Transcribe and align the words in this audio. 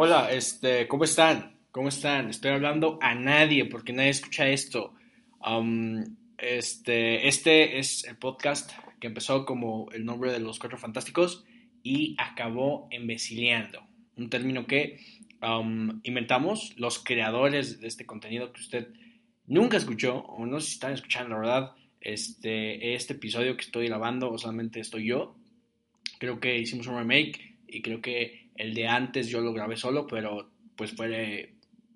Hola, 0.00 0.30
este, 0.30 0.86
¿cómo 0.86 1.02
están? 1.02 1.58
¿Cómo 1.72 1.88
están? 1.88 2.28
Estoy 2.28 2.52
hablando 2.52 3.00
a 3.02 3.16
nadie 3.16 3.64
porque 3.64 3.92
nadie 3.92 4.10
escucha 4.10 4.48
esto. 4.48 4.94
Um, 5.44 6.04
este, 6.38 7.26
este 7.26 7.80
es 7.80 8.04
el 8.04 8.16
podcast 8.16 8.70
que 9.00 9.08
empezó 9.08 9.44
como 9.44 9.90
el 9.90 10.04
nombre 10.04 10.30
de 10.30 10.38
los 10.38 10.60
Cuatro 10.60 10.78
Fantásticos 10.78 11.44
y 11.82 12.14
acabó 12.16 12.86
embecileando. 12.92 13.82
Un 14.16 14.30
término 14.30 14.68
que 14.68 15.00
um, 15.42 15.98
inventamos 16.04 16.74
los 16.76 17.00
creadores 17.00 17.80
de 17.80 17.88
este 17.88 18.06
contenido 18.06 18.52
que 18.52 18.60
usted 18.60 18.92
nunca 19.48 19.78
escuchó 19.78 20.18
o 20.18 20.46
no 20.46 20.60
sé 20.60 20.66
si 20.68 20.72
están 20.74 20.92
escuchando, 20.92 21.30
la 21.30 21.40
verdad. 21.40 21.72
Este, 22.00 22.94
este 22.94 23.14
episodio 23.14 23.56
que 23.56 23.64
estoy 23.64 23.88
grabando, 23.88 24.30
o 24.30 24.38
solamente 24.38 24.78
estoy 24.78 25.08
yo. 25.08 25.34
Creo 26.20 26.38
que 26.38 26.56
hicimos 26.56 26.86
un 26.86 26.98
remake 26.98 27.56
y 27.66 27.82
creo 27.82 28.00
que 28.00 28.47
el 28.58 28.74
de 28.74 28.86
antes 28.86 29.28
yo 29.28 29.40
lo 29.40 29.52
grabé 29.52 29.76
solo, 29.76 30.06
pero 30.06 30.50
pues 30.76 30.92
fue, 30.92 31.54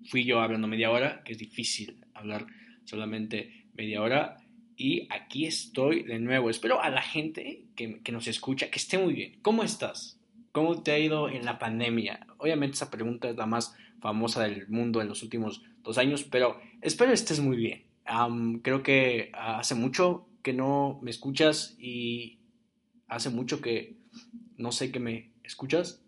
fui 0.09 0.23
yo 0.23 0.41
hablando 0.41 0.67
media 0.67 0.89
hora, 0.89 1.21
que 1.23 1.33
es 1.33 1.37
difícil 1.37 2.03
hablar 2.13 2.47
solamente 2.85 3.67
media 3.73 4.01
hora. 4.01 4.37
Y 4.75 5.07
aquí 5.11 5.45
estoy 5.45 6.03
de 6.03 6.19
nuevo. 6.19 6.49
Espero 6.49 6.81
a 6.81 6.89
la 6.89 7.01
gente 7.01 7.65
que, 7.75 8.01
que 8.01 8.11
nos 8.11 8.27
escucha 8.27 8.71
que 8.71 8.79
esté 8.79 8.97
muy 8.97 9.13
bien. 9.13 9.39
¿Cómo 9.41 9.63
estás? 9.63 10.19
¿Cómo 10.51 10.81
te 10.81 10.91
ha 10.91 10.99
ido 10.99 11.29
en 11.29 11.45
la 11.45 11.59
pandemia? 11.59 12.25
Obviamente 12.37 12.75
esa 12.75 12.89
pregunta 12.89 13.29
es 13.29 13.35
la 13.35 13.45
más 13.45 13.75
famosa 13.99 14.43
del 14.43 14.67
mundo 14.67 15.01
en 15.01 15.07
los 15.07 15.23
últimos 15.23 15.63
dos 15.81 15.97
años, 15.97 16.23
pero 16.23 16.59
espero 16.81 17.11
estés 17.11 17.39
muy 17.39 17.57
bien. 17.57 17.85
creo 18.61 18.83
que 18.83 19.31
hace 19.33 19.75
mucho 19.75 20.27
que 20.41 20.53
no 20.53 20.99
me 21.01 21.09
escuchas 21.09 21.75
y 21.79 22.39
hace 23.07 23.29
mucho 23.29 23.61
que 23.61 23.95
no 24.57 24.71
sé 24.71 24.91
que 24.91 24.99
me 24.99 25.31
escuchas. 25.43 26.02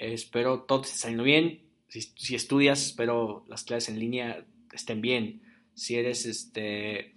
Espero 0.00 0.62
todo 0.62 0.80
esté 0.82 0.96
saliendo 0.96 1.24
bien. 1.24 1.60
Si, 1.88 2.34
estudias, 2.34 2.86
espero 2.86 3.44
las 3.48 3.64
clases 3.64 3.90
en 3.90 4.00
línea 4.00 4.46
estén 4.72 5.02
bien. 5.02 5.42
Si 5.74 5.96
eres 5.96 6.24
este, 6.24 7.14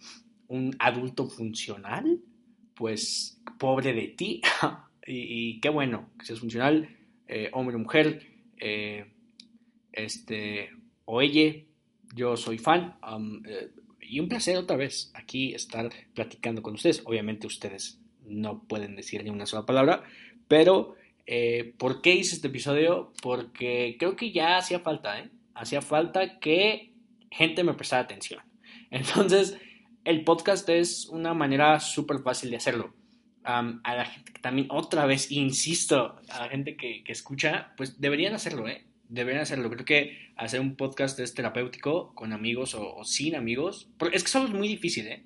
un 0.47 0.75
adulto 0.79 1.27
funcional, 1.27 2.19
pues 2.73 3.41
pobre 3.57 3.93
de 3.93 4.09
ti. 4.09 4.41
y, 5.07 5.61
qué 5.61 5.69
bueno 5.69 6.09
que 6.19 6.25
seas 6.25 6.41
funcional, 6.41 6.89
eh, 7.27 7.49
hombre 7.53 7.77
o 7.77 7.79
mujer, 7.79 8.27
eh, 8.57 9.05
este, 9.93 10.71
o. 11.05 11.21
Yo 11.21 12.35
soy 12.35 12.57
fan. 12.57 12.97
Eh, 13.47 13.71
y 14.01 14.19
un 14.19 14.27
placer 14.27 14.57
otra 14.57 14.75
vez 14.75 15.09
aquí 15.13 15.53
estar 15.53 15.89
platicando 16.13 16.61
con 16.61 16.73
ustedes. 16.73 17.01
Obviamente 17.05 17.47
ustedes 17.47 18.01
no 18.25 18.61
pueden 18.67 18.97
decir 18.97 19.23
ni 19.23 19.29
una 19.29 19.45
sola 19.45 19.65
palabra, 19.65 20.03
pero 20.49 20.97
eh, 21.25 21.73
¿Por 21.77 22.01
qué 22.01 22.15
hice 22.15 22.35
este 22.35 22.47
episodio? 22.47 23.13
Porque 23.21 23.95
creo 23.97 24.15
que 24.15 24.31
ya 24.31 24.57
hacía 24.57 24.79
falta, 24.79 25.19
¿eh? 25.19 25.29
Hacía 25.53 25.81
falta 25.81 26.39
que 26.39 26.93
gente 27.31 27.63
me 27.63 27.73
prestara 27.73 28.03
atención. 28.03 28.41
Entonces, 28.91 29.57
el 30.03 30.23
podcast 30.23 30.67
es 30.69 31.07
una 31.07 31.33
manera 31.33 31.79
súper 31.79 32.19
fácil 32.19 32.49
de 32.51 32.57
hacerlo. 32.57 32.93
a 33.43 33.95
la 33.95 34.05
gente 34.05 34.33
que 34.33 34.41
también, 34.41 34.67
otra 34.69 35.05
vez, 35.05 35.31
insisto, 35.31 36.19
a 36.29 36.39
la 36.39 36.49
gente 36.49 36.75
que, 36.75 37.03
escucha, 37.07 37.73
pues 37.77 37.99
deberían 37.99 38.33
hacerlo, 38.33 38.67
¿eh? 38.67 38.85
Deberían 39.07 39.43
hacerlo. 39.43 39.69
Creo 39.69 39.85
que 39.85 40.33
hacer 40.35 40.59
un 40.59 40.75
podcast 40.75 41.19
es 41.19 41.33
terapéutico 41.33 42.13
con 42.15 42.33
amigos 42.33 42.73
o, 42.75 42.95
o 42.95 43.03
sin 43.05 43.35
amigos. 43.35 43.89
Porque 43.97 44.17
es 44.17 44.23
que 44.23 44.29
solo 44.29 44.45
es 44.45 44.53
muy 44.53 44.67
difícil, 44.67 45.07
¿eh? 45.07 45.25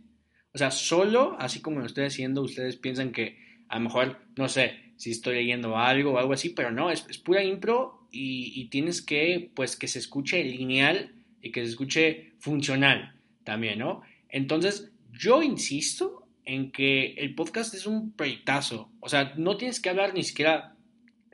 O 0.53 0.57
sea, 0.57 0.71
solo, 0.71 1.35
así 1.39 1.61
como 1.61 1.79
lo 1.79 1.85
estoy 1.85 2.05
haciendo, 2.05 2.41
ustedes 2.41 2.77
piensan 2.77 3.11
que 3.11 3.37
a 3.69 3.77
lo 3.77 3.85
mejor, 3.85 4.19
no 4.35 4.47
sé, 4.49 4.86
si 4.97 5.11
estoy 5.11 5.35
leyendo 5.35 5.77
algo 5.77 6.13
o 6.13 6.17
algo 6.17 6.33
así, 6.33 6.49
pero 6.49 6.71
no, 6.71 6.91
es, 6.91 7.01
pura 7.19 7.43
impro 7.43 8.07
y, 8.11 8.65
tienes 8.65 9.01
que, 9.01 9.51
pues, 9.55 9.75
que 9.75 9.87
se 9.87 9.99
escuche 9.99 10.43
lineal 10.43 11.13
y 11.41 11.51
que 11.51 11.63
se 11.63 11.69
escuche 11.69 12.33
funcional 12.39 13.15
también, 13.43 13.79
¿no? 13.79 14.01
Entonces, 14.29 14.91
yo 15.13 15.43
insisto 15.43 16.27
en 16.43 16.71
que 16.71 17.13
el 17.13 17.35
podcast 17.35 17.73
es 17.73 17.85
un 17.85 18.11
proyectazo, 18.11 18.91
o 18.99 19.07
sea, 19.07 19.33
no 19.37 19.55
tienes 19.55 19.79
que 19.79 19.89
hablar 19.89 20.13
ni 20.13 20.23
siquiera 20.23 20.75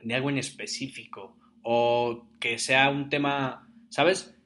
de 0.02 0.14
algo 0.14 0.28
en 0.28 0.38
específico 0.38 1.36
o 1.62 2.26
que 2.38 2.58
sea 2.58 2.90
un 2.90 3.08
tema, 3.08 3.68
¿sabes? 3.88 4.36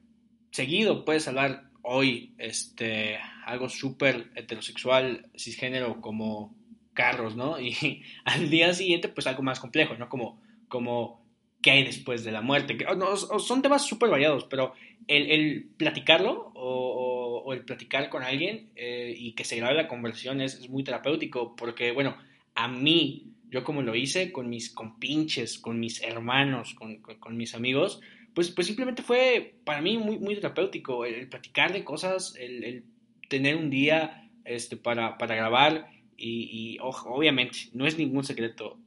Seguido 0.53 1.05
puedes 1.05 1.27
hablar 1.27 1.71
hoy, 1.83 2.35
este, 2.39 3.19
algo 3.45 3.69
súper 3.69 4.31
heterosexual, 4.37 5.31
cisgénero 5.37 6.01
como 6.01 6.55
carros, 6.99 7.37
¿no? 7.37 7.61
Y 7.61 8.03
al 8.25 8.51
día 8.51 8.75
siguiente, 8.75 9.09
pues 9.09 9.29
algo 9.29 9.45
más 9.45 9.61
complejo, 9.61 9.95
¿no? 9.95 10.09
Como, 10.09 10.43
como 10.67 11.25
qué 11.63 11.71
hay 11.71 11.85
después 11.85 12.25
de 12.25 12.33
la 12.33 12.41
muerte. 12.41 12.77
No, 12.97 13.17
son 13.17 13.63
temas 13.63 13.87
súper 13.87 14.11
variados, 14.11 14.45
pero 14.45 14.75
el, 15.07 15.71
platicarlo 15.77 16.53
o, 16.55 17.53
el 17.55 17.65
platicar 17.65 18.11
con 18.11 18.23
alguien 18.23 18.71
eh, 18.77 19.15
y 19.17 19.33
que 19.33 19.45
se 19.45 19.57
grabe 19.57 19.75
la 19.75 19.89
conversión 19.89 20.41
es, 20.41 20.69
muy 20.69 20.83
terapéutico, 20.83 21.55
porque, 21.57 21.93
bueno, 21.93 22.17
a 22.55 22.69
mí, 22.69 23.33
yo 23.49 23.63
como 23.65 23.81
lo 23.81 23.95
hice 23.95 24.33
con 24.33 24.51
mis 24.51 24.69
compinches, 24.71 25.59
con 25.59 25.79
mis 25.81 26.03
hermanos, 26.03 26.75
con, 26.75 27.37
mis 27.37 27.55
amigos, 27.55 28.01
pues, 28.35 28.51
pues 28.51 28.67
simplemente 28.67 29.03
fue 29.03 29.55
para 29.65 29.81
mí 29.81 29.99
muy, 29.99 30.19
muy 30.19 30.35
terapéutico 30.35 31.07
el, 31.07 31.29
platicar 31.29 31.73
de 31.73 31.85
cosas, 31.85 32.35
el, 32.39 32.85
tener 33.29 33.57
un 33.57 33.71
día 33.71 34.29
este, 34.45 34.77
para, 34.77 35.17
para 35.17 35.37
grabar 35.37 35.98
y, 36.19 36.79
obviamente 36.81 37.59
no 37.73 37.87
es 37.87 37.97
ningún 37.97 38.25
secreto 38.25 38.79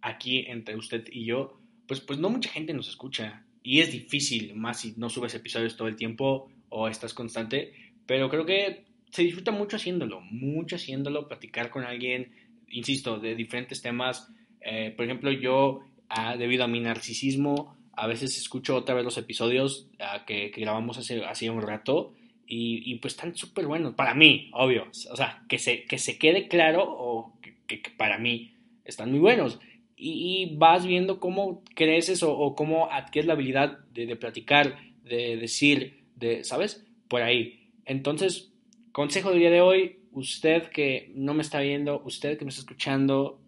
aquí 0.00 0.44
entre 0.48 0.76
usted 0.76 1.04
y 1.12 1.26
yo, 1.26 1.60
pues, 1.86 2.00
pues 2.00 2.18
no 2.18 2.30
mucha 2.30 2.50
gente 2.50 2.72
nos 2.72 2.88
escucha 2.88 3.44
y 3.62 3.80
es 3.80 3.92
difícil, 3.92 4.54
más 4.54 4.80
si 4.80 4.94
no 4.96 5.10
subes 5.10 5.34
episodios 5.34 5.76
todo 5.76 5.88
el 5.88 5.96
tiempo 5.96 6.50
o 6.70 6.88
estás 6.88 7.12
constante, 7.12 7.72
pero 8.06 8.30
creo 8.30 8.46
que 8.46 8.84
se 9.10 9.22
disfruta 9.22 9.50
mucho 9.50 9.76
haciéndolo, 9.76 10.20
mucho 10.20 10.76
haciéndolo, 10.76 11.28
platicar 11.28 11.70
con 11.70 11.84
alguien, 11.84 12.32
insisto, 12.68 13.18
de 13.18 13.34
diferentes 13.34 13.82
temas. 13.82 14.28
Eh, 14.60 14.92
por 14.96 15.04
ejemplo, 15.04 15.30
yo, 15.30 15.80
ah, 16.08 16.36
debido 16.36 16.64
a 16.64 16.68
mi 16.68 16.80
narcisismo, 16.80 17.76
a 17.92 18.06
veces 18.06 18.36
escucho 18.38 18.76
otra 18.76 18.94
vez 18.94 19.04
los 19.04 19.18
episodios 19.18 19.88
ah, 19.98 20.24
que, 20.26 20.50
que, 20.50 20.60
grabamos 20.60 20.98
hace, 20.98 21.24
hace 21.24 21.50
un 21.50 21.62
rato 21.62 22.14
y, 22.50 22.94
pues 22.96 23.14
están 23.14 23.36
súper 23.36 23.66
buenos, 23.66 23.94
para 23.94 24.14
mí, 24.14 24.50
obvio, 24.54 24.86
o 24.88 25.16
sea, 25.16 25.44
que 25.48 25.58
se, 25.58 25.84
que 25.84 25.98
se 25.98 26.18
quede 26.18 26.48
claro 26.48 26.82
o 26.88 27.38
que, 27.66 27.82
para 27.98 28.16
mí 28.16 28.54
están 28.86 29.10
muy 29.10 29.20
buenos. 29.20 29.60
Y, 29.96 30.56
vas 30.56 30.86
viendo 30.86 31.20
cómo 31.20 31.62
creces 31.74 32.22
o, 32.22 32.54
cómo 32.54 32.90
adquieres 32.90 33.26
la 33.26 33.34
habilidad 33.34 33.80
de, 33.92 34.16
platicar, 34.16 34.78
de 35.04 35.36
decir, 35.36 36.04
de, 36.16 36.42
¿sabes? 36.42 36.86
Por 37.08 37.20
ahí. 37.20 37.70
Entonces, 37.84 38.54
consejo 38.92 39.30
del 39.30 39.40
día 39.40 39.50
de 39.50 39.60
hoy, 39.60 39.98
usted 40.12 40.70
que 40.70 41.12
no 41.14 41.34
me 41.34 41.42
está 41.42 41.60
viendo, 41.60 42.00
usted 42.06 42.38
que 42.38 42.46
me 42.46 42.48
está 42.48 42.62
escuchando, 42.62 43.42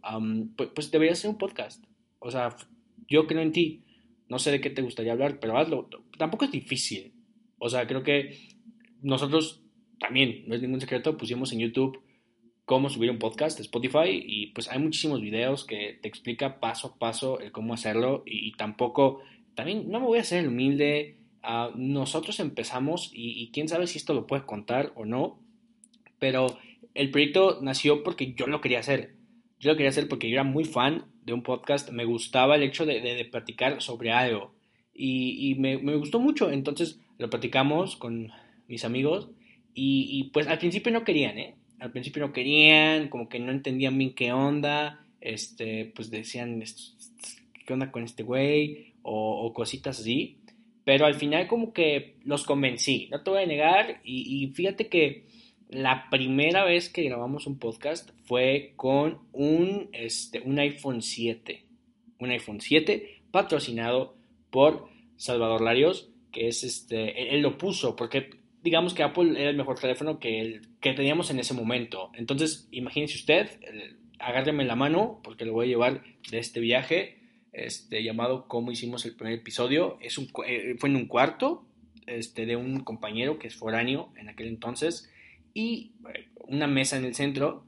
pues, 0.57 0.71
pues, 0.75 0.91
debería 0.91 1.13
hacer 1.13 1.31
un 1.31 1.39
podcast. 1.39 1.83
O 2.19 2.31
sea, 2.31 2.55
yo 3.09 3.27
creo 3.27 3.41
en 3.41 3.53
ti. 3.53 3.85
No 4.29 4.39
sé 4.39 4.51
de 4.51 4.61
qué 4.61 4.69
te 4.69 4.83
gustaría 4.83 5.13
hablar, 5.13 5.41
pero 5.41 5.57
hazlo. 5.57 5.89
Tampoco 6.19 6.45
es 6.45 6.53
difícil. 6.53 7.15
O 7.59 7.69
sea, 7.69 7.87
creo 7.87 8.03
que 8.03 8.50
nosotros 9.03 9.63
también, 9.99 10.45
no 10.47 10.55
es 10.55 10.63
ningún 10.63 10.81
secreto, 10.81 11.17
pusimos 11.17 11.53
en 11.53 11.61
YouTube 11.61 12.01
cómo 12.71 12.89
subir 12.89 13.11
un 13.11 13.19
podcast 13.19 13.59
de 13.59 13.65
Spotify 13.65 14.23
y 14.25 14.47
pues 14.53 14.69
hay 14.69 14.79
muchísimos 14.79 15.21
videos 15.21 15.65
que 15.65 15.99
te 16.01 16.07
explica 16.07 16.61
paso 16.61 16.87
a 16.87 16.99
paso 17.01 17.41
el 17.41 17.51
cómo 17.51 17.75
hacerlo 17.75 18.23
y, 18.25 18.53
tampoco, 18.53 19.23
también 19.57 19.91
no 19.91 19.99
me 19.99 20.07
voy 20.07 20.19
a 20.19 20.21
hacer 20.21 20.47
humilde, 20.47 21.17
uh, 21.43 21.77
nosotros 21.77 22.39
empezamos 22.39 23.11
y, 23.13 23.51
quién 23.53 23.67
sabe 23.67 23.89
si 23.89 23.99
esto 23.99 24.15
lo 24.15 24.29
puede 24.29 24.47
contar 24.47 24.93
o 24.95 25.05
no, 25.05 25.41
pero 26.21 26.61
el 26.95 27.11
proyecto 27.11 27.59
nació 27.61 28.05
porque 28.05 28.35
yo 28.35 28.47
lo 28.47 28.61
quería 28.61 28.79
hacer, 28.79 29.17
yo 29.59 29.73
lo 29.73 29.77
quería 29.77 29.91
hacer 29.91 30.07
porque 30.07 30.29
yo 30.29 30.35
era 30.35 30.45
muy 30.45 30.63
fan 30.63 31.07
de 31.25 31.33
un 31.33 31.43
podcast, 31.43 31.91
me 31.91 32.05
gustaba 32.05 32.55
el 32.55 32.63
hecho 32.63 32.87
de, 32.87 33.01
de, 33.01 33.25
platicar 33.25 33.83
sobre 33.83 34.13
algo 34.13 34.55
y, 34.95 35.51
y 35.51 35.57
me, 35.57 35.77
me 35.79 35.97
gustó 35.97 36.21
mucho, 36.21 36.53
entonces 36.53 37.01
lo 37.19 37.29
platicamos 37.29 37.97
con 37.97 38.31
mis 38.71 38.85
amigos, 38.85 39.29
y, 39.75 40.31
pues 40.33 40.47
al 40.47 40.59
principio 40.59 40.93
no 40.93 41.05
querían, 41.05 41.39
¿eh? 41.39 41.55
Al 41.79 41.91
principio 41.91 42.27
no 42.27 42.33
querían, 42.33 43.09
como 43.09 43.29
que 43.29 43.39
no 43.39 43.51
entendían 43.53 43.97
bien 43.97 44.15
qué 44.15 44.33
onda, 44.33 45.07
este, 45.21 45.87
pues 45.95 46.11
decían, 46.11 46.63
¿qué 47.67 47.73
onda 47.73 47.91
con 47.91 48.05
este 48.05 48.23
güey? 48.23 48.95
O, 49.03 49.53
cositas 49.55 50.01
así, 50.01 50.39
pero 50.85 51.07
al 51.07 51.15
final 51.15 51.47
como 51.47 51.73
que 51.73 52.17
los 52.25 52.45
convencí, 52.45 53.09
no 53.11 53.23
te 53.23 53.31
voy 53.31 53.43
a 53.43 53.47
negar, 53.47 54.01
y, 54.05 54.47
fíjate 54.55 54.89
que 54.89 55.27
la 55.71 56.09
primera 56.11 56.65
vez 56.65 56.91
que 56.91 57.05
grabamos 57.05 57.47
un 57.47 57.59
podcast 57.59 58.11
fue 58.25 58.73
con 58.77 59.21
un, 59.33 59.89
este, 59.93 60.41
un 60.41 60.59
iPhone 60.59 61.01
7, 61.01 61.65
un 62.19 62.31
iPhone 62.31 62.61
7 62.61 63.23
patrocinado 63.31 64.17
por 64.51 64.89
Salvador 65.17 65.63
Larios, 65.63 66.11
que 66.33 66.49
es 66.49 66.65
este, 66.65 67.35
él 67.35 67.41
lo 67.41 67.57
puso, 67.57 67.97
porque 67.97 68.40
digamos 68.63 68.95
que 68.95 69.03
Apple 69.03 69.41
era 69.41 69.51
el 69.51 69.57
mejor 69.57 69.79
teléfono 69.79 70.19
que, 70.19 70.41
el, 70.41 70.63
que 70.81 70.93
teníamos 70.93 71.31
en 71.31 71.39
ese 71.39 71.55
momento. 71.55 72.11
Entonces, 72.15 72.69
imagínese 72.71 73.17
usted, 73.17 73.49
agárreme 74.19 74.65
la 74.65 74.77
mano, 74.77 75.21
porque 75.23 75.45
lo 75.45 75.53
voy 75.53 75.67
a 75.67 75.69
llevar 75.69 76.03
de 76.31 76.39
este 76.39 76.61
viaje. 76.61 77.19
este, 77.53 78.03
llamado 78.05 78.47
Cómo 78.47 78.71
hicimos 78.71 79.05
el 79.07 79.17
primer 79.17 79.35
episodio. 79.35 79.99
Es 80.01 80.19
un, 80.19 80.29
eh, 80.47 80.77
fue 80.79 80.89
en 80.89 80.97
un 80.97 81.07
cuarto 81.07 81.67
este, 82.07 82.47
de 82.47 82.57
un 82.57 82.81
compañero 82.81 83.39
que 83.39 83.49
es 83.49 83.57
foráneo 83.57 84.13
en 84.17 84.29
aquel 84.29 84.49
entonces 84.49 85.11
y 85.55 85.93
eh, 86.15 86.29
una 86.47 86.67
mesa 86.67 86.97
en 86.97 87.05
el 87.05 87.15
centro 87.15 87.65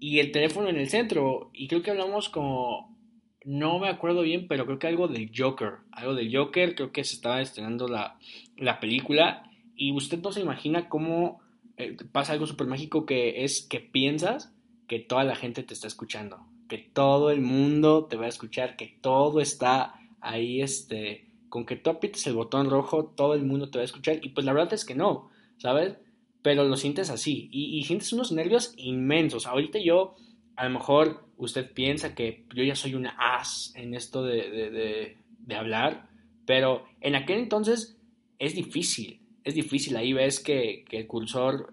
y 0.00 0.20
el 0.20 0.32
teléfono 0.32 0.68
en 0.68 0.76
el 0.76 0.88
centro. 0.88 1.50
Y 1.52 1.68
creo 1.68 1.82
que 1.82 1.90
hablamos 1.90 2.28
como, 2.28 2.96
no 3.44 3.78
me 3.78 3.88
acuerdo 3.88 4.22
bien, 4.22 4.46
pero 4.48 4.66
creo 4.66 4.78
que 4.78 4.86
algo 4.86 5.08
del 5.08 5.30
Joker. 5.34 5.74
Algo 5.92 6.14
del 6.14 6.34
Joker, 6.34 6.74
creo 6.74 6.92
que 6.92 7.04
se 7.04 7.14
estaba 7.14 7.40
estrenando 7.40 7.88
la, 7.88 8.18
la 8.56 8.80
película. 8.80 9.47
Y 9.78 9.92
usted 9.92 10.20
no 10.20 10.32
se 10.32 10.42
imagina 10.42 10.90
cómo 10.90 11.40
eh, 11.78 11.96
pasa 12.12 12.34
algo 12.34 12.46
súper 12.46 12.66
mágico 12.66 13.06
que 13.06 13.44
es 13.44 13.62
que 13.62 13.80
piensas 13.80 14.52
que 14.86 14.98
toda 14.98 15.24
la 15.24 15.36
gente 15.36 15.62
te 15.62 15.72
está 15.72 15.86
escuchando. 15.86 16.46
Que 16.68 16.76
todo 16.76 17.30
el 17.30 17.40
mundo 17.40 18.04
te 18.04 18.16
va 18.16 18.26
a 18.26 18.28
escuchar, 18.28 18.76
que 18.76 18.98
todo 19.00 19.40
está 19.40 19.94
ahí, 20.20 20.60
este, 20.60 21.30
con 21.48 21.64
que 21.64 21.76
tú 21.76 21.88
aprietes 21.88 22.26
el 22.26 22.34
botón 22.34 22.68
rojo, 22.68 23.06
todo 23.06 23.32
el 23.32 23.44
mundo 23.44 23.70
te 23.70 23.78
va 23.78 23.82
a 23.82 23.86
escuchar. 23.86 24.18
Y 24.22 24.30
pues 24.30 24.44
la 24.44 24.52
verdad 24.52 24.74
es 24.74 24.84
que 24.84 24.94
no, 24.94 25.30
¿sabes? 25.56 25.96
pero 26.42 26.64
lo 26.64 26.76
sientes 26.76 27.10
así 27.10 27.48
y, 27.52 27.82
sientes 27.84 28.12
unos 28.12 28.32
nervios 28.32 28.72
inmensos. 28.76 29.46
Ahorita 29.46 29.78
yo, 29.78 30.16
a 30.56 30.64
lo 30.64 30.70
mejor 30.70 31.26
usted 31.36 31.72
piensa 31.72 32.14
que 32.14 32.46
yo 32.54 32.62
ya 32.64 32.74
soy 32.74 32.94
una 32.94 33.14
as 33.18 33.72
en 33.74 33.94
esto 33.94 34.22
de, 34.22 35.16
hablar, 35.54 36.08
pero 36.46 36.86
en 37.00 37.16
aquel 37.16 37.40
entonces 37.40 37.98
es 38.38 38.54
difícil, 38.54 39.20
es 39.44 39.54
difícil. 39.54 39.96
Ahí 39.96 40.12
ves 40.12 40.40
que, 40.40 40.84
el 40.90 41.06
cursor, 41.06 41.70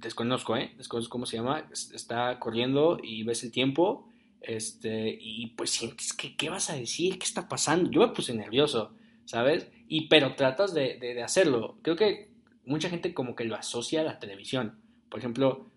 desconozco, 0.00 0.56
¿eh? 0.56 0.72
Desconozco 0.76 1.10
cómo 1.12 1.26
se 1.26 1.36
llama, 1.36 1.68
está 1.72 2.38
corriendo 2.38 2.98
y 3.02 3.22
ves 3.22 3.44
el 3.44 3.50
tiempo. 3.50 4.06
Este, 4.40 5.18
y 5.20 5.48
pues 5.48 5.70
sientes 5.70 6.12
que, 6.14 6.34
¿qué 6.36 6.48
vas 6.48 6.70
a 6.70 6.74
decir? 6.74 7.18
¿Qué 7.18 7.26
está 7.26 7.48
pasando? 7.48 7.90
Yo 7.90 8.00
me 8.00 8.08
puse 8.08 8.32
nervioso, 8.34 8.94
¿sabes? 9.26 9.68
Y, 9.86 10.08
pero 10.08 10.34
tratas 10.34 10.72
de, 10.72 10.98
de 10.98 11.22
hacerlo. 11.22 11.76
Creo 11.82 11.96
que 11.96 12.30
mucha 12.64 12.88
gente 12.88 13.12
como 13.12 13.34
que 13.34 13.44
lo 13.44 13.56
asocia 13.56 14.00
a 14.00 14.04
la 14.04 14.18
televisión. 14.18 14.78
Por 15.08 15.18
ejemplo, 15.18 15.70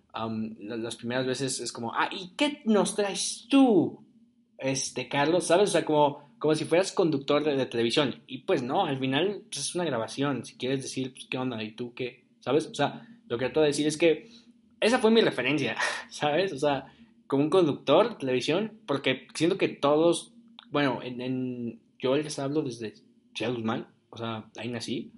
las 0.60 0.96
primeras 0.96 1.26
veces 1.26 1.60
es 1.60 1.72
como, 1.72 1.94
ah, 1.94 2.10
¿y 2.12 2.36
qué 2.36 2.62
nos 2.66 2.96
traes 2.96 3.48
tú, 3.50 4.06
este, 4.58 5.10
Carlos? 5.10 5.46
¿Sabes? 5.46 5.70
O 5.70 5.72
sea, 5.74 5.86
como, 5.86 6.33
como 6.44 6.56
si 6.56 6.66
fueras 6.66 6.92
conductor 6.92 7.42
de, 7.42 7.66
televisión. 7.68 8.22
Y 8.28 8.40
pues 8.40 8.62
no, 8.62 8.84
al 8.84 9.00
final 9.00 9.44
pues, 9.50 9.62
es 9.62 9.76
una 9.76 9.86
grabación. 9.86 10.44
Si 10.44 10.58
quieres 10.58 10.82
decir, 10.84 11.14
pues, 11.14 11.26
¿qué 11.30 11.38
onda? 11.38 11.64
¿Y 11.64 11.72
tú 11.72 11.94
qué? 11.94 12.26
¿Sabes? 12.42 12.68
O 12.68 12.76
sea, 12.76 13.08
lo 13.30 13.38
que 13.38 13.46
trato 13.46 13.62
de 13.62 13.68
decir 13.68 13.88
es 13.88 13.96
que 13.96 14.30
esa 14.82 15.00
fue 15.00 15.10
mi 15.10 15.22
referencia, 15.22 15.78
¿sabes? 16.10 16.52
O 16.52 16.58
sea, 16.58 16.94
como 17.28 17.44
un 17.44 17.50
conductor 17.50 18.10
de 18.10 18.16
televisión, 18.16 18.74
porque 18.86 19.26
siento 19.34 19.58
que 19.58 19.70
todos, 19.70 20.34
bueno, 20.70 21.00
en, 21.02 21.80
yo 21.98 22.14
les 22.18 22.38
hablo 22.40 22.62
desde 22.62 22.96
Ciudad 23.34 23.54
Guzmán, 23.54 23.88
o 24.10 24.18
sea, 24.18 24.44
ahí 24.58 24.68
nací 24.68 25.14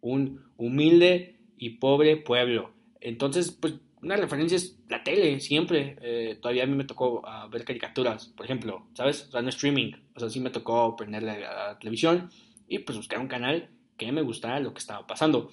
un 0.00 0.40
humilde 0.56 1.36
y 1.58 1.76
pobre 1.76 2.16
pueblo. 2.16 2.70
Entonces, 3.02 3.50
pues 3.52 3.74
una 4.02 4.16
referencia 4.16 4.56
es 4.56 4.78
la 4.88 5.02
tele, 5.02 5.40
siempre. 5.40 5.96
Eh, 6.00 6.38
todavía 6.40 6.64
a 6.64 6.66
mí 6.66 6.74
me 6.74 6.84
tocó 6.84 7.22
ah, 7.26 7.48
ver 7.50 7.64
caricaturas, 7.64 8.28
por 8.28 8.46
ejemplo, 8.46 8.86
¿sabes? 8.94 9.26
O 9.28 9.30
sea, 9.30 9.42
no 9.42 9.50
streaming. 9.50 9.92
O 10.14 10.20
sea, 10.20 10.30
sí 10.30 10.40
me 10.40 10.50
tocó 10.50 10.96
prenderle 10.96 11.44
a 11.44 11.68
la 11.68 11.78
televisión 11.78 12.30
y 12.66 12.78
pues 12.78 12.96
buscar 12.96 13.18
un 13.18 13.28
canal 13.28 13.70
que 13.96 14.10
me 14.12 14.22
gustara 14.22 14.60
lo 14.60 14.72
que 14.72 14.78
estaba 14.78 15.06
pasando. 15.06 15.50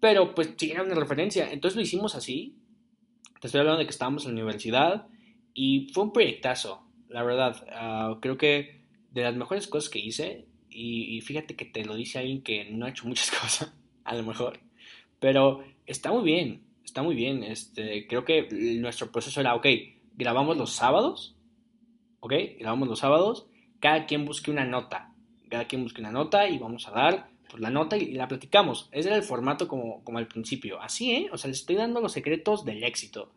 Pero 0.00 0.34
pues 0.34 0.54
sí 0.56 0.70
era 0.70 0.82
una 0.82 0.94
referencia. 0.94 1.50
Entonces 1.50 1.76
lo 1.76 1.82
hicimos 1.82 2.14
así. 2.14 2.56
Te 3.40 3.48
estoy 3.48 3.60
hablando 3.60 3.78
de 3.78 3.86
que 3.86 3.90
estábamos 3.90 4.24
en 4.24 4.32
la 4.32 4.42
universidad 4.42 5.06
y 5.54 5.88
fue 5.92 6.04
un 6.04 6.12
proyectazo, 6.12 6.86
la 7.08 7.22
verdad. 7.22 7.66
Ah, 7.72 8.18
creo 8.20 8.36
que 8.36 8.82
de 9.10 9.22
las 9.22 9.34
mejores 9.34 9.66
cosas 9.66 9.88
que 9.88 9.98
hice, 9.98 10.46
y, 10.68 11.16
y, 11.16 11.22
fíjate 11.22 11.56
que 11.56 11.64
te 11.64 11.86
lo 11.86 11.94
dice 11.94 12.18
alguien 12.18 12.42
que 12.42 12.66
no 12.70 12.84
ha 12.84 12.90
hecho 12.90 13.06
muchas 13.08 13.30
cosas, 13.40 13.74
a 14.04 14.14
lo 14.14 14.22
mejor. 14.22 14.60
Pero 15.18 15.64
está 15.86 16.12
muy 16.12 16.22
bien, 16.24 16.65
está 16.86 17.02
muy 17.02 17.14
bien. 17.14 17.42
Este, 17.42 18.06
creo 18.06 18.24
que 18.24 18.48
nuestro 18.80 19.12
proceso 19.12 19.40
era, 19.40 19.54
ok, 19.54 19.66
grabamos 20.14 20.56
los 20.56 20.72
sábados, 20.72 21.36
ok, 22.20 22.32
grabamos 22.58 22.88
los 22.88 23.00
sábados, 23.00 23.46
cada 23.80 24.06
quien 24.06 24.24
busque 24.24 24.50
una 24.50 24.64
nota, 24.64 25.12
cada 25.50 25.66
quien 25.66 25.82
busque 25.82 26.00
una 26.00 26.10
nota 26.10 26.48
y 26.48 26.58
vamos 26.58 26.88
a 26.88 26.92
dar 26.92 27.28
pues, 27.50 27.60
la 27.60 27.70
nota 27.70 27.96
y, 27.96 28.12
la 28.12 28.28
platicamos. 28.28 28.88
Ese 28.92 29.08
era 29.08 29.16
el 29.16 29.22
formato 29.22 29.68
como, 29.68 30.02
como 30.04 30.18
al 30.18 30.26
principio. 30.26 30.80
Así, 30.80 31.12
¿eh? 31.12 31.28
O 31.32 31.36
sea, 31.36 31.48
les 31.48 31.60
estoy 31.60 31.76
dando 31.76 32.00
los 32.00 32.12
secretos 32.12 32.64
del 32.64 32.82
éxito. 32.82 33.32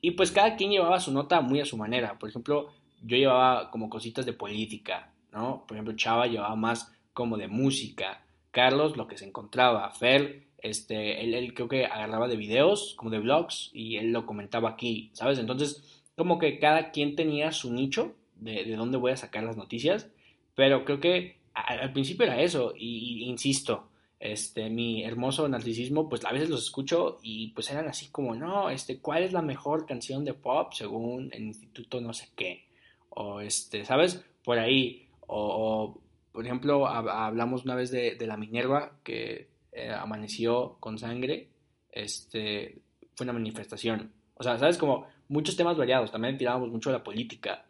Y 0.00 0.12
pues 0.12 0.32
cada 0.32 0.56
quien 0.56 0.70
llevaba 0.70 1.00
su 1.00 1.12
nota 1.12 1.40
muy 1.40 1.60
a 1.60 1.64
su 1.64 1.76
manera. 1.76 2.18
Por 2.18 2.28
ejemplo, 2.28 2.70
yo 3.02 3.16
llevaba 3.16 3.70
como 3.70 3.88
cositas 3.88 4.26
de 4.26 4.32
política, 4.32 5.12
¿no? 5.32 5.64
Por 5.66 5.76
ejemplo, 5.76 5.94
Chava 5.96 6.26
llevaba 6.26 6.56
más 6.56 6.92
como 7.12 7.36
de 7.36 7.48
música. 7.48 8.24
Carlos 8.50 8.96
lo 8.96 9.06
que 9.06 9.16
se 9.16 9.26
encontraba, 9.26 9.90
Fer, 9.90 10.46
este, 10.62 11.22
él, 11.22 11.54
creo 11.54 11.68
que 11.68 11.86
agarraba 11.86 12.28
de 12.28 12.36
videos, 12.36 12.94
como 12.96 13.10
de 13.10 13.18
vlogs, 13.18 13.70
y 13.72 13.96
él 13.96 14.12
lo 14.12 14.26
comentaba 14.26 14.70
aquí, 14.70 15.10
¿sabes? 15.12 15.38
Entonces, 15.38 16.02
como 16.16 16.38
que 16.38 16.58
cada 16.58 16.90
quien 16.90 17.16
tenía 17.16 17.52
su 17.52 17.72
nicho 17.72 18.14
de, 18.36 18.64
de 18.64 18.76
dónde 18.76 18.98
voy 18.98 19.12
a 19.12 19.16
sacar 19.16 19.44
las 19.44 19.56
noticias, 19.56 20.08
pero 20.54 20.84
creo 20.84 21.00
que 21.00 21.42
al 21.54 21.92
principio 21.92 22.24
era 22.24 22.40
eso, 22.40 22.72
y, 22.76 23.24
insisto, 23.24 23.88
este, 24.20 24.70
mi 24.70 25.04
hermoso 25.04 25.48
narcisismo, 25.48 26.08
pues 26.08 26.24
a 26.24 26.32
veces 26.32 26.48
los 26.48 26.62
escucho 26.64 27.18
y 27.22 27.48
pues 27.48 27.70
eran 27.70 27.88
así 27.88 28.08
como, 28.08 28.34
no, 28.34 28.70
este, 28.70 29.00
¿cuál 29.00 29.24
es 29.24 29.32
la 29.32 29.42
mejor 29.42 29.84
canción 29.84 30.24
de 30.24 30.32
pop 30.32 30.72
según 30.72 31.30
el 31.32 31.42
instituto 31.42 32.00
no 32.00 32.12
sé 32.12 32.28
qué? 32.36 32.66
O 33.10 33.40
este, 33.40 33.84
¿sabes? 33.84 34.24
Por 34.44 34.58
ahí, 34.58 35.08
o 35.26 36.00
por 36.32 36.46
ejemplo, 36.46 36.86
hablamos 36.86 37.64
una 37.64 37.74
vez 37.74 37.90
de, 37.90 38.16
la 38.26 38.36
Minerva 38.36 38.92
que 39.04 39.48
eh, 39.72 39.90
amaneció 39.90 40.76
con 40.80 40.98
sangre. 40.98 41.48
Este, 41.90 42.78
fue 43.14 43.24
una 43.24 43.32
manifestación. 43.32 44.12
O 44.34 44.42
sea, 44.42 44.58
¿sabes? 44.58 44.78
Como 44.78 45.06
muchos 45.28 45.56
temas 45.56 45.76
variados. 45.76 46.12
También 46.12 46.38
tirábamos 46.38 46.70
mucho 46.70 46.90
de 46.90 46.98
la 46.98 47.04
política. 47.04 47.64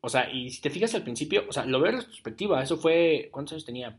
O 0.00 0.08
sea, 0.08 0.30
y 0.32 0.50
si 0.50 0.60
te 0.60 0.70
fijas 0.70 0.94
al 0.94 1.02
principio, 1.02 1.44
o 1.48 1.52
sea, 1.52 1.64
lo 1.64 1.80
veo 1.80 1.92
en 1.92 1.98
retrospectiva. 1.98 2.62
Eso 2.62 2.76
fue. 2.76 3.28
¿Cuántos 3.30 3.52
años 3.54 3.64
tenía? 3.64 3.98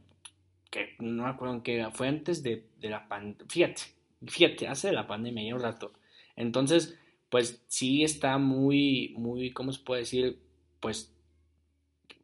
Que 0.70 0.96
no 1.00 1.24
me 1.24 1.30
acuerdo 1.30 1.62
en. 1.64 1.92
Fue 1.92 2.08
antes 2.08 2.44
de, 2.44 2.66
la 2.82 3.08
pandemia. 3.08 3.46
Fíjate, 3.50 3.82
fíjate, 4.26 4.68
hace 4.68 4.88
de 4.88 4.94
la 4.94 5.08
pandemia, 5.08 5.44
ya 5.48 5.56
un 5.56 5.62
rato. 5.62 5.94
Entonces, 6.36 6.98
pues 7.30 7.64
sí 7.68 8.04
está 8.04 8.38
muy, 8.38 9.14
muy, 9.18 9.52
¿cómo 9.52 9.72
se 9.72 9.84
puede 9.84 10.02
decir? 10.02 10.40
Pues 10.80 11.14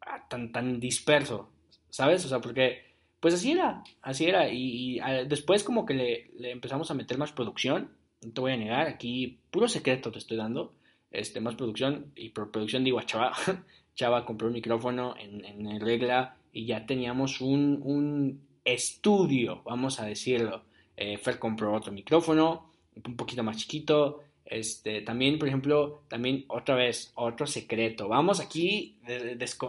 ah, 0.02 0.26
tan, 0.28 0.52
tan 0.52 0.80
disperso. 0.80 1.48
¿sabes? 1.90 2.24
O 2.24 2.28
sea, 2.28 2.40
porque 2.40 2.89
pues 3.20 3.34
así 3.34 3.52
era, 3.52 3.82
así 4.02 4.26
era. 4.26 4.48
Y, 4.50 5.00
después 5.26 5.62
como 5.62 5.86
que 5.86 5.94
le, 5.94 6.50
empezamos 6.50 6.90
a 6.90 6.94
meter 6.94 7.18
más 7.18 7.32
producción, 7.32 7.90
no 8.22 8.32
te 8.32 8.40
voy 8.40 8.52
a 8.52 8.56
negar, 8.56 8.86
aquí 8.88 9.38
puro 9.50 9.68
secreto 9.68 10.10
te 10.10 10.18
estoy 10.18 10.36
dando, 10.36 10.74
este, 11.10 11.40
más 11.40 11.54
producción, 11.54 12.12
y 12.16 12.30
por 12.30 12.50
producción 12.50 12.84
digo 12.84 12.98
a 12.98 13.06
Chava, 13.06 13.32
Chava 13.94 14.24
compró 14.24 14.48
un 14.48 14.54
micrófono 14.54 15.14
en, 15.18 15.80
regla 15.80 16.36
y 16.52 16.66
ya 16.66 16.86
teníamos 16.86 17.40
un, 17.40 17.80
un 17.82 18.40
estudio, 18.64 19.62
vamos 19.64 20.00
a 20.00 20.06
decirlo. 20.06 20.64
Eh, 20.96 21.16
Fer 21.16 21.38
compró 21.38 21.72
otro 21.72 21.92
micrófono, 21.92 22.72
un 23.04 23.16
poquito 23.16 23.42
más 23.42 23.56
chiquito, 23.56 24.22
este, 24.50 25.02
también, 25.02 25.38
por 25.38 25.46
ejemplo, 25.46 26.02
también 26.08 26.44
otra 26.48 26.74
vez, 26.74 27.12
otro 27.14 27.46
secreto. 27.46 28.08
Vamos 28.08 28.40
aquí 28.40 28.98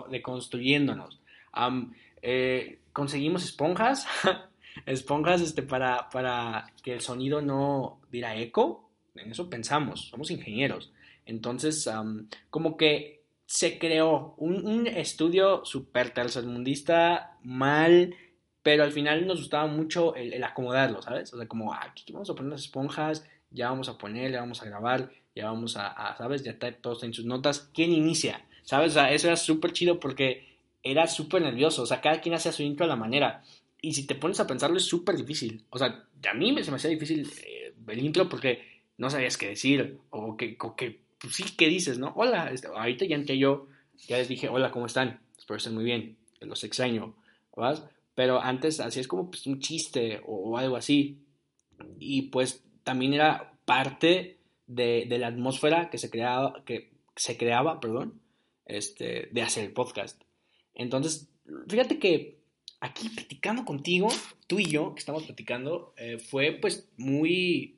deconstruyéndonos. 0.09 1.21
Eh, 2.23 2.79
conseguimos 2.93 3.43
esponjas, 3.43 4.07
esponjas 4.85 5.41
este, 5.41 5.63
para, 5.63 6.09
para 6.09 6.71
que 6.83 6.93
el 6.93 7.01
sonido 7.01 7.41
no 7.41 7.99
diera 8.11 8.35
eco. 8.35 8.89
En 9.15 9.31
eso 9.31 9.49
pensamos, 9.49 10.07
somos 10.09 10.31
ingenieros. 10.31 10.91
Entonces, 11.25 11.89
como 12.49 12.77
que 12.77 13.21
se 13.45 13.77
creó 13.77 14.35
un, 14.37 14.87
estudio 14.87 15.65
súper 15.65 16.11
tercermundista, 16.11 17.37
mal, 17.43 18.15
pero 18.63 18.83
al 18.83 18.91
final 18.91 19.27
nos 19.27 19.39
gustaba 19.39 19.67
mucho 19.67 20.15
el, 20.15 20.41
acomodarlo, 20.43 21.01
¿sabes? 21.01 21.33
O 21.33 21.37
sea, 21.37 21.47
como, 21.47 21.73
ah, 21.73 21.81
aquí 21.89 22.11
vamos 22.13 22.29
a 22.29 22.35
poner 22.35 22.51
las 22.51 22.61
esponjas, 22.61 23.27
ya 23.49 23.69
vamos 23.69 23.89
a 23.89 23.97
poner, 23.97 24.31
ya 24.31 24.39
vamos 24.39 24.61
a 24.61 24.65
grabar, 24.65 25.11
ya 25.35 25.45
vamos 25.45 25.75
a, 25.77 26.15
¿sabes? 26.17 26.43
Ya 26.43 26.51
está 26.51 26.71
todo 26.71 26.97
en 27.03 27.13
sus 27.13 27.25
notas. 27.25 27.69
¿Quién 27.73 27.91
inicia? 27.91 28.45
¿Sabes? 28.63 28.95
Eso 28.95 29.27
era 29.27 29.35
súper 29.35 29.73
chido 29.73 29.99
porque 29.99 30.50
era 30.83 31.07
súper 31.07 31.41
nervioso. 31.41 31.83
O 31.83 31.85
sea, 31.85 32.01
cada 32.01 32.21
quien 32.21 32.35
hacía 32.35 32.51
su 32.51 32.63
intro 32.63 32.85
a 32.85 32.89
la 32.89 32.95
manera. 32.95 33.43
Y 33.81 33.93
si 33.93 34.05
te 34.05 34.15
pones 34.15 34.39
a 34.39 34.47
pensarlo, 34.47 34.77
es 34.77 34.85
súper 34.85 35.15
difícil. 35.15 35.65
O 35.69 35.77
sea, 35.77 36.07
a 36.29 36.33
mí 36.33 36.55
se 36.63 36.71
me 36.71 36.77
hacía 36.77 36.89
difícil 36.89 37.29
eh, 37.45 37.73
el 37.87 37.99
intro 38.05 38.29
porque 38.29 38.81
no 38.97 39.09
sabías 39.09 39.37
qué 39.37 39.49
decir. 39.49 39.99
O 40.09 40.37
que, 40.37 40.57
que 40.77 41.01
pues 41.21 41.35
sí, 41.35 41.43
¿qué 41.57 41.67
dices, 41.67 41.99
no? 41.99 42.13
Hola, 42.15 42.49
este, 42.51 42.67
ahorita 42.67 43.05
ya 43.05 43.15
entré 43.15 43.37
yo, 43.37 43.67
ya 44.07 44.17
les 44.17 44.27
dije, 44.27 44.49
hola, 44.49 44.71
¿cómo 44.71 44.87
están? 44.87 45.21
Espero 45.37 45.57
estén 45.57 45.75
muy 45.75 45.83
bien, 45.83 46.17
los 46.39 46.63
extraño, 46.63 47.15
¿vas? 47.55 47.83
Pero 48.15 48.41
antes 48.41 48.79
así 48.79 48.99
es 48.99 49.07
como 49.07 49.29
pues, 49.29 49.45
un 49.45 49.59
chiste 49.59 50.21
o, 50.25 50.57
algo 50.57 50.75
así. 50.75 51.19
Y 51.99 52.23
pues 52.23 52.63
también 52.83 53.13
era 53.13 53.53
parte 53.65 54.37
de, 54.67 55.05
de, 55.07 55.17
la 55.19 55.27
atmósfera 55.27 55.89
que 55.89 55.97
se 55.97 56.09
creaba, 56.09 56.63
que 56.65 56.91
se 57.15 57.37
creaba, 57.37 57.79
perdón, 57.79 58.19
este, 58.65 59.29
de 59.31 59.41
hacer 59.41 59.65
el 59.65 59.73
podcast. 59.73 60.21
Entonces, 60.81 61.29
fíjate 61.67 61.99
que 61.99 62.41
aquí 62.79 63.09
platicando 63.09 63.63
contigo, 63.63 64.09
tú 64.47 64.59
y 64.59 64.65
yo, 64.65 64.93
que 64.93 64.99
estamos 64.99 65.23
platicando, 65.23 65.93
eh, 65.97 66.17
fue 66.17 66.53
pues 66.59 66.89
muy, 66.97 67.75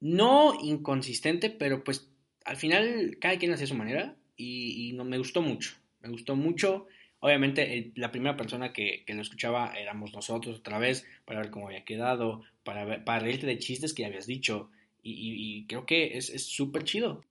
no 0.00 0.54
inconsistente, 0.62 1.50
pero 1.50 1.82
pues 1.82 2.10
al 2.44 2.56
final 2.56 3.16
cada 3.20 3.38
quien 3.38 3.52
hace 3.52 3.66
su 3.66 3.74
manera 3.74 4.16
y, 4.36 4.92
no, 4.94 5.04
me 5.04 5.18
gustó 5.18 5.42
mucho, 5.42 5.74
me 6.00 6.10
gustó 6.10 6.36
mucho. 6.36 6.86
Obviamente 7.20 7.92
la 7.96 8.12
primera 8.12 8.36
persona 8.36 8.72
que, 8.72 9.04
lo 9.08 9.22
escuchaba 9.22 9.72
éramos 9.74 10.12
nosotros 10.12 10.58
otra 10.58 10.78
vez 10.78 11.06
para 11.24 11.40
ver 11.40 11.50
cómo 11.50 11.68
había 11.68 11.84
quedado, 11.84 12.42
para, 12.64 13.04
para 13.04 13.20
reírte 13.20 13.46
de 13.46 13.58
chistes 13.58 13.94
que 13.94 14.02
ya 14.02 14.08
habías 14.08 14.26
dicho 14.26 14.70
y, 15.02 15.66
creo 15.66 15.86
que 15.86 16.18
es 16.18 16.46
súper 16.46 16.84
chido. 16.84 17.24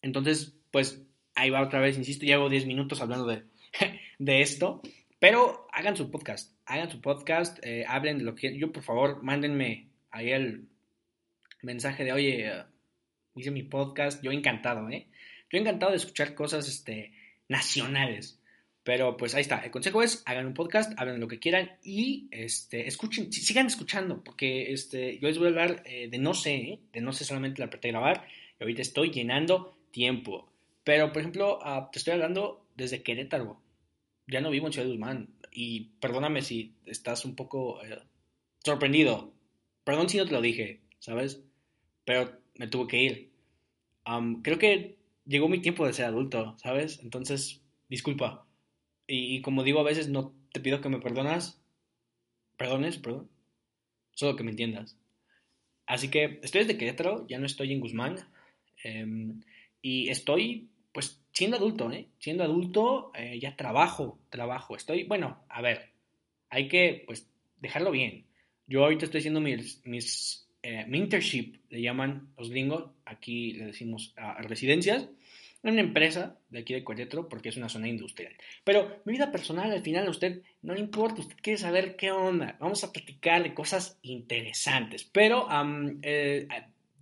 Entonces, 0.00 0.54
pues 0.70 1.02
ahí 1.34 1.50
va 1.50 1.62
otra 1.62 1.80
vez, 1.80 1.96
insisto, 1.96 2.26
llevo 2.26 2.48
10 2.48 2.66
minutos 2.66 3.00
hablando 3.00 3.26
de, 3.26 3.44
de 4.18 4.42
esto 4.42 4.82
pero 5.22 5.68
hagan 5.70 5.96
su 5.96 6.10
podcast, 6.10 6.52
hagan 6.66 6.90
su 6.90 7.00
podcast, 7.00 7.64
eh, 7.64 7.84
hablen 7.86 8.18
de 8.18 8.24
lo 8.24 8.34
que... 8.34 8.58
Yo, 8.58 8.72
por 8.72 8.82
favor, 8.82 9.22
mándenme 9.22 9.86
ahí 10.10 10.30
el 10.30 10.66
mensaje 11.62 12.02
de, 12.02 12.12
oye, 12.12 12.50
uh, 12.50 13.38
hice 13.38 13.52
mi 13.52 13.62
podcast, 13.62 14.20
yo 14.20 14.32
encantado, 14.32 14.90
¿eh? 14.90 15.06
Yo 15.48 15.60
encantado 15.60 15.92
de 15.92 15.98
escuchar 15.98 16.34
cosas 16.34 16.66
este, 16.66 17.12
nacionales. 17.46 18.40
Pero 18.82 19.16
pues 19.16 19.36
ahí 19.36 19.42
está, 19.42 19.58
el 19.58 19.70
consejo 19.70 20.02
es, 20.02 20.24
hagan 20.26 20.46
un 20.46 20.54
podcast, 20.54 20.92
hablen 20.98 21.20
lo 21.20 21.28
que 21.28 21.38
quieran 21.38 21.70
y 21.84 22.26
este, 22.32 22.88
escuchen, 22.88 23.32
sigan 23.32 23.68
escuchando, 23.68 24.24
porque 24.24 24.72
este, 24.72 25.20
yo 25.20 25.28
les 25.28 25.38
voy 25.38 25.46
a 25.46 25.50
hablar 25.50 25.84
eh, 25.86 26.08
de 26.08 26.18
no 26.18 26.34
sé, 26.34 26.54
¿eh? 26.54 26.78
de 26.92 27.00
no 27.00 27.12
sé 27.12 27.24
solamente 27.24 27.60
la 27.60 27.66
apreté 27.66 27.90
grabar, 27.90 28.26
y 28.58 28.64
ahorita 28.64 28.82
estoy 28.82 29.12
llenando 29.12 29.78
tiempo. 29.92 30.50
Pero, 30.82 31.12
por 31.12 31.20
ejemplo, 31.20 31.60
uh, 31.60 31.92
te 31.92 32.00
estoy 32.00 32.14
hablando 32.14 32.61
desde 32.76 33.02
Querétaro 33.02 33.60
ya 34.26 34.40
no 34.40 34.50
vivo 34.50 34.66
en 34.66 34.72
Ciudad 34.72 34.88
Guzmán. 34.88 35.28
Y 35.50 35.90
perdóname 36.00 36.42
si 36.42 36.74
estás 36.86 37.24
un 37.24 37.36
poco 37.36 37.82
eh, 37.84 37.98
sorprendido. 38.64 39.32
Perdón 39.84 40.08
si 40.08 40.18
no 40.18 40.26
te 40.26 40.32
lo 40.32 40.40
dije, 40.40 40.80
¿sabes? 40.98 41.44
Pero 42.04 42.38
me 42.54 42.68
tuve 42.68 42.88
que 42.88 43.02
ir. 43.02 43.30
creo 44.42 44.58
que 44.58 44.96
llegó 45.26 45.48
mi 45.48 45.60
tiempo 45.60 45.86
de 45.86 45.92
ser 45.92 46.06
adulto, 46.06 46.56
¿sabes? 46.58 47.00
Entonces, 47.02 47.62
disculpa. 47.88 48.46
Y, 49.06 49.42
como 49.42 49.64
digo, 49.64 49.80
a 49.80 49.84
veces 49.84 50.08
no 50.08 50.32
te 50.52 50.60
pido 50.60 50.80
que 50.80 50.88
me 50.88 51.00
perdonas. 51.00 51.60
Perdones, 52.56 52.98
perdón. 52.98 53.28
Solo 54.14 54.36
que 54.36 54.44
me 54.44 54.50
entiendas. 54.50 54.96
Así 55.86 56.08
que 56.08 56.38
estoy 56.42 56.62
desde 56.62 56.78
Querétaro, 56.78 57.26
ya 57.28 57.38
no 57.38 57.46
estoy 57.46 57.72
en 57.72 57.80
Guzmán. 57.80 58.16
Em, 58.84 59.42
y 59.82 60.08
estoy, 60.08 60.70
pues, 60.92 61.22
siendo 61.32 61.56
adulto, 61.56 61.90
¿eh? 61.90 62.08
Siendo 62.18 62.44
adulto, 62.44 63.12
eh, 63.14 63.38
ya 63.40 63.56
trabajo, 63.56 64.18
trabajo. 64.30 64.76
Estoy, 64.76 65.04
bueno, 65.04 65.44
a 65.48 65.62
ver, 65.62 65.90
hay 66.50 66.68
que, 66.68 67.04
pues, 67.06 67.28
dejarlo 67.56 67.90
bien. 67.90 68.26
Yo 68.66 68.84
ahorita 68.84 69.04
estoy 69.04 69.18
haciendo 69.18 69.40
mis, 69.40 69.84
mis 69.84 70.48
eh, 70.62 70.84
mi 70.86 70.98
internship, 70.98 71.56
le 71.70 71.82
llaman 71.82 72.28
los 72.38 72.50
gringos, 72.50 72.90
aquí 73.04 73.52
le 73.54 73.66
decimos 73.66 74.14
residencias, 74.38 75.08
en 75.62 75.72
una 75.72 75.80
empresa 75.80 76.38
de 76.50 76.60
aquí 76.60 76.74
de 76.74 76.84
Querétaro, 76.84 77.28
porque 77.28 77.48
es 77.48 77.56
una 77.56 77.68
zona 77.68 77.88
industrial. 77.88 78.32
Pero 78.64 79.00
mi 79.04 79.12
vida 79.12 79.32
personal, 79.32 79.72
al 79.72 79.82
final, 79.82 80.06
a 80.06 80.10
usted 80.10 80.42
no 80.62 80.74
le 80.74 80.80
importa, 80.80 81.20
usted 81.20 81.36
quiere 81.40 81.58
saber 81.58 81.96
qué 81.96 82.10
onda. 82.10 82.56
Vamos 82.60 82.82
a 82.84 82.92
platicar 82.92 83.42
de 83.42 83.54
cosas 83.54 83.98
interesantes. 84.02 85.04
Pero 85.04 85.48
eh, 86.02 86.48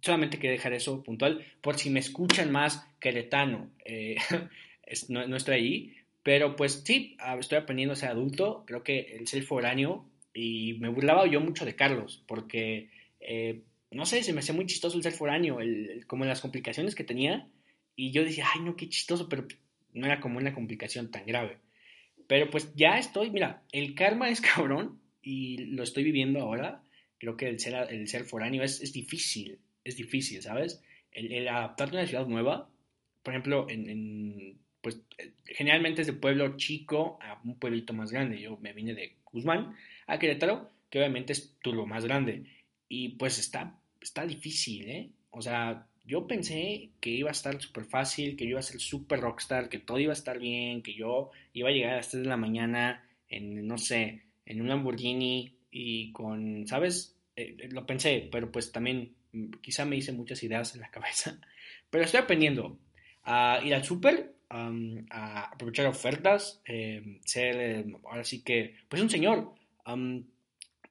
solamente 0.00 0.38
quería 0.38 0.52
dejar 0.52 0.72
eso 0.72 1.02
puntual, 1.02 1.44
por 1.60 1.78
si 1.78 1.90
me 1.90 2.00
escuchan 2.00 2.50
más 2.50 2.86
queretano, 3.00 3.70
eh, 3.84 4.16
no, 5.08 5.36
estoy 5.36 5.54
ahí, 5.54 5.96
pero 6.22 6.56
pues 6.56 6.82
sí, 6.84 7.16
estoy 7.38 7.58
aprendiendo 7.58 7.92
a 7.92 7.96
ser 7.96 8.10
adulto, 8.10 8.64
creo 8.66 8.82
que 8.82 9.16
el 9.18 9.26
ser 9.26 9.42
foráneo, 9.42 10.06
y 10.32 10.74
me 10.80 10.88
burlaba 10.88 11.26
yo 11.26 11.40
mucho 11.40 11.64
de 11.64 11.74
Carlos, 11.76 12.22
porque, 12.26 12.88
eh, 13.20 13.62
no 13.90 14.06
sé, 14.06 14.22
se 14.22 14.32
me 14.32 14.40
hacía 14.40 14.54
muy 14.54 14.66
chistoso 14.66 14.96
el 14.96 15.02
ser 15.02 15.12
foráneo, 15.12 15.60
el, 15.60 16.04
como 16.06 16.24
las 16.24 16.40
complicaciones 16.40 16.94
que 16.94 17.04
tenía, 17.04 17.48
y 17.96 18.12
yo 18.12 18.24
decía, 18.24 18.46
ay, 18.54 18.62
no, 18.62 18.76
qué 18.76 18.88
chistoso, 18.88 19.28
pero 19.28 19.46
no 19.92 20.06
era 20.06 20.20
como 20.20 20.38
una 20.38 20.54
complicación 20.54 21.10
tan 21.10 21.26
grave. 21.26 21.58
Pero 22.26 22.48
pues 22.48 22.72
ya 22.74 22.98
estoy, 22.98 23.30
mira, 23.30 23.62
el 23.72 23.94
karma 23.94 24.28
es 24.30 24.40
cabrón 24.54 25.00
y 25.22 25.58
lo 25.58 25.82
estoy 25.82 26.04
viviendo 26.04 26.40
ahora. 26.40 26.82
Creo 27.18 27.36
que 27.36 27.48
el 27.48 27.58
ser, 27.58 27.74
el 27.90 28.08
ser 28.08 28.24
foráneo 28.24 28.62
es, 28.62 28.80
es 28.80 28.92
difícil, 28.92 29.58
es 29.84 29.96
difícil, 29.96 30.42
¿sabes? 30.42 30.82
El, 31.12 31.48
adaptarte 31.48 31.96
a 31.96 32.00
una 32.00 32.08
ciudad 32.08 32.26
nueva, 32.26 32.70
por 33.22 33.34
ejemplo, 33.34 33.66
en, 33.68 34.58
pues 34.80 35.00
generalmente 35.44 36.02
es 36.02 36.06
de 36.06 36.12
pueblo 36.14 36.56
chico 36.56 37.18
a 37.20 37.40
un 37.44 37.58
pueblito 37.58 37.92
más 37.92 38.12
grande. 38.12 38.40
Yo 38.40 38.56
me 38.58 38.72
vine 38.72 38.94
de 38.94 39.16
Guzmán 39.24 39.76
a 40.06 40.18
Querétaro, 40.18 40.70
que 40.88 40.98
obviamente 40.98 41.32
es 41.32 41.56
turbo 41.60 41.86
más 41.86 42.04
grande. 42.04 42.44
Y 42.88 43.10
pues 43.10 43.38
está, 43.38 43.78
está 44.00 44.26
difícil, 44.26 44.88
¿eh? 44.88 45.10
O 45.30 45.42
sea, 45.42 45.86
yo 46.04 46.26
pensé 46.26 46.90
que 47.00 47.10
iba 47.10 47.28
a 47.28 47.32
estar 47.32 47.60
súper 47.60 47.84
fácil, 47.84 48.36
que 48.36 48.44
yo 48.44 48.50
iba 48.50 48.60
a 48.60 48.62
ser 48.62 48.80
súper 48.80 49.20
rockstar, 49.20 49.68
que 49.68 49.78
todo 49.78 49.98
iba 49.98 50.12
a 50.12 50.14
estar 50.14 50.38
bien, 50.38 50.82
que 50.82 50.94
yo 50.94 51.30
iba 51.52 51.68
a 51.68 51.72
llegar 51.72 51.92
a 51.92 51.96
las 51.96 52.10
3 52.10 52.24
de 52.24 52.28
la 52.28 52.36
mañana 52.36 53.04
en, 53.28 53.66
no 53.66 53.78
sé, 53.78 54.22
en 54.46 54.60
un 54.60 54.68
Lamborghini 54.68 55.54
y 55.70 56.10
con, 56.12 56.66
¿sabes? 56.66 57.16
Eh, 57.36 57.68
lo 57.70 57.86
pensé, 57.86 58.28
pero 58.32 58.50
pues 58.50 58.72
también 58.72 59.14
quizá 59.60 59.84
me 59.84 59.96
hice 59.96 60.12
muchas 60.12 60.42
ideas 60.42 60.74
en 60.74 60.80
la 60.80 60.90
cabeza, 60.90 61.38
pero 61.90 62.04
estoy 62.04 62.20
aprendiendo 62.20 62.78
a 63.24 63.60
ir 63.64 63.74
al 63.74 63.84
súper, 63.84 64.34
a 64.48 65.50
aprovechar 65.52 65.86
ofertas, 65.86 66.60
em, 66.64 67.20
ser, 67.24 67.56
em, 67.56 67.96
ahora 68.04 68.24
sí 68.24 68.42
que, 68.42 68.76
pues 68.88 69.02
un 69.02 69.10
señor. 69.10 69.54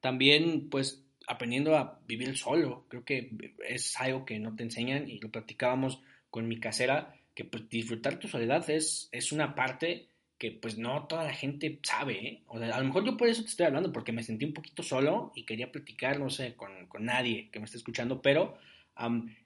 también, 0.00 0.68
pues, 0.70 1.04
aprendiendo 1.26 1.76
a 1.76 2.00
vivir 2.06 2.36
solo. 2.36 2.86
Creo 2.88 3.04
que 3.04 3.30
es 3.68 3.98
algo 4.00 4.24
que 4.24 4.38
no 4.38 4.56
te 4.56 4.64
enseñan 4.64 5.08
y 5.08 5.18
lo 5.20 5.30
platicábamos 5.30 6.00
con 6.30 6.48
mi 6.48 6.58
casera, 6.58 7.14
que 7.34 7.44
pues 7.44 7.68
disfrutar 7.68 8.18
tu 8.18 8.28
soledad 8.28 8.68
es, 8.68 9.08
es 9.12 9.32
una 9.32 9.54
parte 9.54 10.09
que 10.40 10.52
pues 10.52 10.78
no 10.78 11.06
toda 11.06 11.24
la 11.24 11.34
gente 11.34 11.78
sabe, 11.82 12.26
¿eh? 12.26 12.42
O 12.46 12.58
sea, 12.58 12.74
a 12.74 12.80
lo 12.80 12.86
mejor 12.86 13.04
yo 13.04 13.18
por 13.18 13.28
eso 13.28 13.42
te 13.42 13.50
estoy 13.50 13.66
hablando, 13.66 13.92
porque 13.92 14.10
me 14.10 14.22
sentí 14.22 14.46
un 14.46 14.54
poquito 14.54 14.82
solo 14.82 15.32
y 15.36 15.44
quería 15.44 15.70
platicar, 15.70 16.18
no 16.18 16.30
sé, 16.30 16.54
con, 16.56 16.86
con 16.86 17.04
nadie 17.04 17.50
que 17.52 17.58
me 17.58 17.66
esté 17.66 17.76
escuchando, 17.76 18.22
pero 18.22 18.56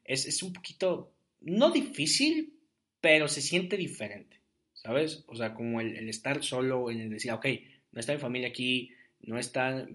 es, 0.05 0.27
es, 0.27 0.41
un 0.45 0.53
poquito, 0.53 1.13
no 1.41 1.73
difícil, 1.73 2.61
pero 3.01 3.27
se 3.27 3.43
siente 3.43 3.77
diferente, 3.77 4.41
¿sabes? 4.73 5.25
O 5.27 5.35
sea, 5.35 5.53
como 5.53 5.81
el, 5.81 6.09
estar 6.09 6.45
solo, 6.45 6.89
el 6.91 7.11
decir, 7.11 7.33
ok, 7.33 7.47
no 7.91 7.99
está 7.99 8.13
mi 8.13 8.21
familia 8.21 8.49
aquí, 8.49 8.93
no 9.23 9.37
está, 9.37 9.89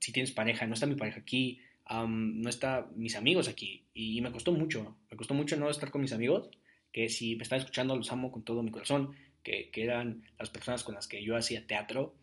si 0.00 0.12
tienes 0.12 0.32
pareja, 0.32 0.66
no 0.66 0.72
está 0.72 0.86
mi 0.86 0.94
pareja 0.94 1.20
aquí, 1.20 1.60
no 1.90 2.48
está 2.48 2.88
mis 2.96 3.16
amigos 3.16 3.48
aquí, 3.48 3.84
y, 3.92 4.16
y 4.16 4.22
me 4.22 4.32
costó 4.32 4.50
mucho, 4.50 4.96
me 5.10 5.16
costó 5.18 5.34
mucho 5.34 5.58
no 5.58 5.68
estar 5.68 5.90
con 5.90 6.00
mis 6.00 6.14
amigos, 6.14 6.48
que 6.90 7.10
si 7.10 7.36
me 7.36 7.42
están 7.42 7.58
escuchando 7.58 7.94
los 7.96 8.10
amo 8.12 8.32
con 8.32 8.44
todo 8.44 8.62
mi 8.62 8.70
corazón, 8.70 9.14
que, 9.42 9.70
eran 9.74 10.22
las 10.38 10.50
personas 10.50 10.84
con 10.84 10.94
las 10.94 11.08
que 11.08 11.22
yo 11.22 11.36
hacía 11.36 11.66
teatro, 11.66 12.14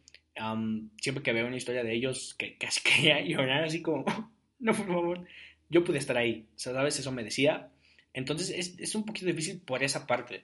siempre 1.02 1.24
que 1.24 1.34
veo 1.34 1.48
una 1.48 1.58
historia 1.58 1.84
de 1.84 1.94
ellos, 1.94 2.36
que 2.36 2.58
casi 2.58 2.82
quería 2.84 3.22
llorar, 3.22 3.64
así 3.64 3.82
como, 3.82 4.06
no, 4.60 4.74
por 4.74 4.88
favor, 4.88 5.28
yo 5.70 5.84
pude 5.84 5.98
estar 5.98 6.18
ahí, 6.18 6.48
o 6.56 6.60
sea, 6.60 6.74
¿sabes? 6.74 7.00
Eso 7.00 7.12
me 7.12 7.24
decía. 7.24 7.72
Entonces 8.14 8.50
es, 8.50 8.80
es 8.80 8.96
un 8.96 9.06
poquito 9.06 9.28
difícil 9.28 9.62
por 9.62 9.84
esa 9.84 10.08
parte, 10.08 10.44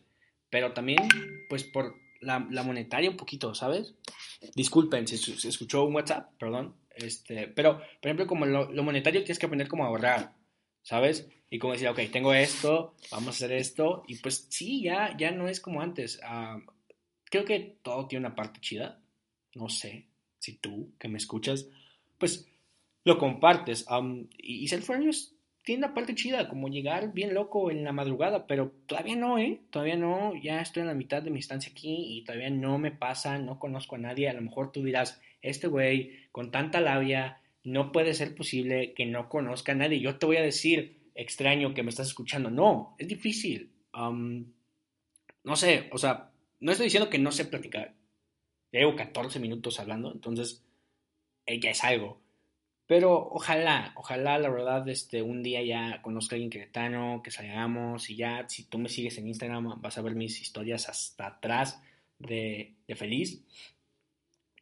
pero 0.50 0.74
también, 0.74 1.00
pues, 1.50 1.63
por 1.63 1.96
la, 2.22 2.48
la 2.51 2.63
monetaria 2.63 3.10
un 3.10 3.17
poquito, 3.17 3.55
¿sabes? 3.55 3.96
Disculpen 4.55 5.08
se 5.08 5.48
escuchó 5.50 5.86
un 5.86 5.96
WhatsApp, 5.96 6.32
perdón. 6.38 6.75
Este, 6.96 7.48
pero, 7.48 7.79
por 7.79 8.05
ejemplo, 8.05 8.27
como 8.27 8.46
lo, 8.46 8.72
lo 8.72 8.84
monetario 8.84 9.24
tienes 9.24 9.39
que 9.39 9.48
aprender 9.48 9.67
como 9.67 9.84
a 9.84 9.88
ahorrar, 9.88 10.34
¿sabes? 10.86 11.27
y 11.50 11.60
como 11.60 11.74
decir, 11.74 11.88
ok, 11.88 12.00
tengo 12.12 12.34
esto, 12.34 12.96
vamos 13.12 13.27
a 13.27 13.32
hacer 13.32 13.54
esto, 13.54 14.04
y 14.08 14.18
pues 14.18 14.48
sí, 14.50 14.82
ya, 14.82 15.15
ya 15.18 15.32
no 15.32 15.48
es 15.48 15.60
como 15.60 15.82
antes. 15.82 16.20
Ah, 16.24 16.60
creo 17.25 17.46
que 17.46 17.77
todo 17.82 18.08
tiene 18.08 18.25
una 18.25 18.36
parte 18.36 18.60
chida, 18.60 19.01
no 19.54 19.70
sé 19.70 20.08
si 20.39 20.58
tú 20.58 20.94
que 21.00 21.08
me 21.08 21.18
escuchas, 21.18 21.70
pues 22.18 22.48
lo 23.04 23.18
compartes. 23.18 23.86
y, 24.38 24.63
y 24.63 24.68
Self 24.68 24.89
tiene 25.63 25.86
una 25.86 25.94
parte 25.94 26.13
chida, 26.13 26.48
como 26.50 26.68
llegar 26.68 27.13
bien 27.13 27.34
loco 27.34 27.72
en 27.72 27.84
la 27.84 27.92
madrugada, 27.92 28.46
pero 28.46 28.72
todavía 28.86 29.15
no, 29.15 29.39
¿eh? 29.39 29.62
Todavía 29.72 29.96
no, 29.96 30.36
ya 30.36 30.62
estoy 30.62 30.82
en 30.82 30.88
la 30.88 30.94
mitad 30.94 31.24
de 31.24 31.32
mi 31.32 31.39
estancia 31.39 31.72
aquí 31.72 32.18
y 32.18 32.24
todavía 32.24 32.51
no 32.51 32.77
me 32.77 32.92
pasa, 32.92 33.39
no 33.39 33.58
conozco 33.58 33.96
a 33.96 34.00
nadie. 34.00 34.30
A 34.30 34.34
lo 34.34 34.42
mejor 34.42 34.72
tú 34.72 34.84
dirás, 34.84 35.20
este 35.42 35.68
güey 35.68 36.27
con 36.32 36.51
tanta 36.51 36.82
labia, 36.82 37.42
no 37.65 37.91
puede 37.91 38.13
ser 38.13 38.36
posible 38.36 38.93
que 38.93 39.05
no 39.05 39.27
conozca 39.27 39.74
a 39.74 39.75
nadie. 39.75 40.00
Yo 40.00 40.17
te 40.17 40.25
voy 40.25 40.38
a 40.38 40.41
decir, 40.41 41.10
extraño 41.15 41.74
que 41.74 41.84
me 41.84 41.89
estás 41.89 42.07
escuchando. 42.07 42.50
No, 42.50 42.95
es 43.00 43.07
difícil. 43.07 43.72
no 43.93 45.55
sé, 45.55 45.89
o 45.91 45.98
sea, 45.98 46.31
no 46.60 46.72
estoy 46.72 46.86
diciendo 46.86 47.10
que 47.10 47.19
no 47.19 47.31
sé 47.31 47.45
platicar. 47.45 47.95
Llevo 48.72 48.95
14 48.95 49.39
minutos 49.39 49.79
hablando, 49.79 50.12
entonces 50.12 50.63
eh, 51.45 51.60
ya 51.60 51.72
es 51.72 51.84
algo. 51.84 52.22
Pero 52.88 53.29
ojalá, 53.31 53.93
ojalá 53.95 54.38
la 54.38 54.50
verdad 54.50 54.88
este, 54.88 55.24
un 55.24 55.41
día 55.41 55.63
ya 55.63 56.01
conozca 56.03 56.36
a 56.36 56.38
alguien 56.38 56.51
queretano, 56.51 57.22
que 57.24 57.31
salgamos 57.31 58.12
y 58.12 58.15
ya, 58.15 58.48
si 58.48 58.65
tú 58.65 58.77
me 58.77 58.89
sigues 58.89 59.17
en 59.17 59.27
Instagram 59.27 59.81
vas 59.81 59.98
a 59.98 60.01
ver 60.03 60.13
mis 60.13 60.39
historias 60.39 60.88
hasta 60.88 61.27
atrás 61.27 61.81
de 62.19 62.75
feliz. 62.95 63.43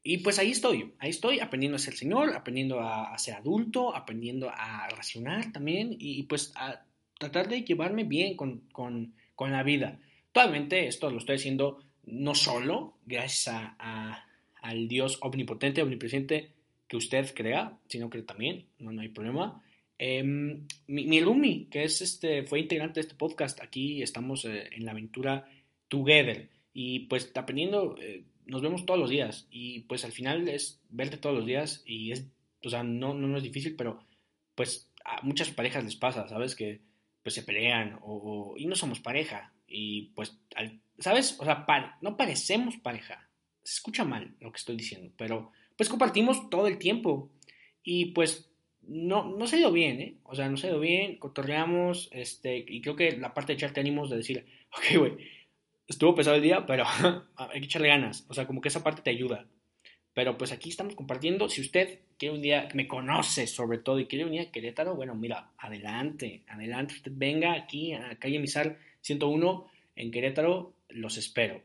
Y 0.03 0.17
pues 0.17 0.37
ahí 0.37 0.51
estoy, 0.51 0.93
ahí 0.99 1.11
estoy 1.11 1.39
aprendiendo 1.39 1.77
a 1.77 1.79
ser 1.79 1.95
señor, 1.95 2.35
aprendiendo 2.35 2.81
a, 2.81 3.17
ser 3.17 3.35
adulto, 3.35 3.95
aprendiendo 3.95 4.49
a 4.49 4.89
racionar 4.89 5.51
también 5.53 5.95
y 5.97 6.23
pues 6.23 6.51
a 6.55 6.83
tratar 7.17 7.47
de 7.47 7.63
llevarme 7.63 8.03
bien 8.03 8.35
con, 8.35 8.67
con, 8.73 9.13
con 9.35 9.51
la 9.51 9.63
vida. 9.63 9.99
Totalmente 10.33 10.87
esto 10.87 11.09
lo 11.09 11.19
estoy 11.19 11.37
haciendo 11.37 11.79
no 12.05 12.35
solo 12.35 12.97
gracias 13.05 13.55
a, 13.79 14.25
al 14.61 14.87
Dios 14.87 15.19
omnipotente, 15.21 15.81
omnipresente 15.81 16.51
que 16.87 16.97
usted 16.97 17.33
crea, 17.33 17.77
sino 17.87 18.09
que 18.09 18.21
también, 18.23 18.65
no, 18.79 18.91
no 18.91 19.01
hay 19.01 19.09
problema. 19.09 19.63
Em, 19.97 20.65
mi, 20.87 21.05
mi 21.05 21.65
que 21.65 21.83
es 21.83 22.01
este, 22.01 22.43
fue 22.43 22.59
integrante 22.59 22.95
de 22.95 23.01
este 23.01 23.15
podcast, 23.15 23.61
aquí 23.61 24.01
estamos 24.01 24.45
eh, 24.45 24.69
en 24.71 24.85
la 24.85 24.91
aventura 24.91 25.47
Together 25.87 26.49
y 26.73 27.01
pues 27.01 27.31
aprendiendo, 27.35 27.95
eh, 28.01 28.23
nos 28.45 28.61
vemos 28.61 28.85
todos 28.85 28.99
los 28.99 29.09
días 29.09 29.47
y 29.49 29.81
pues 29.81 30.05
al 30.05 30.11
final 30.11 30.47
es 30.47 30.81
verte 30.89 31.17
todos 31.17 31.35
los 31.35 31.45
días 31.45 31.83
y 31.85 32.11
es, 32.11 32.27
o 32.63 32.69
sea, 32.69 32.83
no, 32.83 33.13
no, 33.13 33.27
no 33.27 33.37
es 33.37 33.43
difícil, 33.43 33.75
pero 33.75 34.03
pues 34.55 34.91
a 35.05 35.21
muchas 35.21 35.49
parejas 35.51 35.83
les 35.83 35.95
pasa, 35.95 36.27
¿sabes? 36.27 36.55
Que 36.55 36.81
pues 37.21 37.35
se 37.35 37.43
pelean 37.43 37.99
o, 38.01 38.55
y 38.57 38.65
no 38.65 38.75
somos 38.75 38.99
pareja 38.99 39.53
y 39.67 40.11
pues, 40.15 40.37
¿sabes? 40.99 41.37
O 41.39 41.45
sea, 41.45 41.65
no 42.01 42.17
parecemos 42.17 42.77
pareja. 42.77 43.29
Se 43.63 43.75
escucha 43.75 44.03
mal 44.03 44.35
lo 44.39 44.51
que 44.51 44.57
estoy 44.57 44.75
diciendo, 44.75 45.11
pero 45.17 45.51
pues 45.77 45.89
compartimos 45.89 46.49
todo 46.49 46.67
el 46.67 46.77
tiempo 46.77 47.31
y 47.83 48.07
pues 48.07 48.53
no, 48.81 49.23
no 49.25 49.47
se 49.47 49.59
ido 49.59 49.71
bien, 49.71 50.01
¿eh? 50.01 50.17
O 50.23 50.35
sea, 50.35 50.49
no 50.49 50.57
se 50.57 50.67
ido 50.67 50.79
bien, 50.79 51.17
cotorreamos, 51.17 52.09
este, 52.11 52.65
y 52.67 52.81
creo 52.81 52.95
que 52.95 53.17
la 53.17 53.33
parte 53.33 53.53
de 53.53 53.55
echarte 53.55 53.79
ánimos 53.79 54.09
de 54.09 54.17
decir, 54.17 54.45
ok, 54.77 54.97
güey, 54.99 55.17
estuvo 55.87 56.15
pesado 56.15 56.35
el 56.35 56.41
día, 56.41 56.65
pero 56.65 56.85
hay 57.35 57.59
que 57.59 57.65
echarle 57.65 57.89
ganas, 57.89 58.25
o 58.29 58.33
sea, 58.33 58.47
como 58.47 58.61
que 58.61 58.69
esa 58.69 58.83
parte 58.83 59.01
te 59.01 59.09
ayuda. 59.09 59.47
Pero 60.13 60.37
pues 60.37 60.51
aquí 60.51 60.69
estamos 60.69 60.95
compartiendo. 60.95 61.49
Si 61.49 61.61
usted 61.61 62.01
quiere 62.17 62.35
un 62.35 62.41
día, 62.41 62.69
me 62.75 62.87
conoce 62.87 63.47
sobre 63.47 63.79
todo 63.79 63.99
y 63.99 64.05
quiere 64.05 64.25
venir 64.25 64.41
a 64.41 64.51
Querétaro, 64.51 64.95
bueno, 64.95 65.15
mira, 65.15 65.51
adelante, 65.57 66.43
adelante. 66.47 66.93
Usted 66.93 67.11
venga 67.15 67.53
aquí 67.53 67.93
a 67.93 68.17
calle 68.19 68.39
Misar 68.39 68.77
101 69.01 69.67
en 69.95 70.11
Querétaro, 70.11 70.75
los 70.89 71.17
espero. 71.17 71.63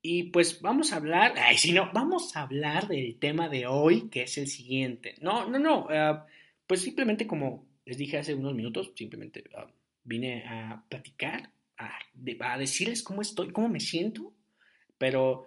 Y 0.00 0.24
pues 0.24 0.60
vamos 0.60 0.92
a 0.92 0.96
hablar, 0.96 1.34
ay, 1.36 1.58
si 1.58 1.72
no, 1.72 1.90
vamos 1.92 2.36
a 2.36 2.42
hablar 2.42 2.88
del 2.88 3.16
tema 3.18 3.48
de 3.48 3.66
hoy, 3.66 4.08
que 4.10 4.22
es 4.22 4.38
el 4.38 4.48
siguiente. 4.48 5.14
No, 5.20 5.48
no, 5.48 5.58
no, 5.58 5.88
eh, 5.90 6.18
pues 6.66 6.82
simplemente 6.82 7.26
como 7.26 7.66
les 7.84 7.98
dije 7.98 8.18
hace 8.18 8.34
unos 8.34 8.54
minutos, 8.54 8.92
simplemente 8.96 9.44
ah, 9.56 9.68
vine 10.04 10.44
a 10.44 10.84
platicar, 10.88 11.50
a, 11.82 12.52
a 12.52 12.58
decirles 12.58 13.02
cómo 13.02 13.22
estoy, 13.22 13.52
cómo 13.52 13.68
me 13.68 13.80
siento, 13.80 14.32
pero 14.98 15.46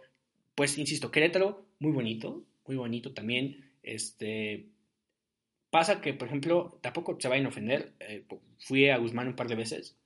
pues 0.56 0.78
insisto, 0.78 1.12
Querétaro 1.12 1.66
muy 1.80 1.92
bonito, 1.92 2.44
muy 2.68 2.78
bonito 2.78 3.14
también. 3.14 3.72
Este, 3.84 4.68
pasa 5.70 6.02
que, 6.02 6.14
por 6.14 6.28
ejemplo, 6.28 6.80
tampoco 6.82 7.18
se 7.20 7.28
vayan 7.28 7.46
a 7.46 7.50
ofender. 7.50 7.94
Eh, 8.00 8.26
fui 8.60 8.90
a 8.90 8.98
Guzmán 8.98 9.28
un 9.28 9.36
par 9.36 9.48
de 9.48 9.56
veces, 9.56 9.98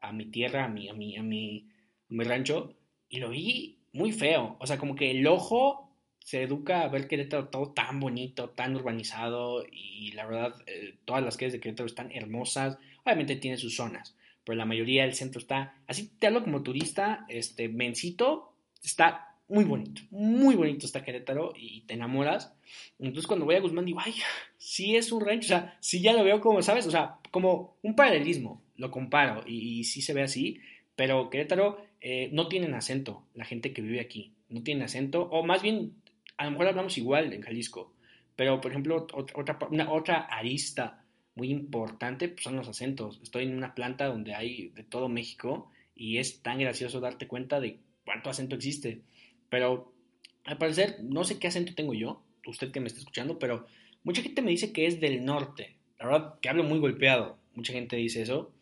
a 0.00 0.12
mi 0.12 0.26
tierra, 0.26 0.64
a 0.64 0.68
mi, 0.68 0.88
a 0.88 0.94
mi, 0.94 1.16
a 1.16 1.22
mi, 1.22 1.68
rancho, 2.10 2.76
y 3.08 3.18
lo 3.18 3.30
vi 3.30 3.78
muy 3.92 4.12
feo. 4.12 4.56
O 4.60 4.66
sea, 4.66 4.78
como 4.78 4.94
que 4.94 5.10
el 5.10 5.26
ojo 5.26 5.90
se 6.20 6.42
educa 6.42 6.82
a 6.82 6.88
ver 6.88 7.08
Querétaro 7.08 7.48
todo 7.48 7.72
tan 7.72 8.00
bonito, 8.00 8.50
tan 8.50 8.76
urbanizado, 8.76 9.64
y 9.70 10.12
la 10.12 10.26
verdad, 10.26 10.54
eh, 10.66 10.96
todas 11.04 11.22
las 11.22 11.36
calles 11.36 11.54
de 11.54 11.60
Querétaro 11.60 11.86
están 11.86 12.12
hermosas. 12.12 12.78
Obviamente 13.04 13.36
tiene 13.36 13.56
sus 13.56 13.76
zonas, 13.76 14.16
pero 14.44 14.56
la 14.56 14.66
mayoría 14.66 15.04
del 15.04 15.14
centro 15.14 15.40
está, 15.40 15.74
así 15.86 16.10
te 16.18 16.26
hablo 16.26 16.42
como 16.44 16.62
turista, 16.62 17.24
este, 17.28 17.68
Mencito 17.68 18.54
está 18.82 19.34
muy 19.48 19.64
bonito, 19.64 20.02
muy 20.10 20.54
bonito 20.54 20.86
está 20.86 21.02
Querétaro 21.02 21.52
y 21.56 21.82
te 21.82 21.94
enamoras. 21.94 22.54
Entonces 22.98 23.26
cuando 23.26 23.44
voy 23.44 23.56
a 23.56 23.60
Guzmán 23.60 23.84
digo, 23.84 24.00
ay, 24.02 24.14
sí 24.58 24.96
es 24.96 25.12
un 25.12 25.24
rancho, 25.24 25.46
o 25.46 25.48
sea, 25.48 25.76
sí 25.80 26.00
ya 26.00 26.12
lo 26.12 26.24
veo 26.24 26.40
como, 26.40 26.62
¿sabes? 26.62 26.86
O 26.86 26.90
sea, 26.90 27.18
como 27.30 27.76
un 27.82 27.94
paralelismo, 27.94 28.62
lo 28.76 28.90
comparo 28.90 29.42
y, 29.46 29.84
sí 29.84 30.02
se 30.02 30.14
ve 30.14 30.22
así, 30.22 30.60
pero 30.96 31.30
Querétaro 31.30 31.84
eh, 32.00 32.28
no 32.32 32.48
tienen 32.48 32.74
acento, 32.74 33.24
la 33.34 33.44
gente 33.44 33.72
que 33.72 33.82
vive 33.82 34.00
aquí, 34.00 34.32
no 34.48 34.62
tiene 34.62 34.84
acento, 34.84 35.22
o 35.22 35.44
más 35.44 35.62
bien, 35.62 35.94
a 36.36 36.44
lo 36.44 36.52
mejor 36.52 36.68
hablamos 36.68 36.98
igual 36.98 37.32
en 37.32 37.42
Jalisco, 37.42 37.92
pero 38.36 38.60
por 38.60 38.72
ejemplo, 38.72 39.06
otra, 39.12 39.58
otra 39.88 40.16
arista 40.22 41.03
muy 41.34 41.50
importante 41.50 42.28
pues, 42.28 42.42
son 42.42 42.56
los 42.56 42.68
acentos. 42.68 43.20
Estoy 43.22 43.44
en 43.44 43.56
una 43.56 43.74
planta 43.74 44.06
donde 44.06 44.34
hay 44.34 44.68
de 44.70 44.84
todo 44.84 45.08
México 45.08 45.70
y 45.94 46.18
es 46.18 46.40
tan 46.42 46.58
gracioso 46.58 47.00
darte 47.00 47.28
cuenta 47.28 47.60
de 47.60 47.78
cuánto 48.04 48.30
acento 48.30 48.56
existe. 48.56 49.02
Pero 49.48 49.92
al 50.44 50.58
parecer, 50.58 50.98
no 51.02 51.24
sé 51.24 51.38
qué 51.38 51.48
acento 51.48 51.74
tengo 51.74 51.94
yo, 51.94 52.22
usted 52.46 52.70
que 52.70 52.80
me 52.80 52.88
está 52.88 53.00
escuchando, 53.00 53.38
pero 53.38 53.66
mucha 54.02 54.22
gente 54.22 54.42
me 54.42 54.50
dice 54.50 54.72
que 54.72 54.86
es 54.86 55.00
del 55.00 55.24
norte. 55.24 55.76
La 55.98 56.06
verdad, 56.06 56.40
que 56.40 56.48
hablo 56.48 56.64
muy 56.64 56.78
golpeado. 56.78 57.38
Mucha 57.54 57.72
gente 57.72 57.96
dice 57.96 58.22
eso. 58.22 58.52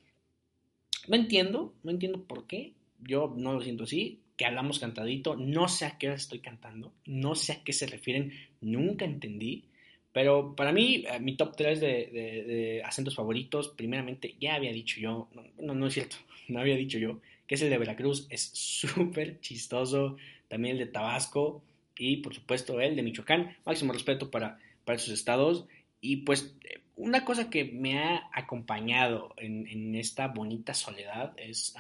No 1.09 1.17
entiendo, 1.17 1.75
no 1.83 1.91
entiendo 1.91 2.25
por 2.25 2.47
qué. 2.47 2.75
Yo 3.01 3.35
no 3.37 3.55
lo 3.55 3.61
siento 3.61 3.85
así. 3.85 4.21
Que 4.37 4.47
hablamos 4.47 4.79
cantadito. 4.79 5.35
No 5.37 5.69
sé 5.69 5.87
a 5.87 5.99
qué 5.99 6.07
hora 6.07 6.17
estoy 6.17 6.41
cantando. 6.41 6.93
No 7.07 7.35
sé 7.35 7.53
a 7.53 7.65
qué 7.65 7.73
se 7.73 7.87
refieren. 7.87 8.33
Nunca 8.61 9.05
entendí. 9.05 9.65
Pero 10.13 10.55
para 10.55 10.73
mí, 10.73 11.05
eh, 11.09 11.21
mi 11.21 11.37
top 11.37 11.57
3 11.57 11.81
de, 11.81 12.83
acentos 12.85 13.15
favoritos, 13.15 13.69
primeramente, 13.69 14.35
ya 14.41 14.55
había 14.55 14.73
dicho 14.73 15.01
yo, 15.01 15.29
no, 15.59 15.75
no, 15.75 15.87
es 15.87 15.95
cierto, 15.95 16.17
no 16.49 16.61
había 16.61 16.77
dicho 16.77 16.99
yo, 16.99 17.21
que 17.47 17.55
es 17.55 17.63
el 17.63 17.71
de 17.71 17.79
Veracruz, 17.79 18.27
es 18.31 18.51
súper 18.53 19.41
chistoso, 19.41 20.17
también 20.49 20.77
el 20.77 20.87
de 20.87 20.93
Tabasco 20.93 21.63
y 21.97 22.19
por 22.19 22.35
supuesto 22.35 22.81
el 22.81 22.97
de 22.97 23.03
Michoacán. 23.03 23.57
Máximo 23.65 23.93
respeto 23.93 24.31
para, 24.31 24.59
para 24.85 24.97
esos 24.97 25.15
estados. 25.15 25.67
Y 26.01 26.19
pues 26.19 26.55
una 26.97 27.25
cosa 27.25 27.49
que 27.51 27.65
me 27.65 27.99
ha 27.99 28.29
acompañado 28.33 29.35
en, 29.37 29.95
esta 29.95 30.29
bonita 30.29 30.75
soledad 30.75 31.33
es 31.37 31.75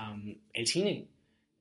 el 0.53 0.66
cine. 0.66 1.07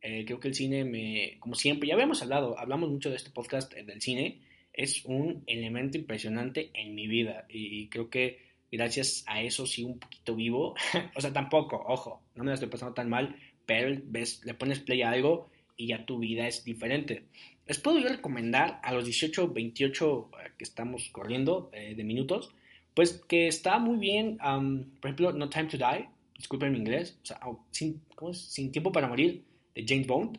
Eh, 0.02 0.26
creo 0.26 0.40
que 0.40 0.48
el 0.48 0.56
cine 0.56 0.84
me, 0.84 1.38
como 1.40 1.56
siempre, 1.56 1.88
ya 1.88 1.94
habíamos 1.94 2.22
hablado, 2.22 2.58
hablamos 2.58 2.90
mucho 2.90 3.10
de 3.10 3.18
este 3.18 3.30
podcast 3.30 3.72
eh, 3.74 3.84
del 3.84 4.02
cine, 4.02 4.40
es 4.74 5.06
un 5.06 5.44
elemento 5.48 5.98
impresionante 5.98 6.72
en 6.74 6.96
mi 6.96 7.08
vida 7.08 7.46
y 7.50 7.88
creo 7.90 8.10
que 8.10 8.52
gracias 8.72 9.24
a 9.28 9.42
eso 9.42 9.66
sí 9.66 9.84
un 9.84 10.00
poquito 10.00 10.36
vivo, 10.36 10.76
o 11.16 11.22
sea, 11.22 11.34
tampoco, 11.34 11.84
ojo, 11.88 12.22
no 12.36 12.44
me 12.44 12.52
lo 12.52 12.54
estoy 12.54 12.70
pasando 12.70 12.94
tan 12.94 13.10
mal, 13.10 13.36
pero 13.66 14.00
ves, 14.06 14.42
le 14.46 14.54
pones 14.54 14.80
play 14.80 15.02
a 15.02 15.12
algo 15.12 15.50
y 15.76 15.88
ya 15.88 16.06
tu 16.06 16.20
vida 16.20 16.48
es 16.48 16.64
diferente. 16.64 17.26
Les 17.68 17.80
puedo 17.80 18.00
yo 18.00 18.08
recomendar 18.08 18.80
a 18.84 18.94
los 18.94 19.06
18, 19.06 19.50
28 19.50 20.32
eh, 20.32 20.52
que 20.58 20.64
estamos 20.64 21.10
corriendo 21.12 21.70
eh, 21.74 21.96
de 21.96 22.04
minutos, 22.04 22.54
pues 22.94 23.24
que 23.28 23.48
está 23.48 23.80
muy 23.80 23.98
bien, 23.98 24.38
por 24.38 25.10
ejemplo, 25.10 25.32
No 25.32 25.50
Time 25.50 25.66
to 25.66 25.78
Die, 25.78 26.10
disculpen 26.38 26.74
mi 26.74 26.80
inglés, 26.80 27.18
o 27.24 27.26
sea, 27.26 27.40
sin, 27.70 28.02
sin, 28.34 28.72
tiempo 28.72 28.92
para 28.92 29.08
morir, 29.08 29.44
de 29.74 29.86
James 29.88 30.08
Bond. 30.08 30.38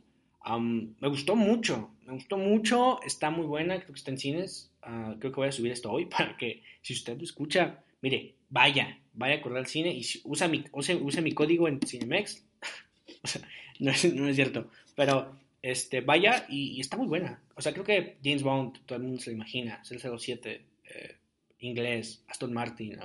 me 1.01 1.09
gustó 1.09 1.35
mucho, 1.35 1.90
me 2.07 2.15
gustó 2.15 2.37
mucho, 2.37 3.03
está 3.03 3.31
muy 3.31 3.47
buena, 3.47 3.77
creo 3.77 3.93
que 3.93 3.99
está 3.99 4.11
en 4.11 4.19
cines, 4.19 4.71
ah, 4.83 5.15
creo 5.19 5.33
que 5.33 5.41
voy 5.41 5.49
a 5.49 5.53
subir 5.53 5.73
esto 5.73 5.91
hoy 5.91 6.07
para 6.17 6.37
que 6.37 6.62
si 6.81 6.95
usted 6.95 7.17
lo 7.17 7.25
escucha, 7.25 7.83
mire, 8.01 8.35
vaya, 8.51 8.99
vaya 9.15 9.37
a 9.37 9.43
correr 9.43 9.59
al 9.59 9.67
cine 9.67 9.93
y 9.93 10.05
usa 10.25 10.49
mi, 10.49 10.65
use, 10.73 10.97
use 10.97 11.23
mi 11.23 11.33
código 11.33 11.69
en 11.69 11.81
Cinemex. 11.81 12.45
o 13.23 13.27
sea, 13.27 13.43
no 13.79 13.91
es, 13.91 14.15
no 14.15 14.29
es 14.29 14.37
cierto. 14.37 14.71
Pero 14.95 15.37
este, 15.62 16.01
vaya 16.01 16.47
y, 16.49 16.81
está 16.81 16.97
muy 16.97 17.07
buena. 17.07 17.41
O 17.55 17.62
sea, 17.62 17.73
creo 17.73 17.85
que 17.85 18.17
James 18.23 18.43
Bond, 18.43 18.85
todo 18.85 18.97
el 18.97 19.05
mundo 19.05 19.21
se 19.21 19.31
lo 19.31 19.37
imagina, 19.37 19.83
007, 19.85 20.61
eh, 20.85 21.17
inglés, 21.61 22.25
Aston 22.29 22.53
Martin. 22.53 22.99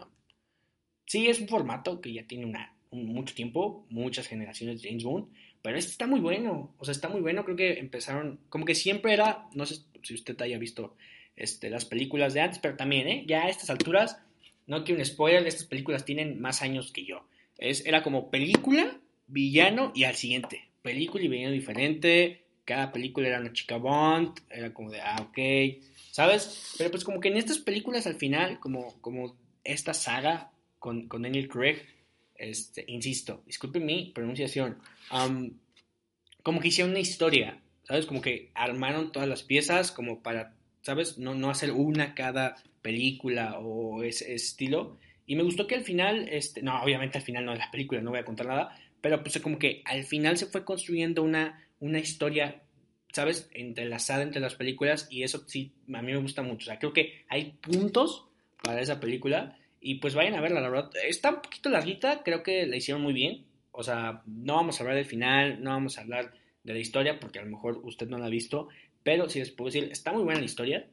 Sí, 1.05 1.27
es 1.27 1.39
un 1.39 1.47
formato 1.47 2.01
que 2.01 2.11
ya 2.11 2.27
tiene 2.27 2.45
una, 2.45 2.75
mucho 2.91 3.35
tiempo, 3.35 3.85
muchas 3.89 4.27
generaciones 4.27 4.81
de 4.81 4.89
James 4.89 5.03
Bond, 5.03 5.27
pero 5.61 5.77
este 5.77 5.91
está 5.91 6.07
muy 6.07 6.19
bueno. 6.19 6.73
O 6.77 6.85
sea, 6.85 6.91
está 6.91 7.09
muy 7.09 7.21
bueno. 7.21 7.43
Creo 7.43 7.57
que 7.57 7.79
empezaron, 7.79 8.39
como 8.49 8.65
que 8.65 8.75
siempre 8.75 9.13
era, 9.13 9.47
no 9.53 9.65
sé 9.65 9.77
si 10.03 10.13
usted 10.13 10.39
haya 10.41 10.57
visto 10.57 10.95
este, 11.35 11.69
las 11.69 11.85
películas 11.85 12.33
de 12.33 12.41
antes, 12.41 12.59
pero 12.59 12.75
también, 12.75 13.07
¿eh? 13.07 13.23
Ya 13.27 13.43
a 13.43 13.49
estas 13.49 13.69
alturas, 13.69 14.19
no 14.65 14.83
quiero 14.83 14.99
un 14.99 15.05
spoiler, 15.05 15.45
estas 15.45 15.65
películas 15.65 16.05
tienen 16.05 16.39
más 16.39 16.61
años 16.61 16.91
que 16.91 17.05
yo. 17.05 17.27
Es, 17.57 17.85
era 17.85 18.03
como 18.03 18.29
película, 18.29 18.99
villano 19.27 19.91
y 19.95 20.03
al 20.03 20.15
siguiente 20.15 20.67
película 20.87 21.23
y 21.25 21.27
venía 21.27 21.51
diferente. 21.51 22.45
Cada 22.63 22.93
película 22.93 23.27
era 23.27 23.41
una 23.41 23.51
chica 23.51 23.77
Bond, 23.77 24.39
era 24.49 24.73
como 24.73 24.89
de, 24.89 25.01
ah, 25.01 25.17
ok, 25.21 25.83
¿sabes? 26.11 26.75
Pero 26.77 26.91
pues 26.91 27.03
como 27.03 27.19
que 27.19 27.27
en 27.27 27.37
estas 27.37 27.59
películas 27.59 28.07
al 28.07 28.15
final, 28.15 28.59
como, 28.59 28.99
como 29.01 29.37
esta 29.63 29.93
saga 29.93 30.51
con, 30.79 31.07
con 31.07 31.23
Daniel 31.23 31.49
Craig, 31.49 31.77
este, 32.37 32.85
insisto, 32.87 33.43
disculpen 33.45 33.85
mi 33.85 34.11
pronunciación, 34.13 34.77
como 36.43 36.59
que 36.61 36.69
hicieron 36.69 36.91
una 36.91 36.99
historia, 36.99 37.61
¿sabes? 37.83 38.05
Como 38.05 38.21
que 38.21 38.51
armaron 38.53 39.11
todas 39.11 39.27
las 39.27 39.43
piezas 39.43 39.91
como 39.91 40.21
para, 40.21 40.55
¿sabes? 40.81 41.17
No, 41.17 41.35
no 41.35 41.49
hacer 41.49 41.71
una 41.71 42.15
cada 42.15 42.55
película 42.81 43.59
o 43.59 44.03
ese 44.03 44.33
estilo. 44.33 44.97
Y 45.25 45.35
me 45.35 45.43
gustó 45.43 45.67
que 45.67 45.75
al 45.75 45.83
final, 45.83 46.29
este, 46.29 46.61
no, 46.61 46.81
obviamente 46.81 47.17
al 47.17 47.23
final 47.23 47.45
no 47.45 47.51
de 47.51 47.57
la 47.57 47.71
película, 47.71 48.01
no 48.01 48.11
voy 48.11 48.19
a 48.19 48.25
contar 48.25 48.47
nada, 48.47 48.79
pero 49.01 49.21
pues 49.21 49.39
como 49.41 49.59
que 49.59 49.81
al 49.85 50.03
final 50.05 50.37
se 50.37 50.45
fue 50.45 50.63
construyendo 50.63 51.23
una, 51.23 51.67
una 51.79 51.99
historia, 51.99 52.63
¿sabes? 53.11 53.49
Entrelazada 53.51 54.23
entre 54.23 54.41
las 54.41 54.55
películas 54.55 55.07
y 55.09 55.23
eso 55.23 55.43
sí, 55.47 55.73
a 55.93 56.01
mí 56.01 56.13
me 56.13 56.21
gusta 56.21 56.43
mucho. 56.43 56.65
O 56.65 56.69
sea, 56.71 56.79
creo 56.79 56.93
que 56.93 57.25
hay 57.27 57.57
puntos 57.61 58.27
para 58.63 58.81
esa 58.81 58.99
película 58.99 59.57
y 59.79 59.95
pues 59.95 60.15
vayan 60.15 60.35
a 60.35 60.41
verla, 60.41 60.61
la 60.61 60.69
verdad. 60.69 60.91
Está 61.07 61.29
un 61.29 61.41
poquito 61.41 61.69
larguita, 61.69 62.23
creo 62.23 62.43
que 62.43 62.65
la 62.65 62.75
hicieron 62.75 63.01
muy 63.01 63.13
bien. 63.13 63.45
O 63.71 63.83
sea, 63.83 64.23
no 64.25 64.55
vamos 64.55 64.79
a 64.79 64.83
hablar 64.83 64.95
del 64.97 65.05
final, 65.05 65.61
no 65.61 65.71
vamos 65.71 65.97
a 65.97 66.01
hablar 66.01 66.33
de 66.63 66.73
la 66.73 66.79
historia 66.79 67.19
porque 67.19 67.39
a 67.39 67.43
lo 67.43 67.51
mejor 67.51 67.79
usted 67.83 68.07
no 68.07 68.17
la 68.17 68.25
ha 68.25 68.29
visto, 68.29 68.69
pero 69.03 69.29
si 69.29 69.39
les 69.39 69.51
puedo 69.51 69.67
decir, 69.67 69.89
está 69.91 70.11
muy 70.11 70.23
buena 70.23 70.39
la 70.39 70.45
historia. 70.45 70.87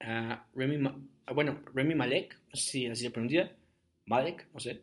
Ah, 0.00 0.46
Remy, 0.54 0.86
ah, 1.26 1.32
bueno, 1.32 1.62
Remy 1.74 1.94
Malek, 1.94 2.38
no 2.48 2.56
sé 2.56 2.70
si 2.70 2.86
así 2.86 3.02
se 3.02 3.10
pronuncia, 3.10 3.56
Malek, 4.06 4.48
no 4.52 4.60
sé. 4.60 4.82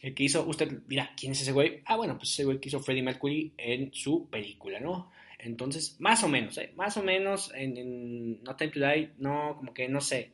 El 0.00 0.14
que 0.14 0.24
hizo, 0.24 0.44
usted 0.46 0.82
mira, 0.86 1.12
¿quién 1.16 1.32
es 1.32 1.42
ese 1.42 1.52
güey? 1.52 1.82
Ah, 1.86 1.96
bueno, 1.96 2.18
pues 2.18 2.30
ese 2.30 2.44
güey 2.44 2.60
que 2.60 2.68
hizo 2.68 2.80
Freddie 2.80 3.02
Mercury 3.02 3.54
en 3.56 3.92
su 3.92 4.28
película, 4.28 4.80
¿no? 4.80 5.10
Entonces, 5.38 5.96
más 6.00 6.22
o 6.24 6.28
menos, 6.28 6.58
¿eh? 6.58 6.72
Más 6.76 6.96
o 6.96 7.02
menos 7.02 7.52
en, 7.54 7.76
en 7.76 8.42
No 8.42 8.54
Time 8.56 8.70
to 8.70 8.80
Die, 8.80 9.12
no, 9.18 9.56
como 9.56 9.72
que 9.72 9.88
no 9.88 10.00
sé, 10.00 10.32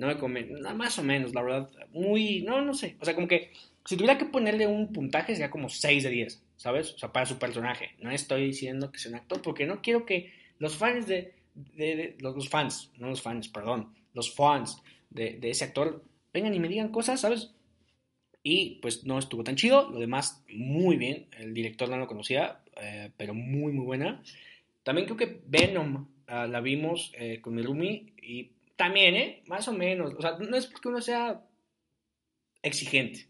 no 0.00 0.06
me 0.06 0.16
convence, 0.16 0.54
más 0.74 0.98
o 0.98 1.02
menos, 1.02 1.34
la 1.34 1.42
verdad, 1.42 1.70
muy, 1.92 2.40
no, 2.40 2.62
no 2.64 2.72
sé, 2.72 2.96
o 3.00 3.04
sea, 3.04 3.14
como 3.14 3.28
que 3.28 3.52
si 3.84 3.96
tuviera 3.96 4.16
que 4.16 4.24
ponerle 4.24 4.66
un 4.66 4.94
puntaje 4.94 5.34
sería 5.34 5.50
como 5.50 5.68
6 5.68 6.02
de 6.02 6.08
10, 6.08 6.42
¿sabes? 6.56 6.94
O 6.94 6.98
sea, 6.98 7.12
para 7.12 7.26
su 7.26 7.38
personaje. 7.38 7.90
No 7.98 8.10
estoy 8.10 8.46
diciendo 8.46 8.90
que 8.90 8.98
sea 8.98 9.10
un 9.10 9.18
actor 9.18 9.42
porque 9.42 9.66
no 9.66 9.82
quiero 9.82 10.06
que 10.06 10.32
los 10.58 10.76
fans 10.78 11.06
de, 11.06 11.34
de, 11.54 12.16
los, 12.18 12.48
fans, 12.48 12.90
no 12.96 13.08
los 13.08 13.20
fans, 13.20 13.48
perdón, 13.48 13.94
los 14.14 14.34
fans 14.34 14.82
de, 15.10 15.38
de 15.38 15.50
ese 15.50 15.64
actor 15.64 16.02
vengan 16.32 16.54
y 16.54 16.60
me 16.60 16.68
digan 16.68 16.88
cosas, 16.88 17.20
¿sabes? 17.20 17.52
Y 18.42 18.76
pues 18.80 19.04
no 19.04 19.18
estuvo 19.18 19.44
tan 19.44 19.56
chido, 19.56 19.90
lo 19.90 20.00
demás 20.00 20.42
muy 20.48 20.96
bien, 20.96 21.26
el 21.38 21.52
director 21.52 21.90
no 21.90 21.98
lo 21.98 22.06
conocía, 22.06 22.62
eh, 22.80 23.10
pero 23.18 23.34
muy 23.34 23.70
muy 23.74 23.84
buena. 23.84 24.22
También 24.82 25.06
creo 25.06 25.18
que 25.18 25.42
Venom 25.46 26.06
uh, 26.26 26.46
la 26.48 26.60
vimos 26.62 27.12
eh, 27.18 27.42
con 27.42 27.54
Mirumi 27.54 28.14
y 28.22 28.52
también, 28.80 29.14
¿eh? 29.14 29.42
Más 29.46 29.68
o 29.68 29.74
menos, 29.74 30.14
o 30.14 30.22
sea, 30.22 30.38
no 30.38 30.56
es 30.56 30.66
porque 30.66 30.88
uno 30.88 31.02
sea 31.02 31.44
exigente, 32.62 33.28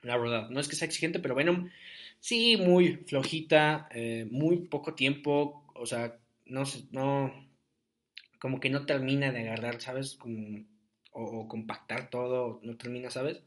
la 0.00 0.16
verdad, 0.16 0.48
no 0.48 0.60
es 0.60 0.66
que 0.66 0.76
sea 0.76 0.86
exigente, 0.86 1.18
pero 1.20 1.34
Venom 1.34 1.68
sí, 2.20 2.56
muy 2.56 2.96
flojita, 3.06 3.86
eh, 3.92 4.26
muy 4.30 4.56
poco 4.68 4.94
tiempo, 4.94 5.64
o 5.74 5.84
sea, 5.84 6.18
no, 6.46 6.64
no, 6.90 7.48
como 8.38 8.60
que 8.60 8.70
no 8.70 8.86
termina 8.86 9.30
de 9.30 9.40
agarrar, 9.40 9.78
¿sabes? 9.82 10.14
Como, 10.14 10.64
o, 11.12 11.22
o 11.22 11.46
compactar 11.46 12.08
todo, 12.08 12.60
no 12.62 12.78
termina, 12.78 13.10
¿sabes? 13.10 13.42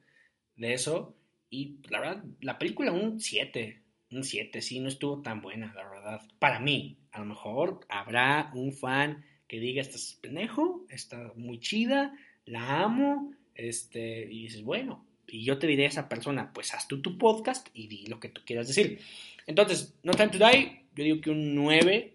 de 0.56 0.74
eso. 0.74 1.16
Y 1.50 1.80
la 1.90 2.00
verdad, 2.02 2.24
la 2.40 2.60
película 2.60 2.92
un 2.92 3.20
7, 3.20 3.82
un 4.12 4.24
7, 4.24 4.62
sí, 4.62 4.80
no 4.80 4.90
estuvo 4.90 5.24
tan 5.24 5.42
buena, 5.42 5.74
la 5.74 5.90
verdad. 5.90 6.22
Para 6.40 6.60
mí, 6.60 7.00
a 7.12 7.20
lo 7.20 7.26
mejor 7.26 7.82
habrá 7.90 8.52
un 8.54 8.74
fan 8.74 9.26
que 9.54 9.60
diga, 9.60 9.84
estás 9.84 10.18
pendejo, 10.20 10.84
está 10.90 11.32
muy 11.36 11.60
chida, 11.60 12.18
la 12.48 12.82
amo, 12.82 13.36
este, 13.54 14.24
y 14.24 14.46
dices, 14.46 14.64
bueno, 14.64 15.06
y 15.28 15.44
yo 15.44 15.60
te 15.60 15.68
diré 15.68 15.86
a 15.86 15.90
esa 15.90 16.10
persona, 16.10 16.52
pues 16.54 16.74
haz 16.74 16.88
tú 16.88 17.04
tu 17.04 17.20
podcast 17.20 17.68
y 17.72 17.86
di 17.86 18.08
lo 18.08 18.20
que 18.20 18.30
tú 18.30 18.42
quieras 18.44 18.68
decir. 18.68 19.00
Entonces, 19.46 19.94
No 20.02 20.14
Time 20.14 20.30
to 20.30 20.40
Die, 20.40 20.86
yo 20.96 21.04
digo 21.04 21.22
que 21.22 21.30
un 21.30 21.54
9, 21.54 22.14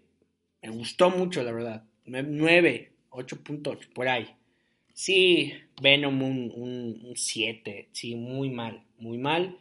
me 0.63 0.71
gustó 0.71 1.11
mucho, 1.11 1.45
la 1.45 1.53
verdad. 1.53 1.85
9, 2.07 2.91
8.8, 3.11 3.93
por 3.93 4.09
ahí. 4.09 4.27
Sí, 4.93 5.53
Venom 5.81 6.21
un 6.21 7.13
7, 7.15 7.91
sí, 7.93 8.17
muy 8.17 8.51
mal, 8.51 8.83
muy 8.99 9.19
mal. 9.19 9.57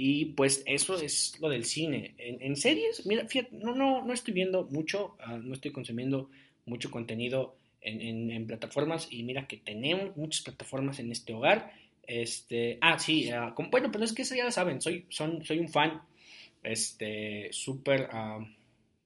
Y 0.00 0.26
pues 0.26 0.62
eso 0.64 0.94
es 0.94 1.40
lo 1.40 1.48
del 1.48 1.64
cine. 1.64 2.14
En, 2.18 2.54
series, 2.54 3.04
mira, 3.04 3.26
fíjate, 3.26 3.56
no, 3.56 3.74
no, 3.74 4.04
no 4.04 4.12
estoy 4.12 4.32
viendo 4.32 4.68
mucho, 4.70 5.16
ah, 5.18 5.36
no 5.42 5.52
estoy 5.52 5.72
consumiendo 5.72 6.30
mucho 6.66 6.88
contenido 6.92 7.56
en, 7.80 8.46
plataformas 8.46 9.08
y 9.10 9.24
mira 9.24 9.48
que 9.48 9.56
tenemos 9.56 10.16
muchas 10.16 10.42
plataformas 10.42 11.00
en 11.00 11.10
este 11.10 11.34
hogar. 11.34 11.72
Este, 12.06 12.78
ah, 12.80 13.00
sí, 13.00 13.28
ah, 13.30 13.56
bueno, 13.72 13.90
pero 13.90 14.04
es 14.04 14.12
que 14.12 14.22
eso 14.22 14.36
ya 14.36 14.44
lo 14.44 14.52
saben, 14.52 14.80
soy, 14.80 15.04
son, 15.08 15.44
soy 15.44 15.58
un 15.58 15.68
fan, 15.68 16.00
este, 16.62 17.48
súper, 17.50 18.08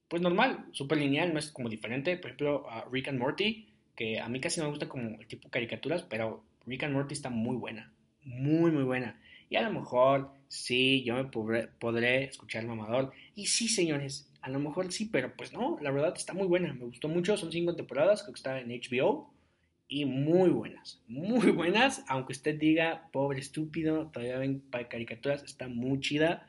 pues 0.07 0.21
normal, 0.21 0.67
súper 0.73 0.99
lineal, 0.99 1.33
no 1.33 1.39
es 1.39 1.49
como 1.49 1.69
diferente. 1.69 2.17
Por 2.17 2.27
ejemplo, 2.27 2.67
Rick 2.91 3.07
and 3.07 3.17
Morty 3.17 3.65
que 3.95 4.19
a 4.19 4.29
mí 4.29 4.39
casi 4.39 4.61
me 4.61 4.67
gusta 4.67 4.87
como 4.87 5.19
el 5.19 5.25
tipo 5.25 5.49
caricaturas, 5.49 6.03
pero 6.03 6.43
Rick 6.67 6.83
and 6.83 6.93
Morty 6.93 7.13
está 7.13 7.31
muy 7.31 7.55
buena, 7.55 7.91
muy, 8.23 8.71
muy 8.71 8.83
buena. 8.83 9.19
Y 9.53 9.55
a 9.55 9.61
lo 9.61 9.71
mejor, 9.71 10.31
sí, 10.47 11.03
yo 11.03 11.13
me 11.13 11.25
podré, 11.25 12.23
escuchar 12.23 12.63
el 12.63 12.69
mamador. 12.69 13.11
Y 13.35 13.45
sí, 13.45 13.67
señores, 13.67 14.27
a 14.41 14.49
lo 14.49 14.57
mejor 14.57 14.91
sí, 14.91 15.05
pero 15.05 15.31
pues 15.37 15.53
no, 15.53 15.77
la 15.79 15.91
verdad 15.91 16.15
está 16.17 16.33
muy 16.33 16.47
buena, 16.47 16.73
me 16.73 16.85
gustó 16.85 17.07
mucho, 17.07 17.37
son 17.37 17.51
cinco 17.51 17.75
temporadas, 17.75 18.23
que 18.23 18.31
está 18.31 18.59
en 18.59 18.69
HBO. 18.69 19.31
Y 19.87 20.05
muy 20.05 20.49
buenas, 20.49 21.03
muy 21.07 21.51
buenas, 21.51 22.03
aunque 22.07 22.33
usted 22.33 22.57
diga, 22.57 23.11
pobre 23.11 23.41
estúpido, 23.41 24.07
todavía 24.07 24.39
ven 24.39 24.63
caricaturas, 24.89 25.43
está 25.43 25.67
muy 25.67 25.99
chida. 25.99 26.47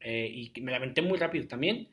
Eh, 0.00 0.50
y 0.52 0.60
me 0.60 0.72
la 0.72 0.78
aventé 0.78 1.02
muy 1.02 1.18
rápido 1.18 1.46
también. 1.46 1.86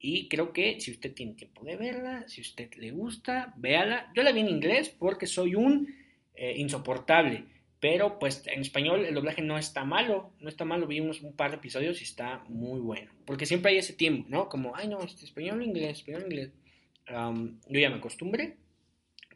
Y 0.00 0.26
creo 0.26 0.52
que 0.52 0.80
si 0.80 0.90
usted 0.90 1.14
tiene 1.14 1.34
tiempo 1.34 1.64
de 1.64 1.76
verla, 1.76 2.24
si 2.26 2.40
usted 2.40 2.74
le 2.78 2.90
gusta, 2.90 3.54
véala. 3.56 4.10
Yo 4.16 4.24
la 4.24 4.32
vi 4.32 4.40
en 4.40 4.48
inglés 4.48 4.88
porque 4.88 5.28
soy 5.28 5.54
un 5.54 5.94
eh, 6.34 6.54
insoportable. 6.56 7.44
Pero 7.80 8.18
pues 8.18 8.46
en 8.46 8.60
español 8.60 9.06
el 9.06 9.14
doblaje 9.14 9.40
no 9.40 9.56
está 9.56 9.84
malo, 9.84 10.32
no 10.38 10.48
está 10.48 10.64
malo, 10.64 10.86
vi 10.86 11.00
unos 11.00 11.22
un 11.22 11.34
par 11.34 11.50
de 11.50 11.56
episodios 11.56 12.00
y 12.00 12.04
está 12.04 12.44
muy 12.48 12.78
bueno. 12.80 13.10
Porque 13.24 13.46
siempre 13.46 13.72
hay 13.72 13.78
ese 13.78 13.94
tiempo, 13.94 14.28
¿no? 14.28 14.48
Como, 14.48 14.76
ay 14.76 14.88
no, 14.88 15.02
este 15.02 15.24
español 15.24 15.62
inglés, 15.62 15.98
español 15.98 16.24
inglés. 16.24 16.50
yo 17.08 17.80
ya 17.80 17.90
me 17.90 17.96
acostumbré 17.96 18.56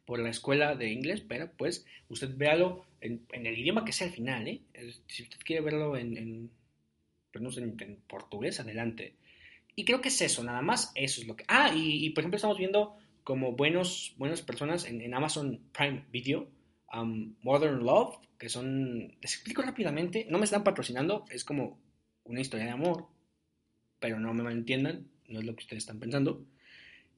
por 0.05 0.19
la 0.19 0.29
escuela 0.29 0.75
de 0.75 0.91
inglés, 0.91 1.23
pero 1.27 1.51
pues 1.57 1.87
usted 2.09 2.37
véalo 2.37 2.85
en, 3.01 3.27
el 3.33 3.59
idioma 3.59 3.85
que 3.85 3.93
sea 3.93 4.09
al 4.09 4.13
final, 4.13 4.47
¿eh? 4.47 4.61
Si 5.07 5.23
usted 5.23 5.39
quiere 5.45 5.63
verlo 5.63 5.97
en, 5.97 6.17
en, 6.17 6.51
pues, 7.33 7.57
en, 7.57 7.77
en 7.81 7.97
portugués, 8.07 8.61
adelante. 8.61 9.15
Y 9.77 9.85
creo 9.85 10.01
que 10.01 10.09
es 10.09 10.21
eso, 10.21 10.45
nada 10.45 10.63
más 10.63 10.93
eso 10.95 11.21
es 11.21 11.27
lo 11.27 11.37
que... 11.37 11.45
Ah, 11.49 11.73
y, 11.75 12.09
por 12.11 12.23
ejemplo 12.23 12.37
estamos 12.37 12.59
viendo 12.59 12.97
como 13.25 13.53
buenos, 13.53 14.15
buenas 14.19 14.43
personas 14.43 14.85
en, 14.85 15.13
Amazon 15.15 15.61
Prime 15.73 16.05
Video, 16.13 16.47
um, 16.93 17.35
Modern 17.43 17.83
Love, 17.83 18.17
que 18.45 18.51
son... 18.51 19.17
Les 19.23 19.37
explico 19.37 19.63
rápidamente, 19.63 20.27
no 20.29 20.37
me 20.37 20.45
están 20.45 20.65
patrocinando, 20.65 21.25
es 21.31 21.45
como 21.45 21.81
una 22.25 22.43
historia 22.43 22.67
de 22.67 22.73
amor, 22.73 23.07
pero 23.99 24.21
no 24.21 24.35
me 24.35 24.43
malentiendan, 24.43 25.09
no 25.29 25.41
es 25.41 25.47
lo 25.47 25.57
que 25.57 25.63
ustedes 25.63 25.85
están 25.85 25.99
pensando. 25.99 26.45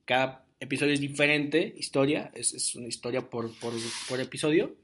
Cada 0.04 0.46
episodio 0.60 0.94
es 0.94 1.00
diferente, 1.00 1.74
historia, 1.76 2.30
es, 2.32 2.76
una 2.76 2.86
historia 2.86 3.28
por, 3.28 3.52
por, 3.58 3.72
por, 4.08 4.20
episodio. 4.20 4.76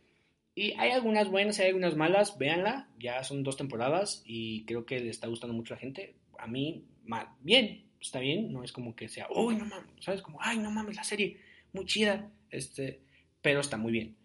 Y 0.57 0.73
hay 0.73 0.91
algunas 0.91 1.31
buenas, 1.31 1.61
hay 1.61 1.69
algunas 1.69 1.95
malas, 1.95 2.37
véanla, 2.39 2.89
ya 2.99 3.23
son 3.23 3.45
dos 3.45 3.57
temporadas 3.57 4.25
y 4.27 4.65
creo 4.65 4.85
que 4.85 4.99
le 4.99 5.11
está 5.11 5.29
gustando 5.29 5.55
mucho 5.55 5.75
a 5.75 5.77
la 5.77 5.83
gente. 5.83 6.17
A 6.39 6.49
mí 6.49 6.85
mal, 7.05 7.29
bien, 7.39 7.85
está 8.01 8.19
bien, 8.19 8.53
no 8.53 8.65
es 8.65 8.73
como 8.73 8.97
que 8.97 9.09
sea, 9.09 9.29
uy, 9.31 9.55
no 9.55 9.65
mames, 9.65 9.93
¿sabes? 10.01 10.23
Como, 10.23 10.39
ay, 10.43 10.59
no 10.59 10.73
mames, 10.73 10.97
la 10.97 11.05
serie, 11.05 11.39
muy 11.73 11.87
chida, 11.87 12.33
este, 12.51 13.01
pero 13.41 13.61
está 13.61 13.77
muy 13.77 13.93
bien. 13.93 14.17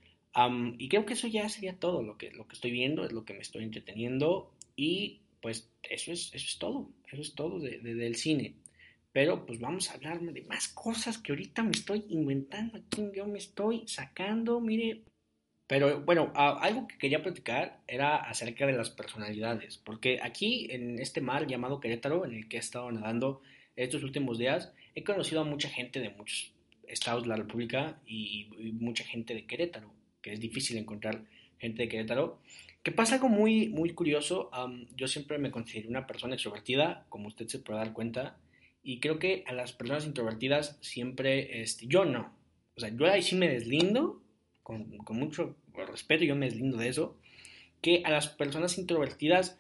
Y 0.78 0.90
creo 0.90 1.06
que 1.06 1.14
eso 1.14 1.28
ya 1.28 1.50
sería 1.50 1.80
todo. 1.80 2.04
Lo 2.04 2.18
que, 2.18 2.32
lo 2.32 2.48
que 2.48 2.54
estoy 2.54 2.72
viendo, 2.72 3.06
es 3.06 3.12
lo 3.12 3.26
que 3.26 3.34
me 3.34 3.40
estoy 3.40 3.64
entreteniendo 3.64 4.52
y 4.76 5.22
pues 5.42 5.70
eso 5.84 6.12
es, 6.12 6.34
eso 6.34 6.46
es 6.46 6.58
todo, 6.60 6.90
eso 7.12 7.22
es 7.22 7.34
todo 7.36 7.60
de, 7.60 7.80
del 7.80 8.16
cine. 8.16 8.56
Pero 9.12 9.46
pues 9.46 9.60
vamos 9.60 9.90
a 9.90 9.96
hablar 9.96 10.22
de 10.22 10.44
más 10.44 10.68
cosas 10.68 11.18
que 11.18 11.32
ahorita 11.32 11.64
me 11.64 11.72
estoy 11.72 12.06
inventando, 12.10 12.78
aquí 12.78 13.10
yo 13.16 13.26
me 13.26 13.40
estoy 13.40 13.88
sacando, 13.88 14.60
mire, 14.60 15.02
pero 15.66 16.02
bueno, 16.02 16.32
algo 16.36 16.88
que 16.88 16.98
quería 16.98 17.24
platicar 17.24 17.82
era 17.88 18.18
acerca 18.18 18.66
de 18.66 18.74
las 18.74 18.90
personalidades, 18.90 19.78
porque 19.78 20.20
aquí 20.22 20.68
en 20.70 21.00
este 21.00 21.20
mar 21.20 21.48
llamado 21.48 21.80
Querétaro, 21.80 22.26
en 22.26 22.34
el 22.34 22.48
que 22.48 22.58
he 22.58 22.60
estado 22.60 22.92
nadando 22.92 23.42
estos 23.76 24.04
últimos 24.04 24.38
días, 24.38 24.72
he 24.96 25.04
conocido 25.04 25.42
a 25.42 25.46
mucha 25.46 25.70
gente 25.70 26.00
de 26.00 26.10
muchos 26.12 26.54
estados 26.88 27.24
de 27.24 27.30
la 27.30 27.36
República 27.36 28.00
y, 28.06 28.48
mucha 28.80 29.04
gente 29.04 29.34
de 29.34 29.46
Querétaro, 29.46 29.92
que 30.28 30.34
es 30.34 30.42
difícil 30.42 30.78
encontrar 30.78 31.24
gente 31.58 31.84
de 31.84 31.88
Querétaro. 31.88 32.42
Que 32.84 32.92
pasa 32.92 33.16
algo 33.16 33.30
muy, 33.30 33.70
muy 33.70 33.94
curioso, 33.94 34.52
yo 34.96 35.08
siempre 35.08 35.38
me 35.38 35.52
considero 35.52 35.90
una 35.90 36.06
persona 36.06 36.36
extrovertida, 36.36 37.06
como 37.08 37.28
usted 37.28 37.48
se 37.48 37.60
puede 37.60 37.80
dar 37.80 37.94
cuenta, 37.94 38.38
y 38.84 39.00
creo 39.00 39.20
que 39.20 39.46
a 39.48 39.54
las 39.54 39.72
personas 39.72 40.06
introvertidas 40.06 40.78
siempre, 40.82 41.62
este, 41.62 41.88
yo 41.88 42.04
no, 42.04 42.34
o 42.76 42.80
sea, 42.80 42.90
yo 42.90 43.06
ahí 43.10 43.22
sí 43.22 43.36
me 43.36 43.48
deslindo 43.48 44.22
con, 44.64 44.98
mucho 45.10 45.56
respeto, 45.74 46.26
yo 46.26 46.36
me 46.36 46.48
deslindo 46.48 46.78
de 46.78 46.90
eso, 46.90 47.18
que 47.82 48.02
a 48.06 48.12
las 48.12 48.28
personas 48.28 48.78
introvertidas 48.78 49.58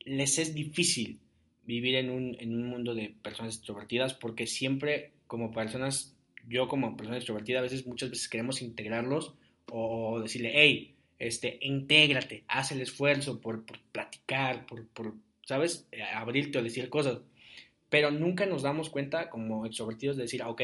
les 0.00 0.38
es 0.38 0.54
difícil 0.54 1.18
vivir 1.64 1.96
en 1.96 2.10
un, 2.10 2.36
en 2.38 2.54
un 2.54 2.68
mundo 2.68 2.94
de 2.94 3.14
personas 3.22 3.56
extrovertidas 3.56 4.14
porque 4.14 4.46
siempre 4.46 5.10
como 5.26 5.50
personas, 5.52 6.16
yo 6.48 6.68
como 6.68 6.96
persona 6.96 7.16
extrovertida 7.16 7.58
a 7.58 7.62
veces, 7.62 7.86
muchas 7.86 8.10
veces 8.10 8.28
queremos 8.28 8.62
integrarlos 8.62 9.34
o 9.70 10.20
decirle, 10.20 10.52
hey, 10.54 10.94
este, 11.18 11.58
intégrate, 11.62 12.44
haz 12.48 12.72
el 12.72 12.80
esfuerzo 12.80 13.40
por, 13.40 13.64
por 13.64 13.80
platicar, 13.92 14.66
por, 14.66 14.86
por, 14.88 15.14
¿sabes? 15.46 15.88
Abrirte 16.14 16.58
o 16.58 16.62
decir 16.62 16.88
cosas. 16.88 17.20
pero 17.88 18.10
nunca 18.10 18.46
nos 18.46 18.62
damos 18.62 18.90
cuenta 18.90 19.30
como 19.30 19.66
extrovertidos 19.66 20.16
de 20.16 20.24
decir, 20.24 20.42
ah, 20.42 20.48
ok, 20.48 20.62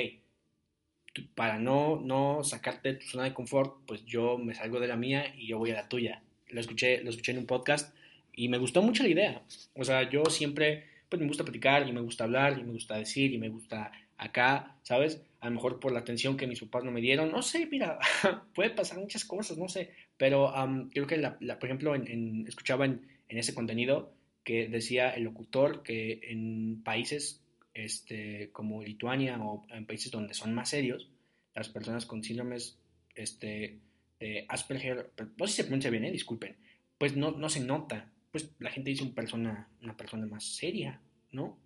para 1.35 1.59
no, 1.59 2.01
no 2.01 2.45
sacarte 2.45 2.93
de 2.93 2.99
tu 2.99 3.07
zona 3.07 3.25
de 3.25 3.35
confort, 3.35 3.85
pues 3.87 4.05
yo 4.05 4.39
me 4.39 4.55
salgo 4.55 4.81
de 4.81 4.89
la 4.89 4.97
mía 4.97 5.35
y 5.37 5.47
yo 5.49 5.59
voy 5.59 5.71
a 5.71 5.75
la 5.75 5.89
tuya. 5.89 6.23
Lo 6.49 6.61
escuché, 6.61 7.03
lo 7.03 7.11
escuché 7.11 7.33
en 7.33 7.39
un 7.39 7.47
podcast 7.47 7.95
y 8.33 8.49
me 8.49 8.59
gustó 8.59 8.83
mucho 8.83 9.03
la 9.03 9.09
idea. 9.09 9.43
O 9.75 9.85
sea, 9.85 10.09
yo 10.09 10.25
siempre, 10.27 10.85
pues 11.09 11.21
me 11.21 11.29
gusta 11.29 11.45
platicar 11.45 11.89
y 11.89 11.93
me 11.93 12.01
gusta 12.01 12.25
hablar 12.25 12.59
y 12.59 12.65
me 12.65 12.73
gusta 12.73 12.97
decir 12.97 13.33
y 13.33 13.39
me 13.39 13.49
gusta 13.49 13.93
acá, 14.21 14.77
¿sabes? 14.83 15.23
A 15.41 15.47
lo 15.47 15.55
mejor 15.55 15.81
por 15.81 15.93
la 15.93 16.01
atención 16.01 16.37
que 16.37 16.47
mis 16.47 16.61
papás 16.61 16.85
no 16.85 16.93
me 16.93 17.01
dieron, 17.01 17.33
no 17.33 17.41
sé, 17.43 17.67
mira, 17.67 17.99
puede 18.55 18.71
pasar 18.71 18.99
muchas 18.99 19.25
cosas, 19.25 19.57
no 19.57 19.69
sé, 19.69 19.91
pero 20.19 20.53
creo 20.93 21.07
que, 21.07 21.17
la, 21.17 21.39
por 21.39 21.65
ejemplo, 21.65 21.95
en, 21.95 22.47
escuchaba 22.47 22.85
en, 22.85 23.07
en, 23.29 23.39
ese 23.39 23.55
contenido 23.55 24.13
que 24.45 24.69
decía 24.69 25.11
el 25.11 25.25
locutor 25.25 25.83
que 25.83 26.21
en 26.25 26.83
países 26.85 27.43
este, 27.73 28.51
como 28.53 28.83
Lituania 28.83 29.43
o 29.43 29.67
en 29.71 29.87
países 29.87 30.11
donde 30.11 30.35
son 30.35 30.55
más 30.55 30.69
serios, 30.69 31.09
las 31.55 31.71
personas 31.71 32.05
con 32.05 32.23
síndromes 32.23 32.79
este, 33.15 33.79
de 34.19 34.45
Asperger, 34.49 35.13
no 35.39 35.47
sé 35.47 35.53
si 35.53 35.57
se 35.57 35.65
pronuncia 35.65 35.91
bien, 35.91 36.05
¿eh? 36.05 36.13
disculpen, 36.13 36.57
pues 36.99 37.17
no, 37.17 37.31
no 37.31 37.49
se 37.49 37.61
nota, 37.61 38.13
pues 38.31 38.51
la 38.59 38.71
gente 38.71 38.91
dice 38.91 39.03
una 39.05 39.15
persona, 39.15 39.69
una 39.83 39.97
persona 39.97 40.27
más 40.27 40.45
seria, 40.45 41.01
¿no? 41.33 41.59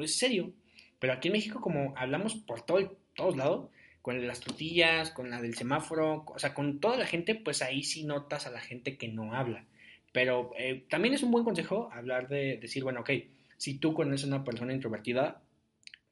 Es 0.00 0.14
serio. 0.14 0.54
Pero 0.98 1.12
aquí 1.12 1.28
en 1.28 1.32
México, 1.32 1.60
como 1.60 1.94
hablamos 1.96 2.34
por 2.34 2.62
todo, 2.62 2.96
todos 3.14 3.36
lados, 3.36 3.70
con 4.02 4.26
las 4.26 4.40
tortillas, 4.40 5.10
con 5.10 5.30
la 5.30 5.40
del 5.40 5.54
semáforo, 5.54 6.24
o 6.26 6.38
sea, 6.38 6.54
con 6.54 6.80
toda 6.80 6.96
la 6.96 7.06
gente, 7.06 7.34
pues 7.34 7.62
ahí 7.62 7.82
sí 7.82 8.04
notas 8.04 8.46
a 8.46 8.50
la 8.50 8.60
gente 8.60 8.96
que 8.96 9.08
no 9.08 9.34
habla. 9.34 9.66
Pero 10.12 10.52
eh, 10.56 10.86
también 10.88 11.14
es 11.14 11.22
un 11.22 11.30
buen 11.30 11.44
consejo 11.44 11.90
hablar 11.92 12.28
de 12.28 12.56
decir, 12.56 12.82
bueno, 12.82 13.00
ok, 13.00 13.10
si 13.56 13.78
tú 13.78 13.92
conoces 13.92 14.24
a 14.24 14.28
una 14.28 14.44
persona 14.44 14.72
introvertida, 14.72 15.42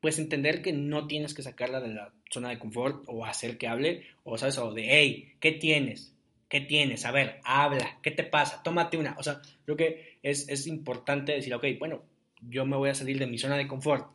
pues 0.00 0.18
entender 0.18 0.62
que 0.62 0.72
no 0.72 1.06
tienes 1.06 1.32
que 1.32 1.42
sacarla 1.42 1.80
de 1.80 1.88
la 1.88 2.12
zona 2.30 2.50
de 2.50 2.58
confort 2.58 3.04
o 3.06 3.24
hacer 3.24 3.56
que 3.56 3.66
hable, 3.66 4.04
o 4.24 4.36
sabes, 4.36 4.58
o 4.58 4.72
de, 4.72 4.86
hey, 4.88 5.34
¿qué 5.40 5.52
tienes? 5.52 6.14
¿Qué 6.48 6.60
tienes? 6.60 7.04
A 7.04 7.12
ver, 7.12 7.40
habla, 7.44 7.98
¿qué 8.02 8.10
te 8.10 8.22
pasa? 8.22 8.62
Tómate 8.62 8.96
una. 8.96 9.16
O 9.18 9.22
sea, 9.22 9.40
creo 9.64 9.76
que 9.76 10.18
es, 10.22 10.48
es 10.48 10.66
importante 10.66 11.32
decir, 11.32 11.54
ok, 11.54 11.64
bueno, 11.78 12.02
yo 12.42 12.66
me 12.66 12.76
voy 12.76 12.90
a 12.90 12.94
salir 12.94 13.18
de 13.18 13.26
mi 13.26 13.38
zona 13.38 13.56
de 13.56 13.66
confort, 13.66 14.10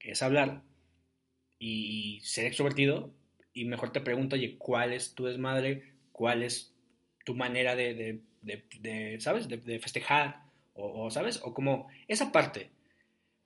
que 0.00 0.10
es 0.10 0.22
hablar, 0.22 0.62
y 1.60 2.20
ser 2.22 2.46
extrovertido, 2.46 3.14
y 3.52 3.64
mejor 3.64 3.92
te 3.92 4.00
pregunto, 4.00 4.36
oye, 4.36 4.56
¿cuál 4.58 4.92
es 4.92 5.14
tu 5.14 5.26
desmadre? 5.26 5.92
¿Cuál 6.12 6.42
es 6.42 6.74
tu 7.24 7.34
manera 7.34 7.74
de, 7.76 7.94
de, 8.42 8.64
de, 8.80 9.20
¿sabes? 9.20 9.48
De, 9.48 9.78
festejar, 9.78 10.42
o, 10.74 11.10
¿sabes? 11.10 11.40
O 11.42 11.52
como 11.52 11.88
esa 12.08 12.32
parte. 12.32 12.70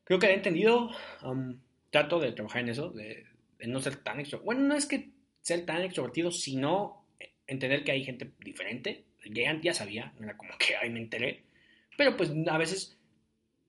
Creo 0.04 0.18
que 0.18 0.26
he 0.26 0.34
entendido, 0.34 0.90
um, 1.22 1.58
trato 1.90 2.20
de 2.20 2.32
trabajar 2.32 2.62
en 2.62 2.68
eso, 2.68 2.90
de, 2.90 3.26
no 3.66 3.80
ser 3.80 3.96
tan 3.96 4.20
extrovertido. 4.20 4.44
Bueno, 4.44 4.68
no 4.68 4.76
es 4.76 4.86
que 4.86 5.10
ser 5.40 5.64
tan 5.64 5.82
extrovertido, 5.82 6.30
sino 6.30 7.06
entender 7.46 7.82
que 7.84 7.92
hay 7.92 8.04
gente 8.04 8.30
diferente. 8.40 9.04
Ya, 9.30 9.58
ya 9.60 9.72
sabía, 9.72 10.12
era 10.20 10.36
como 10.36 10.52
que 10.58 10.76
ahí 10.76 10.90
me 10.90 11.00
enteré. 11.00 11.44
Pero 11.96 12.16
pues 12.16 12.30
a 12.48 12.58
veces, 12.58 12.98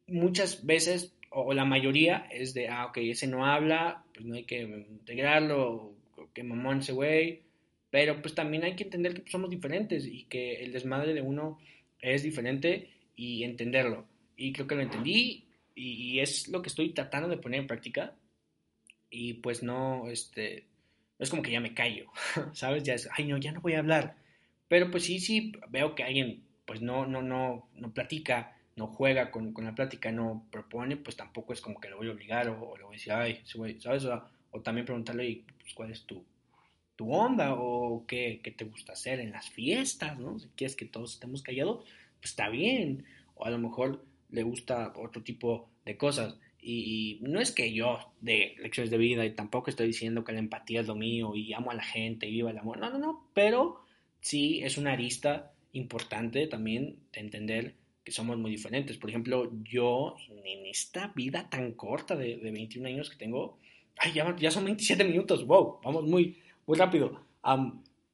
muchas 0.08 0.66
veces, 0.66 1.16
o, 1.36 1.54
la 1.54 1.66
mayoría, 1.66 2.28
es 2.32 2.54
de, 2.54 2.70
ah, 2.70 2.86
ok, 2.86 2.98
ese 2.98 3.28
no 3.28 3.46
habla, 3.46 4.04
pues 4.14 4.26
no 4.26 4.36
hay 4.36 4.46
que 4.46 4.62
integrarlo, 4.62 5.94
que 6.34 6.44
mamón 6.44 6.80
ese 6.80 6.94
güey. 6.94 7.42
Pero 7.90 8.22
pues 8.22 8.36
también 8.36 8.64
hay 8.64 8.76
que 8.76 8.84
entender 8.84 9.24
que 9.24 9.32
somos 9.32 9.50
diferentes 9.50 10.06
y 10.06 10.24
que 10.26 10.64
el 10.64 10.72
desmadre 10.72 11.14
de 11.14 11.22
uno 11.22 11.60
es 12.00 12.24
diferente 12.24 12.90
y 13.16 13.44
entenderlo. 13.44 14.06
Y 14.38 14.54
creo 14.54 14.68
que 14.68 14.76
lo 14.76 14.82
entendí 14.82 15.46
y, 15.76 16.20
es 16.20 16.48
lo 16.48 16.62
que 16.62 16.70
estoy 16.70 16.94
tratando 16.94 17.28
de 17.28 17.38
poner 17.38 17.62
en 17.62 17.68
práctica 17.68 18.16
y 19.10 19.36
pues 19.36 19.62
no, 19.62 20.10
este, 20.10 20.66
no 21.20 21.24
es 21.24 21.30
como 21.30 21.42
que 21.42 21.52
ya 21.52 21.60
me 21.60 21.74
callo, 21.74 22.12
¿sabes? 22.54 22.84
Ya 22.84 22.94
es, 22.94 23.10
ay 23.16 23.26
no, 23.26 23.38
ya 23.38 23.52
no 23.52 23.62
voy 23.62 23.74
a 23.74 23.80
hablar. 23.80 24.16
Pero 24.68 24.90
pues 24.90 25.04
sí, 25.04 25.20
sí, 25.20 25.52
veo 25.70 25.96
que 25.96 26.04
alguien 26.04 26.44
pues 26.66 26.82
no, 26.82 27.06
no, 27.06 27.22
no, 27.22 27.70
no 27.76 27.94
platica, 27.94 28.55
no 28.76 28.88
juega 28.88 29.32
con, 29.32 29.54
con 29.54 29.66
la 29.66 29.76
plática, 29.76 30.12
no 30.12 30.46
propone, 30.52 30.98
pues 30.98 31.16
tampoco 31.16 31.54
es 31.54 31.62
como 31.62 31.80
que 31.80 31.90
lo 31.90 31.98
voy 31.98 32.10
a 32.10 32.12
obligar 32.12 32.50
o, 32.50 32.78
le 32.78 32.84
voy 32.84 32.96
a 32.96 32.98
decir, 32.98 33.14
ay, 33.14 33.42
¿sabes? 33.80 34.06
O, 34.52 34.62
también 34.62 34.86
preguntarle, 34.86 35.44
pues, 35.60 35.74
¿cuál 35.74 35.92
es 35.92 36.04
tu, 36.06 36.24
tu 36.96 37.12
onda 37.12 37.56
o 37.56 38.06
qué, 38.06 38.40
qué, 38.44 38.52
te 38.52 38.66
gusta 38.66 38.94
hacer 38.94 39.20
en 39.20 39.32
las 39.32 39.50
fiestas, 39.50 40.18
¿no? 40.20 40.40
Si 40.40 40.48
quieres 40.50 40.76
que 40.76 40.86
todos 40.86 41.14
estemos 41.14 41.42
callados, 41.42 41.86
pues 42.20 42.32
está 42.32 42.50
bien. 42.50 43.06
O 43.36 43.46
a 43.46 43.50
lo 43.50 43.58
mejor 43.58 44.04
le 44.30 44.44
gusta 44.44 44.94
otro 44.96 45.24
tipo 45.24 45.70
de 45.86 45.98
cosas. 45.98 46.38
Y, 46.62 47.20
no 47.22 47.40
es 47.40 47.52
que 47.52 47.74
yo 47.74 48.00
de 48.22 48.56
lecciones 48.60 48.90
de 48.90 48.98
vida 48.98 49.26
y 49.26 49.36
tampoco 49.36 49.70
estoy 49.70 49.88
diciendo 49.88 50.24
que 50.24 50.34
la 50.34 50.40
empatía 50.40 50.82
es 50.82 50.88
lo 50.88 50.96
mío 50.96 51.36
y 51.36 51.54
amo 51.54 51.72
a 51.72 51.76
la 51.76 51.84
gente 51.84 52.28
y 52.28 52.32
viva 52.32 52.52
el 52.52 52.58
amor. 52.58 52.80
No, 52.80 52.90
no, 52.90 52.98
no. 52.98 53.30
Pero 53.34 53.86
sí 54.20 54.62
es 54.64 54.78
una 54.78 54.94
arista 54.94 55.54
importante 55.74 56.48
también 56.48 56.98
de 57.14 57.22
entender 57.22 57.76
que 58.06 58.12
somos 58.12 58.38
muy 58.38 58.52
diferentes. 58.52 58.98
Por 58.98 59.10
ejemplo, 59.10 59.52
yo 59.64 60.16
en 60.30 60.68
esta 60.68 61.12
vida 61.16 61.50
tan 61.50 61.74
corta 61.74 62.16
de, 62.16 62.38
de 62.38 62.52
21 62.52 62.88
años 62.88 63.10
que 63.10 63.18
tengo, 63.18 63.58
ay, 63.98 64.14
ya, 64.14 64.36
ya, 64.38 64.52
son 64.52 64.66
27 64.66 65.04
minutos, 65.04 65.46
wow, 65.46 65.80
vamos 65.84 66.04
muy, 66.06 66.38
muy 66.68 66.78
rápido. 66.78 67.26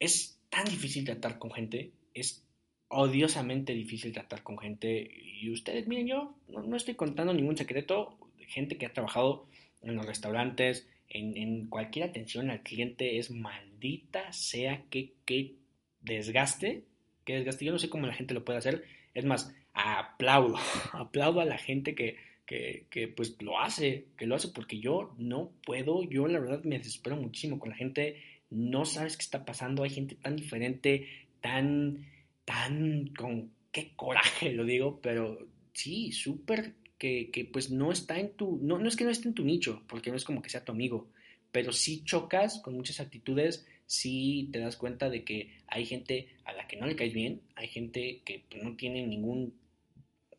es 0.00 0.40
tan 0.48 0.64
difícil 0.64 1.04
tratar 1.04 1.38
con 1.38 1.50
gente, 1.52 1.92
es 2.14 2.44
odiosamente 2.88 3.74
difícil 3.74 4.12
tratar 4.12 4.42
con 4.42 4.58
gente. 4.58 5.10
Y 5.40 5.50
ustedes, 5.50 5.86
miren, 5.86 6.06
yo 6.06 6.34
no, 6.48 6.76
estoy 6.76 6.94
contando 6.94 7.32
ningún 7.34 7.56
secreto. 7.56 8.18
Gente 8.48 8.76
que 8.76 8.86
ha 8.86 8.92
trabajado 8.92 9.46
en 9.80 9.96
los 9.96 10.06
restaurantes, 10.06 10.88
en, 11.08 11.66
cualquier 11.68 12.08
atención 12.08 12.50
al 12.50 12.62
cliente, 12.62 13.18
es 13.18 13.30
maldita 13.30 14.32
sea 14.32 14.84
que, 14.90 15.14
que 15.24 15.56
desgaste. 16.00 16.84
Que 17.24 17.34
desgaste. 17.34 17.64
Yo 17.64 17.72
no 17.72 17.78
sé 17.78 17.88
cómo 17.88 18.06
la 18.06 18.14
gente 18.14 18.34
lo 18.34 18.44
puede 18.44 18.58
hacer. 18.58 18.84
Es 19.14 19.24
más, 19.24 19.54
aplaudo. 19.72 20.56
aplaudo 20.92 21.40
a 21.40 21.44
la 21.44 21.58
gente 21.58 21.94
que, 21.94 22.16
que, 22.46 23.12
pues 23.16 23.40
lo 23.40 23.58
hace. 23.58 24.06
Que 24.16 24.26
lo 24.26 24.34
hace 24.34 24.48
porque 24.48 24.78
yo 24.78 25.14
no 25.18 25.52
puedo. 25.64 26.02
Yo 26.02 26.26
la 26.26 26.40
verdad 26.40 26.64
me 26.64 26.78
desespero 26.78 27.16
muchísimo 27.16 27.58
con 27.58 27.70
la 27.70 27.76
gente. 27.76 28.22
No 28.50 28.84
sabes 28.84 29.16
qué 29.16 29.22
está 29.22 29.44
pasando. 29.44 29.82
Hay 29.82 29.90
gente 29.90 30.14
tan 30.16 30.36
diferente, 30.36 31.08
tan 31.40 32.06
tan 32.44 33.08
con 33.16 33.50
qué 33.70 33.92
coraje 33.96 34.52
lo 34.52 34.64
digo, 34.64 35.00
pero 35.00 35.46
sí, 35.72 36.12
súper 36.12 36.74
que, 36.98 37.30
que, 37.30 37.44
pues 37.44 37.70
no 37.70 37.90
está 37.90 38.18
en 38.20 38.32
tu, 38.36 38.58
no, 38.62 38.78
no 38.78 38.88
es 38.88 38.96
que 38.96 39.04
no 39.04 39.10
esté 39.10 39.28
en 39.28 39.34
tu 39.34 39.44
nicho, 39.44 39.82
porque 39.88 40.10
no 40.10 40.16
es 40.16 40.24
como 40.24 40.42
que 40.42 40.50
sea 40.50 40.64
tu 40.64 40.72
amigo, 40.72 41.08
pero 41.50 41.72
sí 41.72 42.04
chocas 42.04 42.60
con 42.60 42.74
muchas 42.74 43.00
actitudes, 43.00 43.66
sí 43.86 44.48
te 44.52 44.60
das 44.60 44.76
cuenta 44.76 45.10
de 45.10 45.24
que 45.24 45.58
hay 45.66 45.84
gente 45.84 46.28
a 46.44 46.52
la 46.52 46.68
que 46.68 46.76
no 46.76 46.86
le 46.86 46.96
caes 46.96 47.12
bien, 47.12 47.40
hay 47.56 47.68
gente 47.68 48.22
que 48.24 48.44
pues, 48.48 48.62
no 48.62 48.76
tiene 48.76 49.06
ningún 49.06 49.54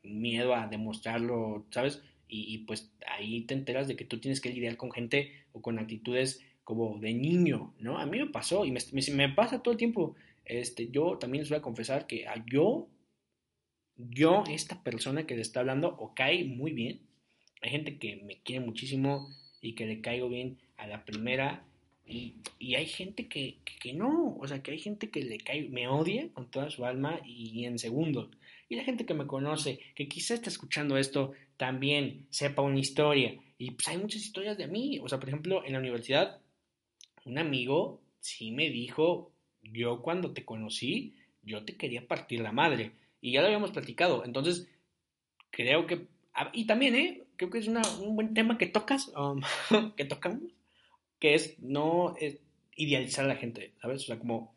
miedo 0.04 0.56
a 0.56 0.68
demostrarlo, 0.68 1.66
¿sabes? 1.72 2.02
Y, 2.36 2.60
pues 2.60 2.92
ahí 3.06 3.42
te 3.42 3.54
enteras 3.54 3.88
de 3.88 3.96
que 3.96 4.06
tú 4.06 4.20
tienes 4.20 4.42
que 4.42 4.50
lidiar 4.50 4.76
con 4.76 4.92
gente 4.92 5.32
o 5.52 5.62
con 5.62 5.78
actitudes 5.78 6.42
como 6.64 6.98
de 6.98 7.14
niño, 7.14 7.76
¿no? 7.78 8.00
A 8.00 8.08
mí 8.08 8.18
me 8.18 8.26
pasó 8.26 8.66
y 8.66 8.72
me, 8.72 8.80
me, 9.14 9.30
pasa 9.30 9.62
todo 9.62 9.74
el 9.74 9.78
tiempo. 9.78 10.16
Este, 10.46 10.90
yo 10.90 11.20
también 11.20 11.44
les 11.44 11.50
voy 11.50 11.60
a 11.60 11.62
confesar 11.62 12.08
que 12.08 12.28
a 12.28 12.44
yo, 12.52 12.90
yo, 13.96 14.44
esta 14.50 14.82
persona 14.82 15.28
que 15.28 15.36
le 15.36 15.44
está 15.44 15.60
hablando, 15.60 15.96
o 16.00 16.16
cae 16.16 16.44
muy 16.44 16.72
bien. 16.72 17.02
Hay 17.62 17.70
gente 17.70 18.00
que 18.00 18.16
me 18.16 18.42
quiere 18.42 18.66
muchísimo 18.66 19.30
y 19.62 19.76
que 19.76 19.86
le 19.86 20.02
caigo 20.02 20.28
bien 20.28 20.58
a 20.78 20.88
la 20.88 21.06
primera. 21.06 21.64
Y, 22.06 22.36
y 22.60 22.76
hay 22.76 22.86
gente 22.86 23.28
que, 23.28 23.60
que, 23.82 23.94
no, 23.94 24.36
o 24.40 24.48
sea, 24.48 24.62
que 24.62 24.72
hay 24.72 24.80
gente 24.80 25.10
que 25.10 25.22
le 25.24 25.38
cae, 25.38 25.70
me 25.70 25.88
odia 25.88 26.30
con 26.34 26.50
toda 26.50 26.70
su 26.70 26.86
alma 26.86 27.20
y, 27.26 27.66
en 27.66 27.80
segundo. 27.80 28.30
Y 28.70 28.76
la 28.76 28.84
gente 28.84 29.06
que 29.06 29.14
me 29.14 29.28
conoce, 29.28 29.80
que 29.96 30.08
quizá 30.08 30.34
está 30.34 30.50
escuchando 30.50 30.98
esto, 30.98 31.34
también 31.58 32.28
sepa 32.30 32.62
una 32.62 32.80
historia. 32.80 33.36
Y 33.58 33.72
pues 33.72 33.88
hay 33.88 33.98
muchas 33.98 34.22
historias 34.22 34.58
de 34.58 34.68
mí. 34.68 35.00
O 35.00 35.08
sea, 35.08 35.20
por 35.20 35.30
ejemplo, 35.30 35.64
en 35.66 35.74
la 35.74 35.80
universidad, 35.80 36.42
un 37.26 37.38
amigo 37.38 38.02
sí 38.20 38.52
me 38.52 38.70
dijo, 38.70 39.32
yo 39.62 40.02
cuando 40.02 40.34
te 40.34 40.46
conocí, 40.46 41.16
yo 41.42 41.66
te 41.66 41.78
quería 41.78 42.08
partir 42.08 42.40
la 42.40 42.52
madre. 42.52 42.94
Y 43.22 43.34
ya 43.34 43.42
lo 43.42 43.48
habíamos 43.48 43.72
platicado. 43.72 44.26
Entonces, 44.26 44.68
creo 45.50 45.86
que... 45.86 46.08
Y 46.54 46.66
también, 46.66 46.96
¿eh? 46.96 47.24
Creo 47.36 47.50
que 47.50 47.60
es 47.60 47.68
un 47.68 48.16
buen 48.16 48.34
tema 48.34 48.58
que 48.58 48.66
tocas, 48.66 49.12
um, 49.16 49.42
que 49.96 50.06
tocamos, 50.06 50.52
que 51.20 51.36
es 51.36 51.60
no 51.60 52.16
idealizar 52.76 53.26
a 53.26 53.28
la 53.28 53.36
gente, 53.36 53.74
¿sabes? 53.82 54.04
O 54.04 54.06
sea, 54.06 54.20
como 54.20 54.56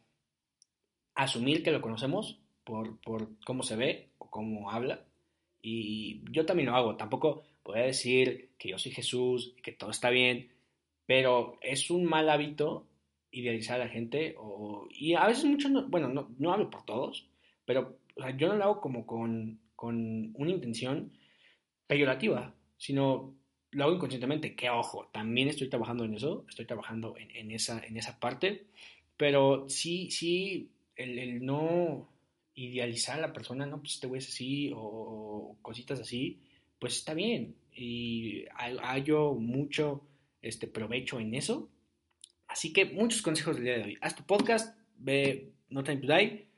asumir 1.15 1.63
que 1.63 1.71
lo 1.71 1.81
conocemos 1.81 2.41
por, 2.67 3.01
por 3.01 3.29
cómo 3.47 3.63
se 3.63 3.77
ve 3.77 4.11
o 4.19 4.29
cómo 4.29 4.71
habla. 4.71 5.05
Y 5.63 6.23
yo 6.31 6.45
también 6.45 6.69
lo 6.69 6.77
hago. 6.77 6.97
Tampoco 6.97 7.45
voy 7.65 7.79
a 7.79 7.85
decir 7.85 8.51
que 8.59 8.69
yo 8.71 8.79
soy 8.79 8.93
Jesús, 8.93 9.55
que 9.63 9.73
todo 9.73 9.91
está 9.91 10.11
bien, 10.11 10.51
pero 11.07 11.59
es 11.63 11.91
un 11.91 12.05
mal 12.05 12.29
hábito 12.29 12.87
idealizar 13.31 13.81
a 13.81 13.85
la 13.85 13.91
gente 13.91 14.35
o, 14.39 14.89
y 14.91 15.15
a 15.15 15.27
veces 15.27 15.45
mucho, 15.45 15.69
bueno, 15.89 16.09
no, 16.09 16.29
no, 16.39 16.53
hablo 16.53 16.71
por 16.71 16.85
todos, 16.85 17.29
pero 17.65 17.99
o 18.17 18.29
yo 18.31 18.49
no 18.49 18.57
lo 18.57 18.65
hago 18.65 18.81
como 18.81 19.07
con, 19.07 19.61
con 19.75 20.33
una 20.35 20.51
intención 20.51 21.13
peyorativa, 21.87 22.55
sino 22.77 23.35
lo 23.73 23.85
hago 23.85 23.95
inconscientemente, 23.95 24.57
que 24.57 24.71
ojo, 24.71 25.09
también 25.13 25.49
estoy 25.49 25.69
trabajando 25.69 26.05
en 26.05 26.15
eso, 26.15 26.45
estoy 26.49 26.65
trabajando 26.65 27.15
en, 27.19 27.51
esa, 27.51 27.85
en 27.85 27.97
esa 27.97 28.19
parte, 28.19 28.67
pero 29.17 29.69
sí, 29.69 30.11
sí, 30.11 30.71
el, 30.97 31.45
no 31.45 32.09
idealizar 32.57 33.19
a 33.19 33.21
la 33.21 33.33
persona, 33.33 33.67
no, 33.67 33.79
pues 33.79 33.95
este 33.95 34.07
güey 34.09 34.19
es 34.19 34.29
así, 34.29 34.73
o, 34.75 35.57
cositas 35.63 36.01
así, 36.01 36.41
pues 36.79 36.97
está 36.97 37.15
bien, 37.15 37.55
y 37.73 38.45
hallo 38.57 39.35
mucho 39.35 40.03
este, 40.43 40.67
provecho 40.67 41.21
en 41.21 41.35
eso, 41.35 41.69
así 42.49 42.73
que 42.73 42.87
muchos 42.87 43.23
consejos 43.23 43.57
del 43.57 43.65
día 43.65 43.79
de 43.79 43.85
hoy, 43.85 43.99
haz 44.01 44.17
tu 44.17 44.25
podcast, 44.25 44.77
ve 44.97 45.53
No 45.69 45.85
Time 45.85 45.99
to 45.99 46.13
Die, 46.13 46.49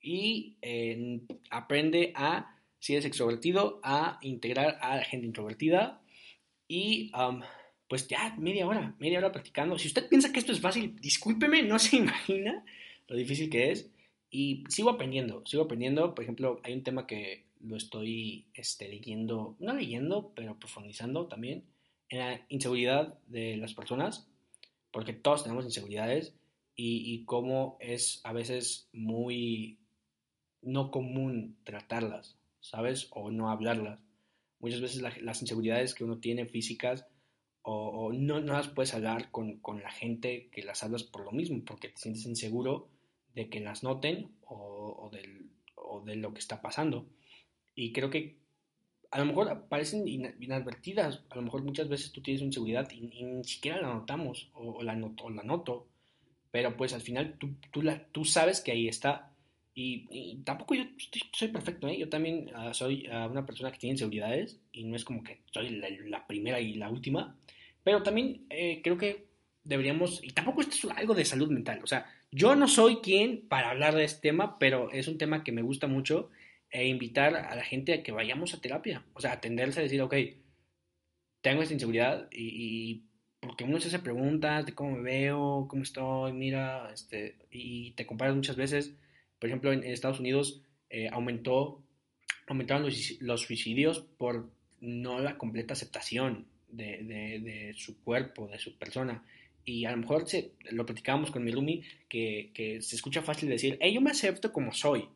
y 0.00 0.56
eh, 0.62 1.20
aprende 1.50 2.12
a, 2.16 2.58
si 2.80 2.94
eres 2.94 3.04
extrovertido, 3.04 3.78
a 3.84 4.18
integrar 4.22 4.78
a 4.80 4.96
la 4.96 5.04
gente 5.04 5.26
introvertida, 5.26 6.02
y 6.66 7.12
pues 7.86 8.08
ya, 8.08 8.34
media 8.38 8.66
hora, 8.66 8.96
media 8.98 9.18
hora 9.18 9.30
practicando. 9.30 9.78
Si 9.78 9.88
usted 9.88 10.08
piensa 10.08 10.32
que 10.32 10.38
esto 10.38 10.52
es 10.52 10.60
fácil, 10.60 10.96
discúlpeme, 10.98 11.62
no 11.62 11.78
se 11.78 11.96
imagina 11.98 12.64
lo 13.06 13.16
difícil 13.16 13.50
que 13.50 13.70
es. 13.70 13.91
Y 14.34 14.64
sigo 14.68 14.88
aprendiendo, 14.88 15.44
sigo 15.44 15.64
aprendiendo. 15.64 16.14
Por 16.14 16.24
ejemplo, 16.24 16.58
hay 16.64 16.72
un 16.72 16.82
tema 16.82 17.06
que 17.06 17.44
lo 17.60 17.76
estoy 17.76 18.46
este, 18.54 18.88
leyendo, 18.88 19.56
no 19.60 19.74
leyendo, 19.74 20.32
pero 20.34 20.58
profundizando 20.58 21.26
también, 21.26 21.64
en 22.08 22.18
la 22.18 22.46
inseguridad 22.48 23.18
de 23.26 23.58
las 23.58 23.74
personas, 23.74 24.26
porque 24.90 25.12
todos 25.12 25.42
tenemos 25.42 25.66
inseguridades 25.66 26.34
y, 26.74 27.12
y 27.12 27.24
cómo 27.26 27.76
es 27.78 28.22
a 28.24 28.32
veces 28.32 28.88
muy 28.94 29.78
no 30.62 30.90
común 30.90 31.58
tratarlas, 31.64 32.38
¿sabes? 32.60 33.08
O 33.10 33.30
no 33.30 33.50
hablarlas. 33.50 34.00
Muchas 34.60 34.80
veces 34.80 35.02
las 35.02 35.42
inseguridades 35.42 35.94
que 35.94 36.04
uno 36.04 36.20
tiene 36.20 36.46
físicas 36.46 37.06
o, 37.64 38.12
no, 38.14 38.40
no, 38.40 38.54
las 38.54 38.68
puedes 38.68 38.94
hablar 38.94 39.30
con, 39.30 39.58
con, 39.58 39.82
la 39.82 39.90
gente 39.90 40.48
que 40.50 40.62
las 40.62 40.82
hablas 40.82 41.04
por 41.04 41.24
lo 41.24 41.32
mismo, 41.32 41.62
porque 41.64 41.90
te 41.90 41.98
sientes 41.98 42.26
inseguro 42.26 42.88
de 43.34 43.48
que 43.48 43.60
las 43.60 43.82
noten 43.82 44.30
o, 44.46 45.10
del, 45.12 45.50
o 45.74 46.00
de 46.00 46.16
lo 46.16 46.32
que 46.32 46.40
está 46.40 46.60
pasando. 46.60 47.06
Y 47.74 47.92
creo 47.92 48.10
que 48.10 48.36
a 49.10 49.18
lo 49.18 49.26
mejor 49.26 49.66
parecen 49.68 50.08
inadvertidas, 50.08 51.22
a 51.30 51.36
lo 51.36 51.42
mejor 51.42 51.62
muchas 51.62 51.88
veces 51.88 52.12
tú 52.12 52.22
tienes 52.22 52.42
inseguridad 52.42 52.90
y, 52.90 53.24
ni 53.24 53.44
siquiera 53.44 53.80
la 53.80 53.94
notamos 53.94 54.50
o, 54.54 54.82
la 54.82 54.96
noto, 54.96 55.24
o 55.24 55.30
la 55.30 55.42
noto, 55.42 55.86
pero 56.50 56.76
pues 56.76 56.92
al 56.94 57.02
final 57.02 57.36
tú, 57.38 57.54
tú, 57.70 57.82
la, 57.82 58.06
tú 58.06 58.24
sabes 58.24 58.60
que 58.60 58.72
ahí 58.72 58.88
está 58.88 59.32
y, 59.74 60.42
tampoco 60.44 60.74
yo 60.74 60.84
soy 61.32 61.48
perfecto, 61.48 61.88
¿eh? 61.88 61.98
Yo 61.98 62.08
también 62.08 62.50
ah, 62.54 62.74
soy 62.74 63.06
ah, 63.10 63.26
una 63.30 63.46
persona 63.46 63.72
que 63.72 63.78
tiene 63.78 63.92
inseguridades 63.92 64.60
y 64.72 64.84
no 64.84 64.96
es 64.96 65.04
como 65.04 65.22
que 65.22 65.40
soy 65.50 65.70
la, 65.70 66.26
primera 66.26 66.60
y 66.60 66.74
la 66.74 66.90
última. 66.90 67.36
Pero 67.82 68.02
también 68.02 68.46
eh, 68.50 68.80
creo 68.82 68.98
que 68.98 69.28
deberíamos, 69.64 70.22
y 70.22 70.30
tampoco 70.30 70.60
esto 70.60 70.74
es 70.88 70.96
algo 70.96 71.14
de 71.14 71.24
salud 71.24 71.50
mental, 71.50 71.80
o 71.82 71.86
sea, 71.86 72.06
yo 72.32 72.56
no 72.56 72.66
soy 72.66 72.96
quien 72.96 73.46
para 73.46 73.70
hablar 73.70 73.94
de 73.94 74.04
este 74.04 74.30
tema, 74.30 74.58
pero 74.58 74.90
es 74.90 75.06
un 75.06 75.18
tema 75.18 75.44
que 75.44 75.52
me 75.52 75.62
gusta 75.62 75.86
mucho 75.86 76.30
e 76.70 76.88
invitar 76.88 77.36
a 77.36 77.54
la 77.54 77.64
gente 77.64 77.92
a 77.92 78.02
que 78.02 78.10
vayamos 78.10 78.54
a 78.54 78.60
terapia, 78.60 79.04
o 79.12 79.20
sea, 79.20 79.32
atenderse 79.32 79.80
a 79.80 79.82
decir, 79.82 80.00
ok, 80.00 80.14
tengo 81.42 81.60
esta 81.60 81.74
inseguridad 81.74 82.28
y, 82.32 83.02
porque 83.40 83.64
uno 83.64 83.78
se 83.78 83.88
hace 83.88 83.98
preguntas 83.98 84.64
de 84.64 84.74
cómo 84.74 84.92
me 84.92 85.02
veo, 85.02 85.66
cómo 85.68 85.82
estoy, 85.82 86.32
mira, 86.32 86.90
este, 86.92 87.36
y 87.50 87.90
te 87.90 88.06
comparas 88.06 88.34
muchas 88.34 88.56
veces. 88.56 88.94
Por 89.38 89.48
ejemplo, 89.48 89.72
en, 89.72 89.84
Estados 89.84 90.20
Unidos 90.20 90.62
eh, 90.88 91.08
aumentó, 91.12 91.82
aumentaron 92.46 92.84
los, 92.84 93.40
suicidios 93.42 94.00
por 94.00 94.50
no 94.80 95.18
la 95.18 95.36
completa 95.36 95.74
aceptación 95.74 96.46
de, 96.68 97.74
su 97.76 98.02
cuerpo, 98.02 98.46
de 98.46 98.58
su 98.58 98.78
persona. 98.78 99.24
Y 99.64 99.84
a 99.84 99.92
lo 99.92 99.98
mejor 99.98 100.28
se, 100.28 100.52
lo 100.70 100.84
platicábamos 100.84 101.30
con 101.30 101.44
mi 101.44 101.52
Rumi, 101.52 101.82
que, 102.08 102.78
se 102.80 102.96
escucha 102.96 103.22
fácil 103.22 103.48
decir, 103.48 103.78
hey, 103.80 103.94
yo 103.94 104.00
me 104.00 104.10
acepto 104.10 104.52
como 104.52 104.72
soy, 104.72 105.08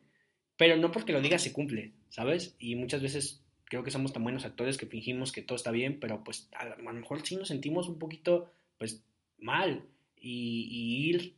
pero 0.57 0.77
no 0.77 0.93
porque 0.93 1.13
lo 1.13 1.21
diga 1.21 1.39
se 1.39 1.53
cumple, 1.53 1.93
¿sabes? 2.09 2.55
Y 2.59 2.77
muchas 2.77 3.03
veces 3.03 3.43
creo 3.65 3.83
que 3.83 3.91
somos 3.91 4.13
tan 4.13 4.23
buenos 4.23 4.45
actores 4.45 4.79
que 4.79 4.87
fingimos 4.87 5.33
que 5.33 5.43
todo 5.43 5.57
está 5.57 5.73
bien, 5.73 5.99
pero 5.99 6.23
pues 6.23 6.49
a, 6.53 6.65
lo 6.65 6.93
mejor 6.93 7.27
sí 7.27 7.37
nos 7.37 7.49
sentimos 7.49 7.89
un 7.89 7.99
poquito, 7.99 8.51
pues, 8.79 9.05
mal. 9.39 9.85
Y, 10.19 11.09
ir 11.11 11.35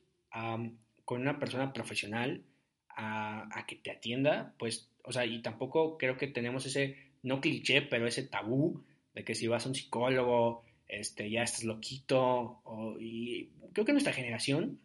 con 1.04 1.20
una 1.20 1.38
persona 1.38 1.72
profesional 1.72 2.42
a, 2.90 3.64
que 3.66 3.76
te 3.76 3.90
atienda, 3.90 4.54
pues, 4.58 4.90
o 5.02 5.12
sea, 5.12 5.24
y 5.24 5.40
tampoco 5.40 5.96
creo 5.96 6.16
que 6.16 6.26
tenemos 6.26 6.66
ese, 6.66 6.96
no 7.22 7.40
cliché, 7.40 7.82
pero 7.82 8.06
ese 8.06 8.22
tabú 8.22 8.84
de 9.14 9.24
que 9.24 9.34
si 9.34 9.46
vas 9.46 9.64
a 9.64 9.68
un 9.68 9.74
psicólogo, 9.74 10.64
este, 10.88 11.30
ya 11.30 11.42
estás 11.42 11.64
loquito, 11.64 12.62
y 12.98 13.46
creo 13.72 13.84
que 13.84 13.92
nuestra 13.92 14.12
generación, 14.12 14.80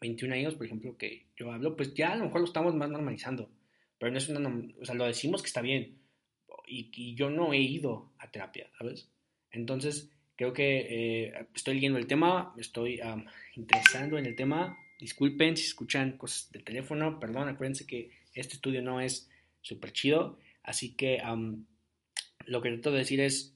21 0.00 0.34
años, 0.34 0.54
por 0.54 0.66
ejemplo, 0.66 0.96
que 0.96 1.26
yo 1.36 1.52
hablo, 1.52 1.76
pues 1.76 1.94
ya 1.94 2.12
a 2.12 2.16
lo 2.16 2.24
mejor 2.24 2.40
lo 2.40 2.46
estamos 2.46 2.74
más 2.74 2.90
normalizando, 2.90 3.50
pero 3.98 4.10
no 4.10 4.18
es 4.18 4.28
una, 4.28 4.48
o 4.80 4.84
sea, 4.84 4.94
lo 4.94 5.06
decimos 5.06 5.42
que 5.42 5.48
está 5.48 5.60
bien, 5.60 5.98
y, 6.66 7.14
yo 7.14 7.30
no 7.30 7.52
he 7.52 7.58
ido 7.58 8.12
a 8.18 8.30
terapia, 8.30 8.70
¿sabes? 8.78 9.08
Entonces, 9.50 10.10
creo 10.36 10.52
que 10.52 11.26
eh, 11.26 11.46
estoy 11.54 11.74
leyendo 11.74 11.98
el 11.98 12.06
tema, 12.06 12.54
estoy 12.56 13.00
interesando 13.54 14.18
en 14.18 14.26
el 14.26 14.34
tema, 14.34 14.76
Disculpen 15.02 15.56
si 15.56 15.64
escuchan 15.64 16.16
cosas 16.16 16.48
del 16.52 16.62
teléfono, 16.62 17.18
perdón, 17.18 17.48
acuérdense 17.48 17.88
que 17.88 18.12
este 18.34 18.54
estudio 18.54 18.82
no 18.82 19.00
es 19.00 19.28
súper 19.60 19.92
chido, 19.92 20.38
así 20.62 20.94
que 20.94 21.20
lo 22.46 22.62
que 22.62 22.70
trato 22.70 22.92
de 22.92 22.98
decir 22.98 23.20
es, 23.20 23.52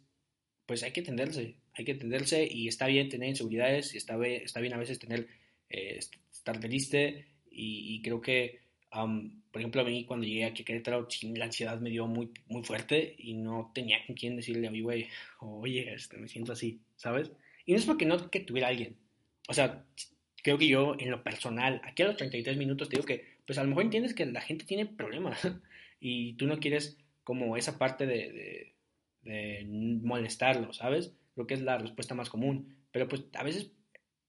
pues 0.66 0.82
hay 0.82 0.92
que 0.92 1.00
atenderse, 1.00 1.54
hay 1.74 1.84
que 1.84 1.92
atenderse 1.92 2.46
y 2.50 2.68
está 2.68 2.86
bien 2.86 3.08
tener 3.08 3.28
inseguridades 3.28 3.94
y 3.94 3.98
está 3.98 4.16
está 4.26 4.60
bien 4.60 4.74
a 4.74 4.78
veces 4.78 4.98
tener, 4.98 5.28
eh, 5.70 6.00
estar 6.32 6.60
triste 6.60 7.26
y, 7.50 8.02
creo 8.02 8.20
que, 8.20 8.60
por 8.90 9.60
ejemplo, 9.60 9.80
a 9.80 9.84
mí 9.84 10.04
cuando 10.04 10.26
llegué 10.26 10.44
aquí 10.44 10.62
a 10.62 10.64
Querétaro, 10.66 11.08
la 11.34 11.46
ansiedad 11.46 11.80
me 11.80 11.88
dio 11.88 12.06
muy, 12.06 12.30
muy 12.48 12.62
fuerte 12.62 13.14
y 13.18 13.32
no 13.32 13.70
tenía 13.74 14.04
con 14.06 14.14
quién 14.14 14.36
decirle 14.36 14.68
a 14.68 14.70
mi 14.70 14.82
güey, 14.82 15.08
oye, 15.40 15.94
este, 15.94 16.18
me 16.18 16.28
siento 16.28 16.52
así, 16.52 16.80
¿sabes? 16.96 17.30
Y 17.64 17.72
no 17.72 17.78
es 17.78 17.86
porque 17.86 18.04
no 18.04 18.30
que 18.30 18.40
tuviera 18.40 18.68
alguien, 18.68 18.96
o 19.48 19.54
sea, 19.54 19.84
creo 20.42 20.58
que 20.58 20.68
yo 20.68 20.94
en 20.98 21.10
lo 21.10 21.22
personal, 21.22 21.80
aquí 21.84 22.02
a 22.02 22.06
los 22.06 22.16
33 22.16 22.56
minutos 22.56 22.88
te 22.88 22.96
digo 22.96 23.06
que, 23.06 23.24
pues 23.46 23.58
a 23.58 23.62
lo 23.62 23.68
mejor 23.68 23.84
entiendes 23.84 24.14
que 24.14 24.26
la 24.26 24.40
gente 24.40 24.64
tiene 24.64 24.86
problemas 24.86 25.40
y 26.00 26.34
tú 26.34 26.46
no 26.46 26.58
quieres 26.58 26.98
como 27.24 27.56
esa 27.56 27.78
parte 27.78 28.06
de, 28.06 28.74
molestarlo, 29.66 30.72
¿sabes? 30.72 31.12
Creo 31.34 31.46
que 31.46 31.54
es 31.54 31.62
la 31.62 31.78
respuesta 31.78 32.14
más 32.14 32.30
común, 32.30 32.76
pero 32.90 33.08
pues 33.08 33.24
a 33.34 33.42
veces 33.42 33.70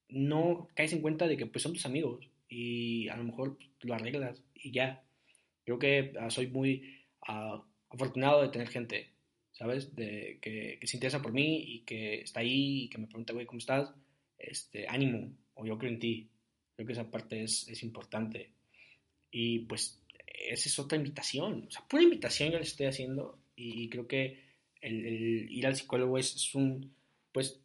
no 0.08 0.68
caes 0.74 0.92
en 0.92 1.02
cuenta 1.02 1.26
de 1.26 1.36
que 1.36 1.46
pues 1.46 1.62
son 1.62 1.72
tus 1.72 1.86
amigos 1.86 2.28
y 2.48 3.08
a 3.08 3.16
lo 3.16 3.24
mejor 3.24 3.58
lo 3.80 3.94
arreglas 3.94 4.42
y 4.54 4.72
ya. 4.72 5.02
Creo 5.64 5.78
que 5.78 6.14
ah, 6.18 6.30
soy 6.30 6.46
muy 6.48 7.04
ah, 7.26 7.62
afortunado 7.90 8.42
de 8.42 8.48
tener 8.48 8.68
gente, 8.68 9.10
¿sabes? 9.52 9.94
De, 9.94 10.38
que, 10.40 10.78
que, 10.80 10.86
se 10.86 10.96
interesa 10.96 11.22
por 11.22 11.32
mí 11.32 11.62
y 11.62 11.80
que 11.80 12.20
está 12.20 12.40
ahí 12.40 12.84
y 12.84 12.88
que 12.88 12.98
me 12.98 13.06
pregunta, 13.06 13.32
güey, 13.32 13.46
¿cómo 13.46 13.58
estás? 13.58 13.92
Este, 14.38 14.86
ánimo, 14.88 15.32
o 15.54 15.66
yo 15.66 15.78
creo 15.78 15.92
en 15.92 15.98
ti. 15.98 16.28
Creo 16.74 16.86
que 16.86 16.92
esa 16.92 17.10
parte 17.10 17.42
es, 17.42 17.68
es 17.68 17.82
importante. 17.82 18.52
Y 19.30 19.60
pues 19.60 20.00
esa 20.46 20.68
es 20.68 20.78
otra 20.78 20.96
invitación, 20.96 21.64
o 21.68 21.70
sea, 21.70 21.86
pura 21.88 22.02
invitación 22.02 22.50
yo 22.50 22.58
le 22.58 22.64
estoy 22.64 22.86
haciendo 22.86 23.38
y 23.56 23.88
creo 23.88 24.06
que 24.06 24.47
el, 24.80 25.50
ir 25.50 25.66
al 25.66 25.76
psicólogo 25.76 26.18
es, 26.18 26.54
un, 26.54 26.94
pues, 27.32 27.60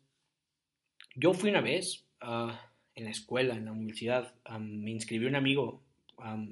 yo 1.16 1.34
fui 1.34 1.50
una 1.50 1.62
vez 1.62 2.06
uh, 2.22 2.52
en 2.96 3.06
la 3.06 3.12
escuela, 3.12 3.56
en 3.56 3.66
la 3.66 3.72
universidad, 3.72 4.34
me 4.60 4.92
inscribió 4.92 5.28
un 5.28 5.36
amigo, 5.36 5.82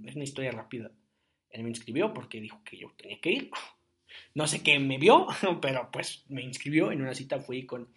es 0.05 0.15
una 0.15 0.23
historia 0.23 0.51
rápida, 0.51 0.91
él 1.49 1.63
me 1.63 1.69
inscribió 1.69 2.13
porque 2.13 2.41
dijo 2.41 2.61
que 2.63 2.77
yo 2.77 2.91
tenía 2.97 3.19
que 3.19 3.31
ir, 3.31 3.51
no 4.35 4.47
sé 4.47 4.63
qué 4.63 4.79
me 4.79 4.97
vio, 4.97 5.27
pero 5.61 5.89
pues 5.91 6.25
me 6.29 6.41
inscribió 6.41 6.91
en 6.91 7.01
una 7.01 7.13
cita, 7.13 7.39
fui 7.39 7.65
con 7.65 7.89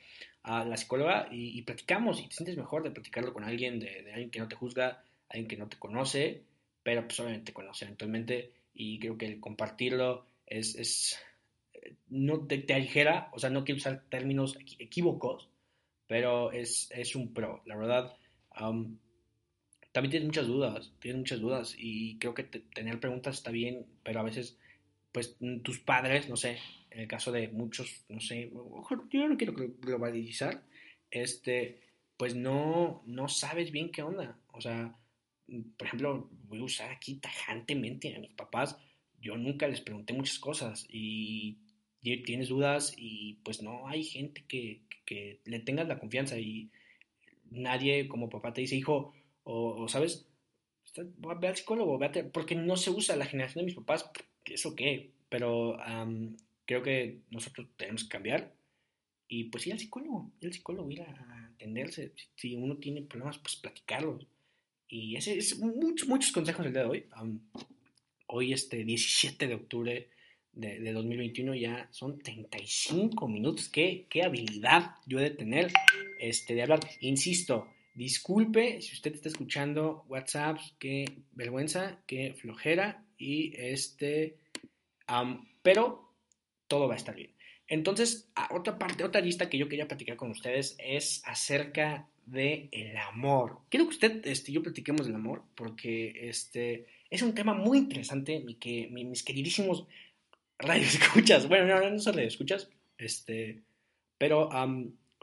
a 0.45 0.63
la 0.65 0.77
psicóloga 0.77 1.29
y, 1.33 1.61
platicamos. 1.63 2.21
Y 2.21 2.29
te 2.29 2.37
sientes 2.37 2.57
mejor 2.57 2.83
de 2.83 2.91
platicarlo 2.91 3.33
con 3.33 3.45
alguien, 3.45 3.81
de, 3.81 4.11
alguien 4.13 4.31
que 4.31 4.39
no 4.39 4.49
te 4.49 4.57
juzga, 4.57 5.03
alguien 5.29 5.49
que 5.49 5.57
no 5.57 5.69
te 5.69 5.79
conoce, 5.79 6.43
pero 6.83 7.03
pues 7.07 7.19
obviamente 7.19 7.47
te 7.47 7.55
conoce 7.55 7.87
eventualmente 7.87 8.53
y 8.75 8.99
creo 8.99 9.17
que 9.17 9.27
el 9.27 9.41
compartirlo 9.41 10.27
es, 10.47 10.75
es 10.77 11.19
no 12.09 12.47
te, 12.47 12.59
te, 12.59 12.75
aligera, 12.75 13.31
o 13.33 13.39
sea, 13.39 13.51
no 13.51 13.65
quiero 13.65 13.79
usar 13.79 14.05
términos 14.09 14.59
equívocos, 14.79 15.49
pero 16.07 16.53
es, 16.53 16.91
es 16.93 17.15
un 17.17 17.33
pro, 17.33 17.63
la 17.67 17.77
verdad. 17.77 18.17
también 19.93 20.11
tienes 20.11 20.27
muchas 20.27 20.47
dudas, 20.47 20.93
tienes 21.01 21.19
muchas 21.21 21.41
dudas 21.41 21.75
y 21.79 22.19
creo 22.19 22.35
que 22.35 22.45
tener 22.45 23.01
preguntas 23.01 23.37
está 23.37 23.51
bien, 23.51 23.87
pero 24.03 24.21
a 24.21 24.25
veces, 24.25 24.59
pues 25.13 25.37
tus 25.63 25.79
padres, 25.81 26.29
no 26.29 26.37
sé, 26.37 26.59
en 26.91 27.01
el 27.01 27.09
caso 27.09 27.33
de 27.33 27.49
muchos, 27.49 28.05
no 28.09 28.21
sé, 28.21 28.51
yo 29.11 29.29
no 29.29 29.37
quiero 29.37 29.55
globalizar, 29.81 30.63
este, 31.11 31.81
pues 32.17 32.35
no, 32.35 33.03
no 33.07 33.29
sabes 33.29 33.71
bien 33.71 33.91
qué 33.91 34.03
onda. 34.03 34.39
O 34.53 34.61
sea, 34.61 34.97
por 35.77 35.87
ejemplo, 35.87 36.29
voy 36.49 36.61
a 36.61 36.65
usar 36.65 36.91
aquí 36.91 37.17
tajantemente 37.17 38.15
a 38.15 38.19
mis 38.19 38.33
papás. 38.33 38.77
Yo 39.21 39.37
nunca 39.37 39.69
les 39.69 39.81
pregunté 39.81 40.13
muchas 40.13 40.39
cosas 40.39 40.87
y 40.89 41.59
tienes 42.25 42.49
dudas 42.49 42.95
y 42.97 43.39
pues 43.45 43.63
no 43.63 43.89
hay 43.89 44.05
gente 44.05 44.45
que, 44.47 44.83
que 45.05 45.41
le 45.45 45.61
tengas 45.61 45.89
la 45.89 45.99
confianza 45.99 46.39
y 46.39 46.71
nadie 47.51 48.09
como 48.09 48.29
papá 48.29 48.53
te 48.53 48.61
dice, 48.61 48.77
hijo, 48.77 49.15
o, 49.45 49.89
sabes, 49.89 50.29
ve 50.97 51.49
al 51.49 51.57
psicólogo, 51.57 51.99
véate, 51.99 52.25
porque 52.25 52.55
no 52.55 52.77
se 52.77 52.91
usa 52.91 53.17
la 53.17 53.27
generación 53.27 53.63
de 53.63 53.67
mis 53.67 53.75
papás, 53.75 54.11
eso 54.45 54.75
qué, 54.75 55.13
pero 55.29 55.79
creo 56.67 56.83
que 56.83 57.21
nosotros 57.31 57.69
tenemos 57.77 58.05
que 58.05 58.11
cambiar 58.11 58.55
y 59.29 59.45
pues 59.45 59.67
ir 59.67 59.73
al 59.73 59.79
psicólogo, 59.79 60.31
ir 60.41 60.49
al 60.49 60.53
psicólogo, 60.53 60.91
ir 60.91 61.03
a 61.03 61.51
atenderse, 61.55 62.13
si 62.37 62.55
uno 62.55 62.77
tiene 62.77 63.03
problemas, 63.03 63.39
pues 63.39 63.57
platicarlos. 63.57 64.27
Y 64.89 65.17
ese 65.17 65.37
es 65.37 65.59
muchos, 65.59 66.07
muchos 66.09 66.31
consejos 66.31 66.67
el 66.67 66.73
día 66.73 66.83
de 66.83 66.89
hoy. 66.89 67.07
hoy, 68.27 68.53
este 68.53 68.85
17 68.85 69.49
de 69.49 69.55
octubre 69.55 70.11
de, 70.55 70.81
de, 70.81 70.93
2021, 70.93 71.55
ya 71.55 71.89
son 71.91 72.19
35 72.19 73.29
minutos. 73.29 73.69
¿Qué, 73.69 74.07
qué 74.09 74.23
habilidad 74.23 74.97
yo 75.07 75.19
he 75.19 75.25
de 75.25 75.31
tener 75.31 75.73
este, 76.19 76.55
de 76.55 76.63
hablar. 76.63 76.81
Insisto, 77.01 77.69
disculpe 77.95 78.81
si 78.81 78.95
usted 78.95 79.15
está 79.15 79.29
escuchando 79.29 80.05
WhatsApp, 80.09 80.59
qué 80.79 81.05
vergüenza, 81.33 82.01
qué 82.07 82.35
flojera. 82.35 83.05
Y 83.19 83.55
este, 83.57 84.37
pero 85.63 86.13
todo 86.67 86.89
va 86.89 86.95
a 86.95 86.97
estar 86.97 87.15
bien. 87.15 87.31
Entonces, 87.67 88.31
otra 88.51 88.79
parte, 88.79 89.05
otra 89.05 89.21
lista 89.21 89.49
que 89.49 89.59
yo 89.59 89.69
quería 89.69 89.89
platicar 89.89 90.17
con 90.17 90.31
ustedes 90.31 90.77
es 90.79 91.23
acerca 91.25 92.09
del 92.27 92.69
el 92.73 92.97
amor. 92.97 93.59
Quiero 93.69 93.87
que 93.87 93.95
usted 93.95 94.27
este, 94.27 94.53
yo 94.53 94.63
platiquemos 94.63 95.07
del 95.07 95.17
amor 95.17 95.43
porque 95.55 96.29
este, 96.29 96.87
es 97.11 97.23
un 97.23 97.35
tema 97.35 97.55
muy 97.55 97.79
interesante 97.79 98.45
que 98.59 98.89
mis 98.91 99.23
queridísimos 99.23 99.87
escuchas 100.77 101.49
bueno, 101.49 101.67
no, 101.67 101.91
no 101.91 101.99
son 101.99 102.19
escuchas 102.19 102.69
este, 102.99 103.63
pero 104.19 104.51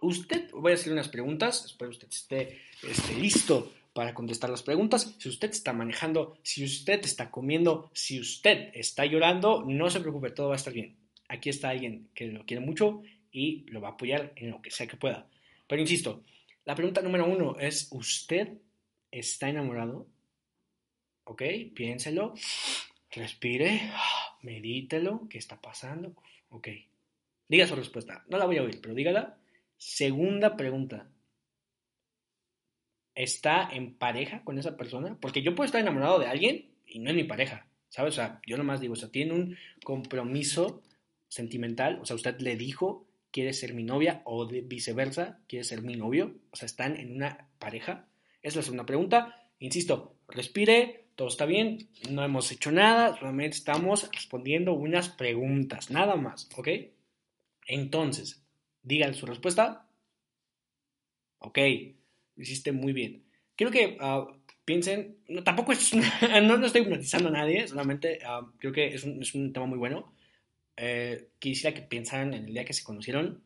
usted, 0.02 0.52
voy 0.52 0.72
a 0.72 0.76
hacer 0.76 0.92
unas 0.92 1.10
preguntas, 1.10 1.66
espero 1.66 1.92
usted 1.92 2.08
esté, 2.10 2.60
esté 2.84 3.16
listo 3.16 3.72
para 3.94 4.14
contestar 4.14 4.50
las 4.50 4.64
preguntas. 4.64 5.16
Si 5.18 5.30
usted 5.30 5.50
está 5.52 5.74
manejando, 5.74 6.38
si 6.44 6.64
usted 6.64 7.02
está 7.04 7.30
comiendo, 7.30 7.90
si 7.94 8.20
usted 8.20 8.72
está 8.74 9.06
llorando, 9.06 9.64
no 9.66 9.90
se 9.90 10.00
preocupe, 10.00 10.32
todo 10.32 10.50
va 10.50 10.56
a 10.56 10.58
estar 10.58 10.74
bien. 10.74 10.96
Aquí 11.28 11.50
está 11.50 11.70
alguien 11.70 12.10
que 12.14 12.28
lo 12.28 12.46
quiere 12.46 12.64
mucho 12.64 13.02
y 13.32 13.66
lo 13.70 13.82
va 13.82 13.90
a 13.90 13.92
apoyar 13.92 14.34
en 14.36 14.52
lo 14.52 14.62
que 14.62 14.72
sea 14.72 14.88
que 14.88 14.98
pueda. 14.98 15.28
Pero 15.68 15.82
insisto, 15.82 16.24
la 16.66 16.76
pregunta 16.76 17.02
número 17.02 17.26
uno 17.26 17.58
es, 17.60 17.88
¿usted 17.92 18.50
está 19.10 19.50
enamorado? 19.50 20.08
¿Ok? 21.24 21.44
Piénselo, 21.74 22.34
respire, 23.20 23.91
medítelo, 24.41 25.28
¿qué 25.30 25.38
está 25.38 25.59
pasando? 25.59 26.16
Ok. 26.49 26.70
Diga 27.47 27.68
su 27.68 27.76
respuesta. 27.76 28.24
No 28.30 28.38
la 28.38 28.45
voy 28.45 28.57
a 28.57 28.64
oír, 28.64 28.80
pero 28.82 28.93
dígala. 28.93 29.38
Segunda 29.78 30.55
pregunta. 30.55 31.09
¿Está 33.14 33.70
en 33.72 33.93
pareja 33.95 34.43
con 34.43 34.57
esa 34.57 34.78
persona? 34.78 35.18
Porque 35.20 35.41
yo 35.41 35.53
puedo 35.53 35.66
estar 35.66 35.82
enamorado 35.82 36.20
de 36.20 36.28
alguien 36.28 36.72
y 36.86 36.99
no 36.99 37.09
es 37.09 37.16
mi 37.16 37.26
pareja, 37.26 37.68
¿sabes? 37.89 38.14
O 38.14 38.16
sea, 38.16 38.39
yo 38.47 38.57
nomás 38.57 38.80
digo, 38.80 38.93
o 38.93 38.95
sea, 38.95 39.09
tiene 39.09 39.34
un 39.34 39.57
compromiso 39.84 40.82
sentimental, 41.28 41.99
o 42.01 42.05
sea, 42.05 42.16
usted 42.16 42.39
le 42.39 42.55
dijo, 42.55 43.05
quiere 43.32 43.53
ser 43.53 43.74
mi 43.74 43.84
novia 43.84 44.22
o 44.26 44.47
viceversa, 44.47 45.39
quiere 45.47 45.64
ser 45.64 45.82
mi 45.82 45.95
novio, 45.95 46.36
o 46.51 46.55
sea, 46.55 46.66
están 46.66 46.95
en 46.95 47.16
una 47.16 47.49
pareja. 47.59 48.07
Es 48.41 48.55
la 48.55 48.62
segunda 48.62 48.86
pregunta. 48.86 49.49
Insisto, 49.59 50.16
respire, 50.28 51.01
todo 51.16 51.28
está 51.28 51.45
bien, 51.45 51.89
no 52.09 52.24
hemos 52.24 52.51
hecho 52.51 52.72
nada, 52.72 53.16
solamente 53.18 53.57
estamos 53.57 54.09
respondiendo 54.12 54.74
unas 54.74 55.09
preguntas, 55.09 55.91
nada 55.91 56.16
más, 56.16 56.49
¿ok? 56.55 56.68
Entonces, 57.68 58.43
digan 58.84 59.14
su 59.14 59.26
respuesta. 59.26 59.88
Ok, 61.39 61.57
hiciste 62.38 62.72
muy 62.72 62.93
bien. 62.93 63.24
Quiero 63.55 63.72
que 63.72 63.97
ah, 63.99 64.28
piensen, 64.66 65.18
no, 65.28 65.43
tampoco 65.43 65.72
es, 65.72 65.93
no, 66.43 66.66
estoy 66.66 66.82
hipnotizando 66.82 67.30
a 67.30 67.34
nadie, 67.34 67.68
solamente 67.68 68.20
ah, 68.26 68.49
creo 68.57 68.72
que 68.72 68.88
es 68.88 69.03
un, 69.03 69.22
es 69.22 69.34
un, 69.36 69.53
tema 69.53 69.66
muy 69.66 69.78
bueno. 69.78 70.14
Eh, 70.78 71.30
quisiera 71.39 71.74
que 71.76 71.82
pensaran 71.82 72.34
en 72.34 72.45
el 72.45 72.53
día 72.53 72.66
que 72.66 72.74
se 72.74 72.84
conocieron 72.84 73.43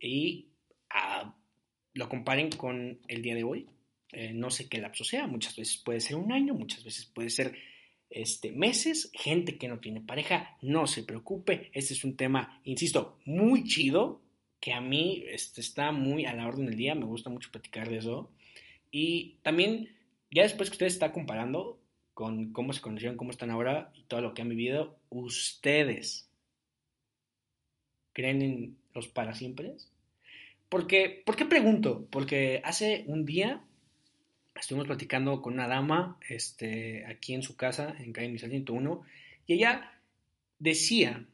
y 0.00 0.48
ah, 0.90 1.34
lo 1.94 2.08
comparen 2.08 2.50
con 2.50 3.00
el 3.08 3.22
día 3.22 3.34
de 3.34 3.44
hoy. 3.44 3.68
Eh, 4.12 4.32
no 4.34 4.50
sé 4.50 4.68
qué 4.68 4.78
lapso 4.78 5.04
sea, 5.04 5.26
muchas 5.26 5.56
veces 5.56 5.78
puede 5.78 6.00
ser 6.00 6.16
un 6.16 6.32
año, 6.32 6.54
muchas 6.54 6.84
veces 6.84 7.06
puede 7.06 7.30
ser 7.30 7.56
este, 8.10 8.52
meses, 8.52 9.10
gente 9.14 9.56
que 9.56 9.68
no 9.68 9.80
tiene 9.80 10.02
pareja, 10.02 10.56
no 10.60 10.86
se 10.86 11.02
preocupe, 11.02 11.70
este 11.72 11.94
es 11.94 12.04
un 12.04 12.16
tema, 12.16 12.60
insisto, 12.64 13.18
muy 13.24 13.64
chido, 13.64 14.20
que 14.60 14.74
a 14.74 14.80
mí 14.80 15.24
este, 15.28 15.60
está 15.60 15.92
muy 15.92 16.26
a 16.26 16.34
la 16.34 16.46
orden 16.46 16.66
del 16.66 16.76
día, 16.76 16.94
me 16.94 17.06
gusta 17.06 17.30
mucho 17.30 17.50
platicar 17.50 17.88
de 17.88 17.96
eso. 17.96 18.30
Y 18.90 19.38
también, 19.42 19.96
ya 20.30 20.42
después 20.42 20.68
que 20.68 20.74
ustedes 20.74 20.92
están 20.92 21.12
comparando 21.12 21.80
con 22.14 22.52
cómo 22.52 22.72
se 22.72 22.82
conocieron, 22.82 23.16
cómo 23.16 23.30
están 23.30 23.50
ahora 23.50 23.90
y 23.94 24.02
todo 24.02 24.20
lo 24.20 24.34
que 24.34 24.42
han 24.42 24.50
vivido, 24.50 24.98
ustedes 25.08 26.30
creen 28.12 28.42
en 28.42 28.76
los 28.94 29.08
para 29.08 29.34
siempre? 29.34 29.74
Porque, 30.68 31.22
¿Por 31.24 31.36
qué 31.36 31.44
pregunto? 31.44 32.06
Porque 32.10 32.60
hace 32.64 33.04
un 33.06 33.24
día 33.24 33.64
estuvimos 34.62 34.86
platicando 34.86 35.42
con 35.42 35.54
una 35.54 35.66
dama 35.66 36.18
este, 36.28 37.04
aquí 37.06 37.34
en 37.34 37.42
su 37.42 37.56
casa, 37.56 37.96
en 37.98 38.12
calle 38.12 38.38
101, 38.38 39.02
y 39.44 39.54
ella 39.54 40.00
decía 40.60 41.26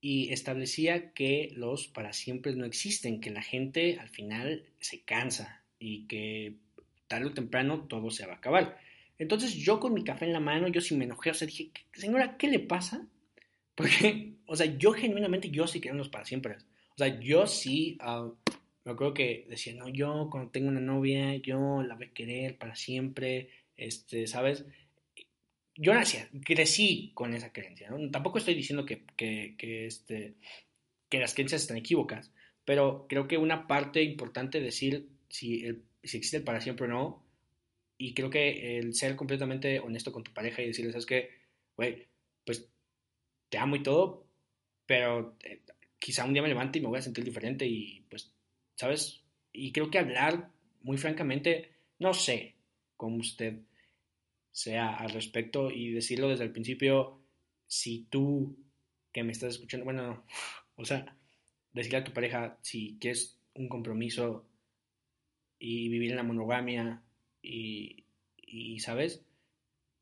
y 0.00 0.32
establecía 0.32 1.12
que 1.12 1.52
los 1.54 1.88
para 1.88 2.14
siempre 2.14 2.54
no 2.56 2.64
existen, 2.64 3.20
que 3.20 3.28
la 3.28 3.42
gente 3.42 3.98
al 4.00 4.08
final 4.08 4.64
se 4.80 5.02
cansa 5.02 5.62
y 5.78 6.06
que 6.06 6.54
tarde 7.06 7.26
o 7.26 7.34
temprano 7.34 7.82
todo 7.82 8.10
se 8.10 8.24
va 8.24 8.32
a 8.32 8.36
acabar. 8.36 8.80
Entonces 9.18 9.54
yo 9.56 9.78
con 9.78 9.92
mi 9.92 10.02
café 10.02 10.24
en 10.24 10.32
la 10.32 10.40
mano, 10.40 10.66
yo 10.68 10.80
sí 10.80 10.96
me 10.96 11.04
enojé, 11.04 11.32
o 11.32 11.34
sea, 11.34 11.46
dije, 11.46 11.72
señora, 11.92 12.38
¿qué 12.38 12.48
le 12.48 12.60
pasa? 12.60 13.06
Porque, 13.74 14.36
o 14.46 14.56
sea, 14.56 14.64
yo 14.78 14.92
genuinamente, 14.92 15.50
yo 15.50 15.66
sí 15.66 15.82
quiero 15.82 15.98
los 15.98 16.08
para 16.08 16.24
siempre. 16.24 16.56
O 16.94 16.96
sea, 16.96 17.20
yo 17.20 17.46
sí, 17.46 17.98
uh, 18.02 18.34
me 18.90 18.94
acuerdo 18.94 19.14
que 19.14 19.46
decía, 19.48 19.74
no, 19.74 19.88
yo 19.88 20.28
cuando 20.30 20.50
tengo 20.50 20.68
una 20.68 20.80
novia, 20.80 21.36
yo 21.36 21.82
la 21.82 21.94
voy 21.94 22.06
a 22.06 22.12
querer 22.12 22.58
para 22.58 22.74
siempre, 22.74 23.50
este, 23.76 24.26
¿sabes? 24.26 24.64
yo 25.76 25.94
nací, 25.94 26.18
crecí 26.44 27.12
con 27.14 27.32
esa 27.32 27.52
creencia. 27.52 27.88
¿no? 27.90 28.10
Tampoco 28.10 28.38
estoy 28.38 28.54
diciendo 28.54 28.84
que, 28.84 29.04
que, 29.16 29.86
este, 29.86 30.34
que 31.08 31.20
las 31.20 31.34
creencias 31.34 31.62
están 31.62 31.76
equívocas, 31.76 32.32
pero 32.64 33.06
creo 33.08 33.28
que 33.28 33.38
una 33.38 33.66
parte 33.66 34.02
importante 34.02 34.58
es 34.58 34.64
decir 34.64 35.08
si, 35.28 35.60
si 36.02 36.16
existe 36.16 36.38
el 36.38 36.44
para 36.44 36.60
siempre 36.60 36.86
o 36.86 36.88
no, 36.88 37.24
y 37.96 38.14
creo 38.14 38.30
que 38.30 38.78
el 38.78 38.94
ser 38.94 39.16
completamente 39.16 39.80
honesto 39.80 40.12
con 40.12 40.24
tu 40.24 40.32
pareja 40.32 40.62
y 40.62 40.66
decirle, 40.68 40.92
¿sabes 40.92 41.06
qué? 41.06 41.30
Güey, 41.76 42.08
pues 42.44 42.68
te 43.48 43.58
amo 43.58 43.76
y 43.76 43.82
todo, 43.82 44.26
pero 44.86 45.36
eh, 45.44 45.60
quizá 45.98 46.24
un 46.24 46.32
día 46.32 46.42
me 46.42 46.48
levante 46.48 46.78
y 46.78 46.82
me 46.82 46.88
voy 46.88 46.98
a 46.98 47.02
sentir 47.02 47.24
diferente 47.24 47.66
y 47.66 48.04
pues, 48.10 48.34
¿sabes? 48.80 49.20
Y 49.52 49.72
creo 49.72 49.90
que 49.90 49.98
hablar 49.98 50.48
muy 50.80 50.96
francamente, 50.96 51.70
no 51.98 52.14
sé 52.14 52.54
cómo 52.96 53.18
usted 53.18 53.58
sea 54.52 54.96
al 54.96 55.10
respecto 55.10 55.70
y 55.70 55.92
decirlo 55.92 56.30
desde 56.30 56.44
el 56.44 56.52
principio, 56.52 57.20
si 57.66 58.06
tú 58.08 58.56
que 59.12 59.22
me 59.22 59.32
estás 59.32 59.54
escuchando, 59.54 59.84
bueno, 59.84 60.24
o 60.76 60.86
sea, 60.86 61.14
decirle 61.74 61.98
a 61.98 62.04
tu 62.04 62.14
pareja 62.14 62.56
si 62.62 62.96
quieres 62.98 63.36
un 63.54 63.68
compromiso 63.68 64.46
y 65.58 65.90
vivir 65.90 66.12
en 66.12 66.16
la 66.16 66.22
monogamia 66.22 67.02
y, 67.42 68.04
y 68.38 68.80
¿sabes? 68.80 69.22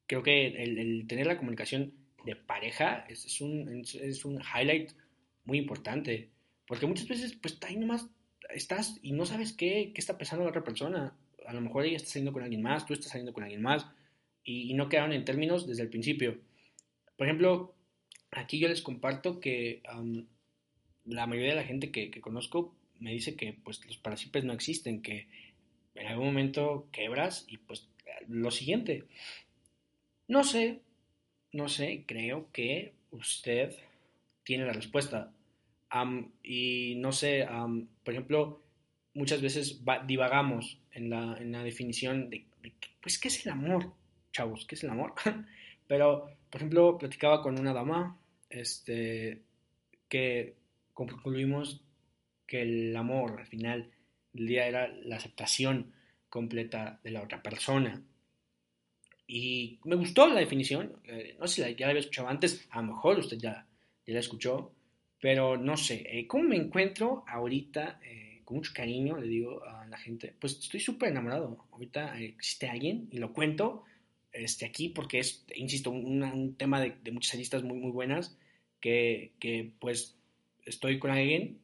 Creo 0.06 0.22
que 0.22 0.46
el, 0.46 1.04
tener 1.08 1.26
la 1.26 1.36
comunicación 1.36 1.94
de 2.24 2.36
pareja 2.36 3.04
es, 3.08 3.40
un, 3.40 3.82
es 3.82 4.24
un 4.24 4.40
highlight 4.40 4.92
muy 5.46 5.58
importante, 5.58 6.30
porque 6.64 6.86
muchas 6.86 7.08
veces 7.08 7.34
pues 7.34 7.58
ahí 7.62 7.76
nomás 7.76 8.08
estás 8.48 8.98
y 9.02 9.12
no 9.12 9.26
sabes 9.26 9.52
qué, 9.52 9.92
qué 9.94 10.00
está 10.00 10.18
pensando 10.18 10.44
la 10.44 10.50
otra 10.50 10.64
persona. 10.64 11.14
A 11.46 11.52
lo 11.52 11.60
mejor 11.60 11.84
ella 11.84 11.96
está 11.96 12.10
saliendo 12.10 12.32
con 12.32 12.42
alguien 12.42 12.62
más, 12.62 12.86
tú 12.86 12.92
estás 12.92 13.10
saliendo 13.10 13.32
con 13.32 13.42
alguien 13.42 13.62
más 13.62 13.86
y, 14.44 14.74
no 14.74 14.88
quedaron 14.88 15.12
en 15.12 15.24
términos 15.24 15.66
desde 15.66 15.82
el 15.82 15.90
principio. 15.90 16.38
Por 17.16 17.26
ejemplo, 17.26 17.74
aquí 18.30 18.58
yo 18.58 18.68
les 18.68 18.82
comparto 18.82 19.40
que 19.40 19.82
la 21.04 21.26
mayoría 21.26 21.50
de 21.50 21.56
la 21.60 21.64
gente 21.64 21.90
que, 21.90 22.10
conozco 22.20 22.74
me 22.98 23.12
dice 23.12 23.36
que 23.36 23.52
pues 23.52 23.84
los 23.86 23.98
parasimpes 23.98 24.44
no 24.44 24.52
existen, 24.52 25.02
que 25.02 25.28
en 25.94 26.06
algún 26.06 26.26
momento 26.26 26.88
quebras 26.92 27.44
y 27.48 27.58
pues 27.58 27.88
lo 28.26 28.50
siguiente. 28.50 29.04
No 30.26 30.44
sé, 30.44 30.80
no 31.52 31.68
sé, 31.68 32.04
creo 32.06 32.48
que 32.52 32.92
usted 33.10 33.74
tiene 34.44 34.66
la 34.66 34.72
respuesta. 34.72 35.32
Y 36.42 36.94
no 36.96 37.12
sé, 37.12 37.46
por 38.04 38.14
ejemplo, 38.14 38.62
muchas 39.14 39.40
veces 39.40 39.82
divagamos 40.06 40.80
en 40.92 41.10
la, 41.10 41.36
en 41.38 41.52
la 41.52 41.62
definición 41.62 42.30
de, 42.30 42.46
pues, 43.00 43.18
¿qué 43.18 43.28
es 43.28 43.46
el 43.46 43.52
amor? 43.52 43.92
chavos, 44.32 44.66
¿qué 44.66 44.74
es 44.74 44.84
el 44.84 44.90
amor? 44.90 45.14
Pero, 45.86 46.30
por 46.50 46.60
ejemplo, 46.60 46.98
platicaba 46.98 47.42
con 47.42 47.58
una 47.58 47.72
dama, 47.72 48.18
este, 48.48 49.42
que 50.08 50.56
concluimos 50.92 51.82
que 52.46 52.62
el 52.62 52.96
amor 52.96 53.40
al 53.40 53.46
final 53.46 53.90
del 54.32 54.46
día 54.46 54.66
era 54.66 54.88
la 54.88 55.16
aceptación 55.16 55.92
completa 56.28 57.00
de 57.02 57.10
la 57.10 57.22
otra 57.22 57.42
persona. 57.42 58.02
Y 59.26 59.78
me 59.84 59.96
gustó 59.96 60.26
la 60.26 60.40
definición, 60.40 61.00
eh, 61.04 61.36
no 61.38 61.46
sé 61.46 61.64
si 61.64 61.74
ya 61.74 61.86
la 61.86 61.90
había 61.90 62.00
escuchado 62.00 62.28
antes, 62.28 62.66
a 62.70 62.80
lo 62.80 62.94
mejor 62.94 63.18
usted 63.18 63.36
ya, 63.36 63.66
ya 64.06 64.14
la 64.14 64.20
escuchó, 64.20 64.72
pero 65.20 65.56
no 65.56 65.76
sé, 65.76 66.06
eh, 66.08 66.26
¿cómo 66.26 66.44
me 66.44 66.56
encuentro 66.56 67.24
ahorita? 67.26 68.00
Eh, 68.04 68.42
con 68.44 68.58
mucho 68.58 68.72
cariño 68.74 69.18
le 69.18 69.26
digo 69.26 69.62
a 69.64 69.86
la 69.86 69.98
gente, 69.98 70.34
pues 70.40 70.58
estoy 70.58 70.80
súper 70.80 71.10
enamorado. 71.10 71.66
Ahorita 71.72 72.18
existe 72.18 72.68
alguien 72.68 73.08
y 73.10 73.18
lo 73.18 73.32
cuento 73.32 73.84
este, 74.32 74.64
aquí 74.64 74.88
porque 74.88 75.18
es, 75.18 75.44
insisto, 75.54 75.90
un, 75.90 76.54
tema 76.56 76.80
de, 76.80 77.12
muchas 77.12 77.34
aristas 77.34 77.62
muy, 77.62 77.78
muy 77.78 77.90
buenas 77.90 78.38
que, 78.80 79.32
que 79.38 79.72
pues 79.80 80.16
estoy 80.64 80.98
con 80.98 81.10
alguien 81.10 81.58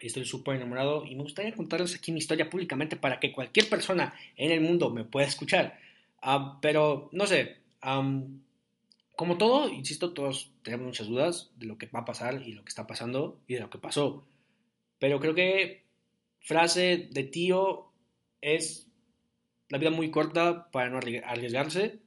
estoy 0.00 0.24
súper 0.24 0.56
enamorado 0.56 1.04
y 1.04 1.14
me 1.14 1.22
gustaría 1.22 1.52
contarles 1.52 1.94
aquí 1.94 2.12
mi 2.12 2.18
historia 2.18 2.50
públicamente 2.50 2.96
para 2.96 3.18
que 3.20 3.32
cualquier 3.32 3.68
persona 3.68 4.14
en 4.36 4.52
el 4.52 4.60
mundo 4.60 4.90
me 4.90 5.04
pueda 5.04 5.26
escuchar. 5.26 5.78
Ah, 6.20 6.58
pero 6.60 7.08
no 7.12 7.26
sé, 7.26 7.56
como 9.18 9.36
todo, 9.36 9.68
insisto, 9.68 10.12
todos 10.12 10.52
tenemos 10.62 10.86
muchas 10.86 11.08
dudas 11.08 11.50
de 11.56 11.66
lo 11.66 11.76
que 11.76 11.86
va 11.86 11.98
a 11.98 12.04
pasar 12.04 12.40
y 12.46 12.52
lo 12.52 12.62
que 12.62 12.68
está 12.68 12.86
pasando 12.86 13.42
y 13.48 13.54
de 13.54 13.60
lo 13.60 13.68
que 13.68 13.78
pasó. 13.78 14.24
Pero 15.00 15.18
creo 15.18 15.34
que 15.34 15.82
frase 16.38 17.08
de 17.10 17.24
tío 17.24 17.90
es 18.40 18.88
la 19.70 19.78
vida 19.78 19.90
muy 19.90 20.12
corta 20.12 20.70
para 20.70 20.88
no 20.88 20.98
arriesgarse. 20.98 21.98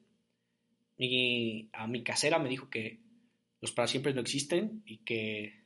Mi, 0.97 1.68
a 1.74 1.86
mi 1.86 2.01
casera 2.01 2.39
me 2.39 2.47
dijo 2.47 2.70
que 2.70 3.01
los 3.59 3.74
para 3.74 3.89
siempre 3.89 4.14
no 4.14 4.22
existen 4.22 4.82
y 4.86 4.99
que 4.99 5.66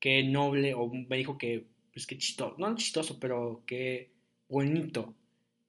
qué 0.00 0.24
noble, 0.24 0.74
o 0.74 0.92
me 0.92 1.18
dijo 1.18 1.38
que, 1.38 1.68
pues 1.92 2.04
qué 2.08 2.18
chistoso, 2.18 2.56
no 2.58 2.74
chistoso, 2.74 3.20
pero 3.20 3.62
qué 3.64 4.10
bonito 4.48 5.14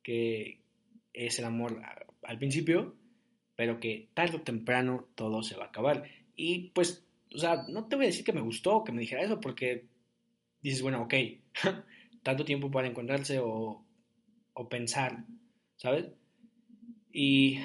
que 0.01 0.61
es 1.13 1.37
el 1.37 1.45
amor 1.45 1.79
al 2.23 2.39
principio, 2.39 2.95
pero 3.59 3.81
que 3.81 4.07
tarde 4.13 4.37
o 4.37 4.41
temprano 4.41 5.09
todo 5.15 5.43
se 5.43 5.57
va 5.57 5.65
a 5.65 5.67
acabar. 5.67 6.07
Y 6.33 6.69
pues, 6.69 7.03
o 7.35 7.37
sea, 7.37 7.65
no 7.67 7.89
te 7.89 7.97
voy 7.97 8.05
a 8.05 8.07
decir 8.07 8.23
que 8.23 8.31
me 8.31 8.39
gustó 8.39 8.85
que 8.85 8.93
me 8.93 9.01
dijera 9.01 9.21
eso, 9.21 9.41
porque 9.41 9.83
dices, 10.61 10.81
bueno, 10.81 11.01
ok, 11.01 11.13
tanto 12.23 12.45
tiempo 12.45 12.71
para 12.71 12.87
encontrarse 12.87 13.37
o, 13.39 13.85
o 14.53 14.69
pensar, 14.69 15.25
¿sabes? 15.75 16.05
Y 17.11 17.59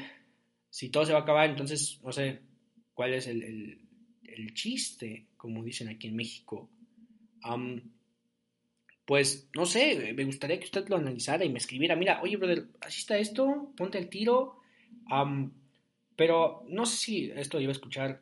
si 0.69 0.89
todo 0.89 1.07
se 1.07 1.13
va 1.13 1.21
a 1.21 1.23
acabar, 1.23 1.49
entonces 1.49 2.01
no 2.03 2.11
sé 2.11 2.41
cuál 2.93 3.15
es 3.15 3.29
el, 3.29 3.79
el, 4.25 4.53
chiste, 4.53 5.29
como 5.37 5.63
dicen 5.63 5.87
aquí 5.87 6.09
en 6.09 6.17
México. 6.17 6.73
pues 9.05 9.49
no 9.55 9.65
sé, 9.65 10.13
me 10.13 10.25
gustaría 10.25 10.59
que 10.59 10.65
usted 10.65 10.89
lo 10.89 10.97
analizara 10.97 11.45
y 11.45 11.51
me 11.51 11.59
escribiera, 11.59 11.95
mira, 11.95 12.21
oye, 12.21 12.37
brother, 12.37 12.67
así 12.81 12.99
está 12.99 13.17
esto, 13.17 13.73
ponte 13.77 13.99
el 13.99 14.09
tiro. 14.09 14.59
Pero 16.17 16.65
no 16.69 16.87
sé 16.87 16.97
si 16.97 17.31
esto 17.35 17.61
iba 17.61 17.71
a 17.71 17.73
escuchar 17.73 18.21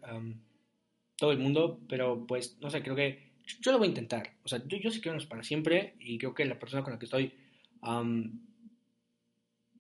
todo 1.17 1.33
el 1.33 1.39
mundo, 1.39 1.81
pero 1.89 2.27
pues 2.27 2.59
no 2.61 2.71
sé, 2.71 2.83
creo 2.83 2.97
que 2.97 3.33
yo, 3.61 3.73
lo 3.73 3.79
voy 3.79 3.87
a 3.87 3.91
intentar. 3.91 4.35
O 4.45 4.49
sea, 4.49 4.63
yo, 4.67 4.79
yo 4.79 4.91
sí 4.91 5.01
quiero 5.01 5.19
para 5.29 5.43
siempre 5.43 5.95
y 6.01 6.19
creo 6.19 6.35
que 6.35 6.45
la 6.45 6.59
persona 6.59 6.83
con 6.83 6.93
la 6.93 6.99
que 6.99 7.07
estoy, 7.07 7.33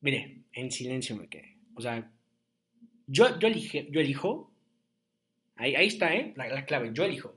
mire, 0.01 0.43
en 0.53 0.71
silencio 0.71 1.17
me 1.17 1.29
quedé. 1.29 1.57
O 1.75 1.81
sea, 1.81 2.11
yo, 3.07 3.39
yo, 3.39 3.49
yo 3.49 4.01
elijo 4.01 4.53
Ahí, 5.57 5.75
ahí 5.75 5.87
está, 5.87 6.15
¿eh? 6.15 6.33
La, 6.37 6.65
clave, 6.65 6.91
yo 6.93 7.05
elijo. 7.05 7.37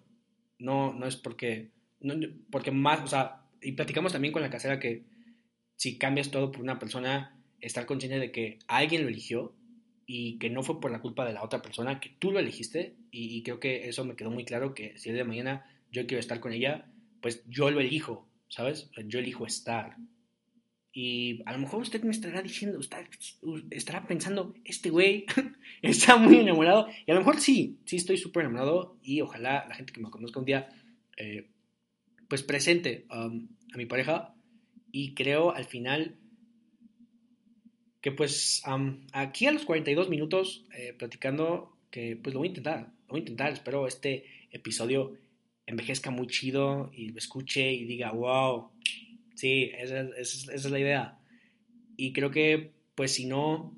No, 0.58 0.94
no 0.94 1.06
es 1.06 1.16
porque, 1.16 1.72
no, 2.00 2.16
porque 2.50 2.72
más, 2.72 3.02
o 3.02 3.08
sea, 3.08 3.42
y 3.62 3.74
platicamos 3.74 4.14
también 4.14 4.32
con 4.32 4.42
la 4.42 4.50
casera 4.50 4.80
que 4.80 5.04
si 5.76 5.98
cambias 5.98 6.32
todo 6.32 6.52
por 6.52 6.62
una 6.62 6.80
persona, 6.80 7.38
estar 7.60 7.86
consciente 7.86 8.20
de 8.20 8.32
que 8.32 8.60
alguien 8.68 9.04
lo 9.04 9.10
eligió 9.10 9.54
y 10.06 10.38
que 10.38 10.50
no 10.50 10.64
fue 10.64 10.80
por 10.80 10.92
la 10.92 11.02
culpa 11.02 11.26
de 11.26 11.34
la 11.34 11.44
otra 11.44 11.62
persona, 11.62 12.00
que 12.00 12.10
tú 12.20 12.32
lo 12.32 12.40
elegiste 12.40 12.96
y, 13.12 13.42
creo 13.44 13.60
que 13.60 13.88
eso 13.88 14.06
me 14.06 14.16
quedó 14.16 14.30
muy 14.30 14.46
claro 14.46 14.74
que 14.74 14.98
si 14.98 15.10
el 15.10 15.16
de 15.16 15.24
mañana 15.24 15.66
yo 15.92 16.06
quiero 16.06 16.20
estar 16.20 16.40
con 16.40 16.54
ella, 16.54 16.86
pues 17.22 17.44
yo 17.48 17.72
lo 17.72 17.80
elijo, 17.80 18.28
¿sabes? 18.50 18.90
Yo 19.08 19.20
elijo 19.20 19.46
estar. 19.46 19.98
Y 20.94 21.42
a 21.46 21.54
lo 21.54 21.60
mejor 21.60 21.82
usted 21.82 22.04
me 22.04 22.12
estará 22.12 22.42
diciendo, 22.42 22.80
estará 23.72 24.08
pensando, 24.08 24.54
este 24.64 24.90
güey 24.90 25.26
está 25.82 26.18
muy 26.18 26.38
enamorado. 26.38 26.88
Y 27.06 27.12
a 27.12 27.16
lo 27.16 27.22
mejor 27.22 27.42
sí, 27.42 27.80
sí 27.86 27.98
estoy 27.98 28.18
súper 28.18 28.44
enamorado. 28.44 28.98
Y 29.02 29.22
ojalá 29.22 29.66
la 29.68 29.76
gente 29.76 29.92
que 29.92 30.00
me 30.00 30.10
conozca 30.10 30.40
un 30.40 30.46
día, 30.46 30.70
eh, 31.18 31.50
pues 32.30 32.44
presente 32.44 33.06
um, 33.12 33.48
a 33.74 33.78
mi 33.78 33.86
pareja. 33.86 34.36
Y 34.92 35.16
creo 35.16 35.52
al 35.52 35.66
final 35.66 36.16
que 38.06 38.12
pues 38.12 38.62
aquí 39.14 39.48
a 39.48 39.52
los 39.52 39.66
42 39.66 40.10
minutos 40.10 40.68
eh, 40.78 40.94
platicando, 40.94 41.76
que 41.90 42.16
pues 42.16 42.36
lo 42.36 42.40
voy 42.40 42.50
a 42.50 42.52
intentar, 42.52 42.80
lo 43.08 43.14
voy 43.14 43.18
a 43.18 43.22
intentar. 43.22 43.52
Espero 43.52 43.88
este 43.88 44.26
episodio 44.52 45.18
envejezca 45.66 46.12
muy 46.12 46.28
chido 46.28 46.92
y 46.94 47.10
lo 47.10 47.18
escuche 47.18 47.74
y 47.74 47.86
diga, 47.86 48.12
wow, 48.12 48.70
Sí, 49.34 49.72
esa, 49.76 50.02
es 50.20 50.70
la 50.70 50.80
idea. 50.80 51.18
Y 51.98 52.14
creo 52.14 52.30
que, 52.30 52.74
pues, 52.94 53.16
si 53.16 53.26
no, 53.26 53.76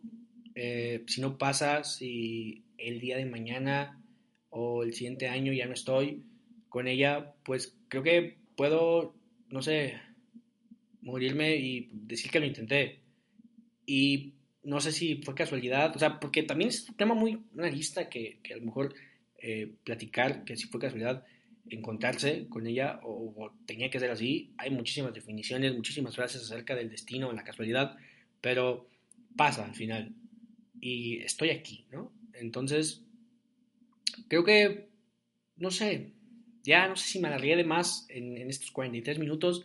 eh, 0.55 1.05
si 1.07 1.21
no 1.21 1.37
pasa, 1.37 1.85
si 1.85 2.65
el 2.77 2.99
día 2.99 3.15
de 3.15 3.25
mañana 3.27 4.03
o 4.49 4.83
el 4.83 4.93
siguiente 4.93 5.29
año 5.29 5.53
ya 5.53 5.67
no 5.67 5.73
estoy 5.73 6.25
con 6.67 6.89
ella, 6.89 7.33
pues 7.43 7.77
creo 7.87 8.03
que 8.03 8.35
puedo, 8.57 9.15
no 9.47 9.61
sé, 9.61 10.01
morirme 11.01 11.55
y 11.55 11.87
decir 11.93 12.29
que 12.29 12.41
lo 12.41 12.45
intenté. 12.45 13.06
Y 13.87 14.33
no 14.61 14.79
sé 14.79 14.91
si 14.91 15.15
fue 15.23 15.33
casualidad, 15.33 15.95
o 15.95 15.99
sea, 15.99 16.19
porque 16.19 16.43
también 16.43 16.69
es 16.69 16.87
un 16.87 16.95
tema 16.95 17.15
muy, 17.15 17.39
una 17.55 17.69
lista 17.69 18.09
que, 18.09 18.37
que 18.43 18.53
a 18.53 18.57
lo 18.57 18.65
mejor 18.65 18.93
eh, 19.39 19.71
platicar, 19.83 20.43
que 20.43 20.55
si 20.57 20.67
fue 20.67 20.79
casualidad, 20.79 21.23
encontrarse 21.69 22.47
con 22.49 22.65
ella 22.65 22.99
o, 23.03 23.53
tenía 23.65 23.89
que 23.89 23.99
ser 23.99 24.11
así. 24.11 24.53
Hay 24.57 24.71
muchísimas 24.71 25.13
definiciones, 25.13 25.75
muchísimas 25.75 26.15
frases 26.15 26.41
acerca 26.41 26.75
del 26.75 26.89
destino, 26.89 27.31
la 27.31 27.43
casualidad, 27.43 27.97
pero 28.41 28.87
pasa 29.35 29.65
al 29.65 29.75
final. 29.75 30.13
Y 30.79 31.19
estoy 31.19 31.51
aquí, 31.51 31.85
¿no? 31.91 32.11
Entonces, 32.33 33.03
creo 34.27 34.43
que, 34.43 34.89
no 35.57 35.71
sé, 35.71 36.13
ya 36.63 36.87
no 36.87 36.95
sé 36.95 37.07
si 37.07 37.19
me 37.19 37.27
alargué 37.27 37.55
de 37.55 37.63
más 37.63 38.05
en, 38.09 38.37
estos 38.49 38.71
43 38.71 39.19
minutos, 39.19 39.63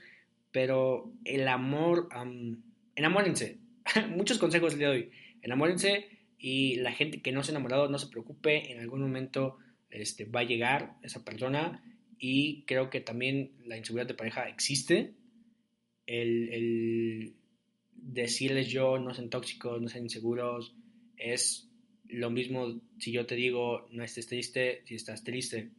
pero 0.50 1.12
el 1.24 1.48
amor, 1.48 2.08
enamórense. 2.94 3.58
Muchos 4.10 4.38
consejos 4.38 4.76
le 4.76 4.84
doy. 4.84 5.10
Enamórense 5.42 6.08
y 6.38 6.76
la 6.76 6.92
gente 6.92 7.22
que 7.22 7.32
no 7.32 7.42
se 7.42 7.50
ha 7.50 7.54
enamorado 7.54 7.88
no 7.88 7.98
se 7.98 8.08
preocupe, 8.08 8.72
en 8.72 8.80
algún 8.80 9.00
momento 9.00 9.58
este, 9.90 10.24
va 10.24 10.40
a 10.40 10.44
llegar 10.44 10.96
esa 11.02 11.24
persona 11.24 11.84
y 12.18 12.64
creo 12.66 12.90
que 12.90 13.00
también 13.00 13.52
la 13.64 13.76
inseguridad 13.76 14.08
de 14.08 14.14
pareja 14.14 14.48
existe. 14.48 15.14
El, 16.06 17.34
decirles 17.94 18.68
yo 18.68 18.98
no 18.98 19.14
sean 19.14 19.30
tóxicos, 19.30 19.80
no 19.80 19.88
sean 19.88 20.04
inseguros, 20.04 20.74
es 21.16 21.70
lo 22.08 22.30
mismo 22.30 22.80
si 22.98 23.12
yo 23.12 23.26
te 23.26 23.36
digo 23.36 23.86
no 23.90 24.02
estés 24.02 24.26
triste, 24.26 24.82
si 24.84 24.94
estás 24.94 25.24
triste. 25.24 25.70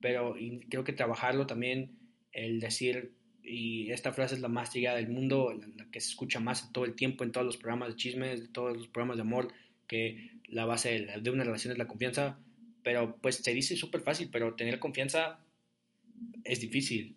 Pero 0.00 0.34
creo 0.68 0.84
que 0.84 0.92
trabajarlo 0.92 1.46
también, 1.46 1.98
el 2.32 2.60
decir, 2.60 3.12
y 3.42 3.90
esta 3.90 4.12
frase 4.12 4.34
es 4.36 4.40
la 4.40 4.48
más 4.48 4.72
llegada 4.72 4.96
del 4.96 5.08
mundo, 5.08 5.52
la, 5.76 5.90
que 5.90 6.00
se 6.00 6.10
escucha 6.10 6.40
más 6.40 6.72
todo 6.72 6.84
el 6.84 6.94
tiempo 6.94 7.24
en 7.24 7.32
todos 7.32 7.46
los 7.46 7.56
programas 7.56 7.88
de 7.88 7.96
chismes, 7.96 8.40
de 8.40 8.48
todos 8.48 8.76
los 8.76 8.88
programas 8.88 9.16
de 9.16 9.22
amor, 9.22 9.48
que 9.86 10.30
la 10.48 10.64
base 10.64 11.00
de, 11.00 11.20
de 11.20 11.30
una 11.30 11.44
relación 11.44 11.72
es 11.72 11.78
la 11.78 11.88
confianza. 11.88 12.38
Pero 12.82 13.16
pues 13.20 13.36
se 13.36 13.54
dice 13.54 13.76
súper 13.76 14.00
fácil, 14.00 14.28
pero 14.32 14.54
tener 14.54 14.78
confianza 14.78 15.38
es 16.44 16.60
difícil. 16.60 17.16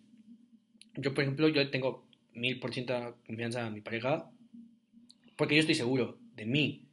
Yo, 0.94 1.12
por 1.14 1.24
ejemplo, 1.24 1.48
yo 1.48 1.68
tengo 1.70 2.06
mil 2.34 2.60
por 2.60 2.72
ciento 2.72 3.16
confianza 3.26 3.66
en 3.66 3.74
mi 3.74 3.80
pareja 3.80 4.30
porque 5.36 5.54
yo 5.54 5.60
estoy 5.60 5.74
seguro 5.74 6.18
de 6.34 6.46
mí, 6.46 6.86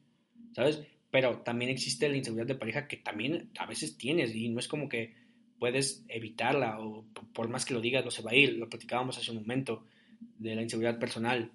¿sabes? 0.53 0.81
Pero 1.11 1.39
también 1.39 1.71
existe 1.71 2.09
la 2.09 2.17
inseguridad 2.17 2.47
de 2.47 2.55
pareja 2.55 2.87
que 2.87 2.97
también 2.97 3.49
a 3.57 3.65
veces 3.65 3.97
tienes 3.97 4.35
y 4.35 4.49
no 4.49 4.59
es 4.59 4.67
como 4.67 4.89
que 4.89 5.13
puedes 5.59 6.03
evitarla 6.07 6.79
o 6.79 7.05
por 7.33 7.49
más 7.49 7.65
que 7.65 7.73
lo 7.73 7.81
digas 7.81 8.05
no 8.05 8.11
se 8.11 8.21
va 8.21 8.31
a 8.31 8.35
ir. 8.35 8.53
Lo 8.57 8.69
platicábamos 8.69 9.17
hace 9.17 9.31
un 9.31 9.37
momento 9.37 9.85
de 10.37 10.55
la 10.55 10.61
inseguridad 10.61 10.99
personal. 10.99 11.51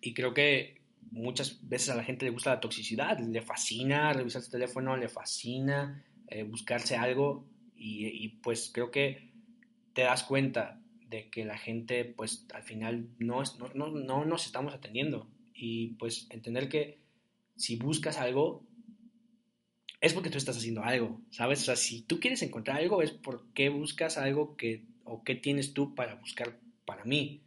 Y 0.00 0.14
creo 0.14 0.34
que 0.34 0.80
muchas 1.10 1.68
veces 1.68 1.90
a 1.90 1.96
la 1.96 2.04
gente 2.04 2.24
le 2.24 2.30
gusta 2.30 2.50
la 2.50 2.60
toxicidad, 2.60 3.18
le 3.18 3.42
fascina 3.42 4.12
revisar 4.12 4.42
su 4.42 4.50
teléfono, 4.50 4.96
le 4.96 5.08
fascina 5.08 6.04
eh, 6.28 6.42
buscarse 6.44 6.96
algo 6.96 7.46
y, 7.76 8.28
pues 8.42 8.70
creo 8.72 8.92
que 8.92 9.32
te 9.92 10.02
das 10.02 10.22
cuenta 10.22 10.80
de 11.08 11.28
que 11.30 11.44
la 11.44 11.58
gente, 11.58 12.04
pues 12.04 12.46
al 12.54 12.62
final 12.62 13.08
no, 13.18 13.42
no, 13.74 13.88
no, 13.90 14.24
nos 14.24 14.46
estamos 14.46 14.72
atendiendo. 14.72 15.28
Y 15.52 15.88
pues 15.94 16.28
entender 16.30 16.68
que 16.68 17.00
si 17.56 17.76
buscas 17.76 18.18
algo, 18.18 18.64
es 20.02 20.12
porque 20.14 20.30
tú 20.30 20.36
estás 20.36 20.56
haciendo 20.56 20.82
algo, 20.82 21.20
¿sabes? 21.30 21.62
O 21.62 21.64
sea, 21.64 21.76
si 21.76 22.02
tú 22.02 22.18
quieres 22.18 22.42
encontrar 22.42 22.78
algo 22.78 23.02
es 23.02 23.12
porque 23.12 23.68
buscas 23.68 24.18
algo 24.18 24.56
que, 24.56 24.82
o 25.04 25.22
qué 25.22 25.36
tienes 25.36 25.74
tú 25.74 25.94
para 25.94 26.16
buscar 26.16 26.58
para 26.84 27.04
mí. 27.04 27.40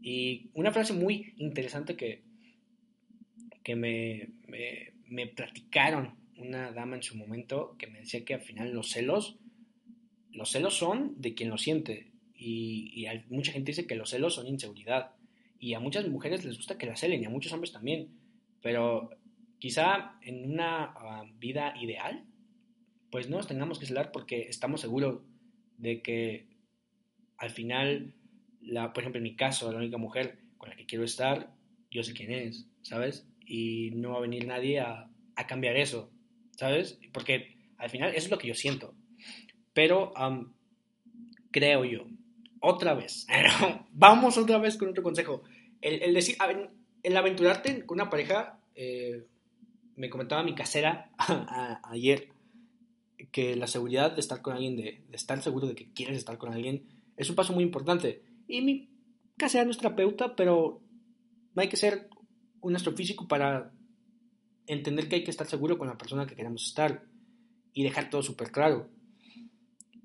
Y 0.00 0.50
una 0.54 0.70
frase 0.70 0.92
muy 0.92 1.34
interesante 1.36 1.96
que, 1.96 2.22
que 3.64 3.74
me, 3.74 4.30
me, 4.46 4.92
me 5.08 5.26
platicaron 5.26 6.14
una 6.36 6.70
dama 6.70 6.94
en 6.94 7.02
su 7.02 7.16
momento 7.16 7.74
que 7.76 7.88
me 7.88 7.98
decía 7.98 8.24
que 8.24 8.34
al 8.34 8.42
final 8.42 8.72
los 8.72 8.90
celos, 8.90 9.40
los 10.30 10.52
celos 10.52 10.74
son 10.74 11.20
de 11.20 11.34
quien 11.34 11.50
lo 11.50 11.58
siente. 11.58 12.12
Y, 12.36 12.92
y 12.94 13.06
mucha 13.30 13.50
gente 13.50 13.72
dice 13.72 13.88
que 13.88 13.96
los 13.96 14.10
celos 14.10 14.36
son 14.36 14.46
inseguridad. 14.46 15.10
Y 15.58 15.74
a 15.74 15.80
muchas 15.80 16.06
mujeres 16.06 16.44
les 16.44 16.56
gusta 16.56 16.78
que 16.78 16.86
la 16.86 16.94
celen 16.94 17.20
y 17.22 17.26
a 17.26 17.30
muchos 17.30 17.52
hombres 17.52 17.72
también. 17.72 18.10
Pero 18.62 19.10
quizá 19.58 20.18
en 20.22 20.52
una 20.52 20.94
uh, 20.94 21.38
vida 21.38 21.74
ideal, 21.80 22.24
pues 23.10 23.28
no 23.28 23.36
nos 23.36 23.46
tengamos 23.46 23.78
que 23.78 23.86
celar 23.86 24.12
porque 24.12 24.42
estamos 24.42 24.80
seguros 24.80 25.22
de 25.78 26.02
que 26.02 26.46
al 27.38 27.50
final, 27.50 28.14
la, 28.60 28.92
por 28.92 29.02
ejemplo, 29.02 29.18
en 29.18 29.24
mi 29.24 29.36
caso, 29.36 29.70
la 29.70 29.78
única 29.78 29.98
mujer 29.98 30.38
con 30.58 30.70
la 30.70 30.76
que 30.76 30.86
quiero 30.86 31.04
estar, 31.04 31.52
yo 31.90 32.02
sé 32.02 32.14
quién 32.14 32.32
es, 32.32 32.68
¿sabes? 32.82 33.28
Y 33.44 33.90
no 33.92 34.12
va 34.12 34.18
a 34.18 34.22
venir 34.22 34.46
nadie 34.46 34.80
a, 34.80 35.10
a 35.36 35.46
cambiar 35.46 35.76
eso, 35.76 36.10
¿sabes? 36.52 36.98
Porque 37.12 37.56
al 37.78 37.90
final 37.90 38.10
eso 38.10 38.26
es 38.26 38.30
lo 38.30 38.38
que 38.38 38.48
yo 38.48 38.54
siento. 38.54 38.94
Pero 39.72 40.12
um, 40.14 40.52
creo 41.50 41.84
yo, 41.84 42.06
otra 42.60 42.94
vez, 42.94 43.26
vamos 43.92 44.38
otra 44.38 44.58
vez 44.58 44.76
con 44.76 44.88
otro 44.88 45.02
consejo. 45.02 45.42
El, 45.80 46.02
el 46.02 46.14
decir, 46.14 46.36
el 47.02 47.16
aventurarte 47.16 47.84
con 47.84 48.00
una 48.00 48.10
pareja, 48.10 48.58
eh, 48.74 49.26
me 49.96 50.10
comentaba 50.10 50.42
mi 50.42 50.54
casera 50.54 51.10
ayer, 51.84 52.28
que 53.32 53.56
la 53.56 53.66
seguridad 53.66 54.12
de 54.12 54.20
estar 54.20 54.42
con 54.42 54.54
alguien, 54.54 54.76
de, 54.76 55.04
estar 55.12 55.42
seguro 55.42 55.66
de 55.66 55.74
que 55.74 55.92
quieres 55.92 56.18
estar 56.18 56.38
con 56.38 56.52
alguien, 56.52 56.86
es 57.16 57.28
un 57.30 57.36
paso 57.36 57.52
muy 57.52 57.64
importante. 57.64 58.22
Y 58.46 58.60
mi 58.60 58.90
casera 59.36 59.64
no 59.64 59.70
es 59.70 59.78
terapeuta, 59.78 60.36
pero 60.36 60.80
hay 61.56 61.68
que 61.68 61.76
ser 61.76 62.08
un 62.60 62.76
astrofísico 62.76 63.26
para 63.26 63.72
entender 64.66 65.08
que 65.08 65.16
hay 65.16 65.24
que 65.24 65.30
estar 65.30 65.46
seguro 65.46 65.78
con 65.78 65.88
la 65.88 65.98
persona 65.98 66.26
que 66.26 66.34
queremos 66.34 66.64
estar 66.66 67.04
y 67.72 67.82
dejar 67.82 68.10
todo 68.10 68.22
súper 68.22 68.50
claro. 68.50 68.90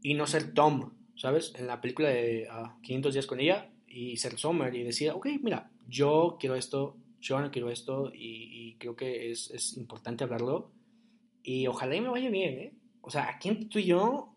Y 0.02 0.14
no 0.14 0.26
ser 0.26 0.54
Tom, 0.54 0.94
¿sabes? 1.16 1.54
En 1.56 1.68
la 1.68 1.82
película 1.82 2.10
de 2.10 2.48
uh, 2.50 2.54
ah, 2.54 2.80
500 2.82 3.14
días 3.14 3.28
con 3.28 3.40
ella 3.40 3.72
y 3.88 4.18
ser 4.18 4.38
Sommer 4.38 4.74
y 4.74 4.84
decir, 4.84 5.12
ok, 5.12 5.28
mira, 5.42 5.70
yo 5.88 6.38
quiero 6.40 6.56
esto, 6.56 6.98
yo 7.22 7.40
no 7.40 7.52
quiero 7.52 7.70
esto 7.70 8.12
y, 8.14 8.76
creo 8.80 8.96
que 8.96 9.32
es, 9.32 9.52
es, 9.52 9.78
importante 9.78 10.24
hablarlo 10.24 10.72
y 11.44 11.68
ojalá 11.68 11.96
y 11.96 12.02
me 12.02 12.10
vaya 12.10 12.30
bien, 12.30 12.54
¿eh? 12.60 12.74
O 13.02 13.10
sea, 13.10 13.30
aquí 13.30 13.54
tú 13.66 13.80
y 13.80 13.86
yo, 13.86 14.34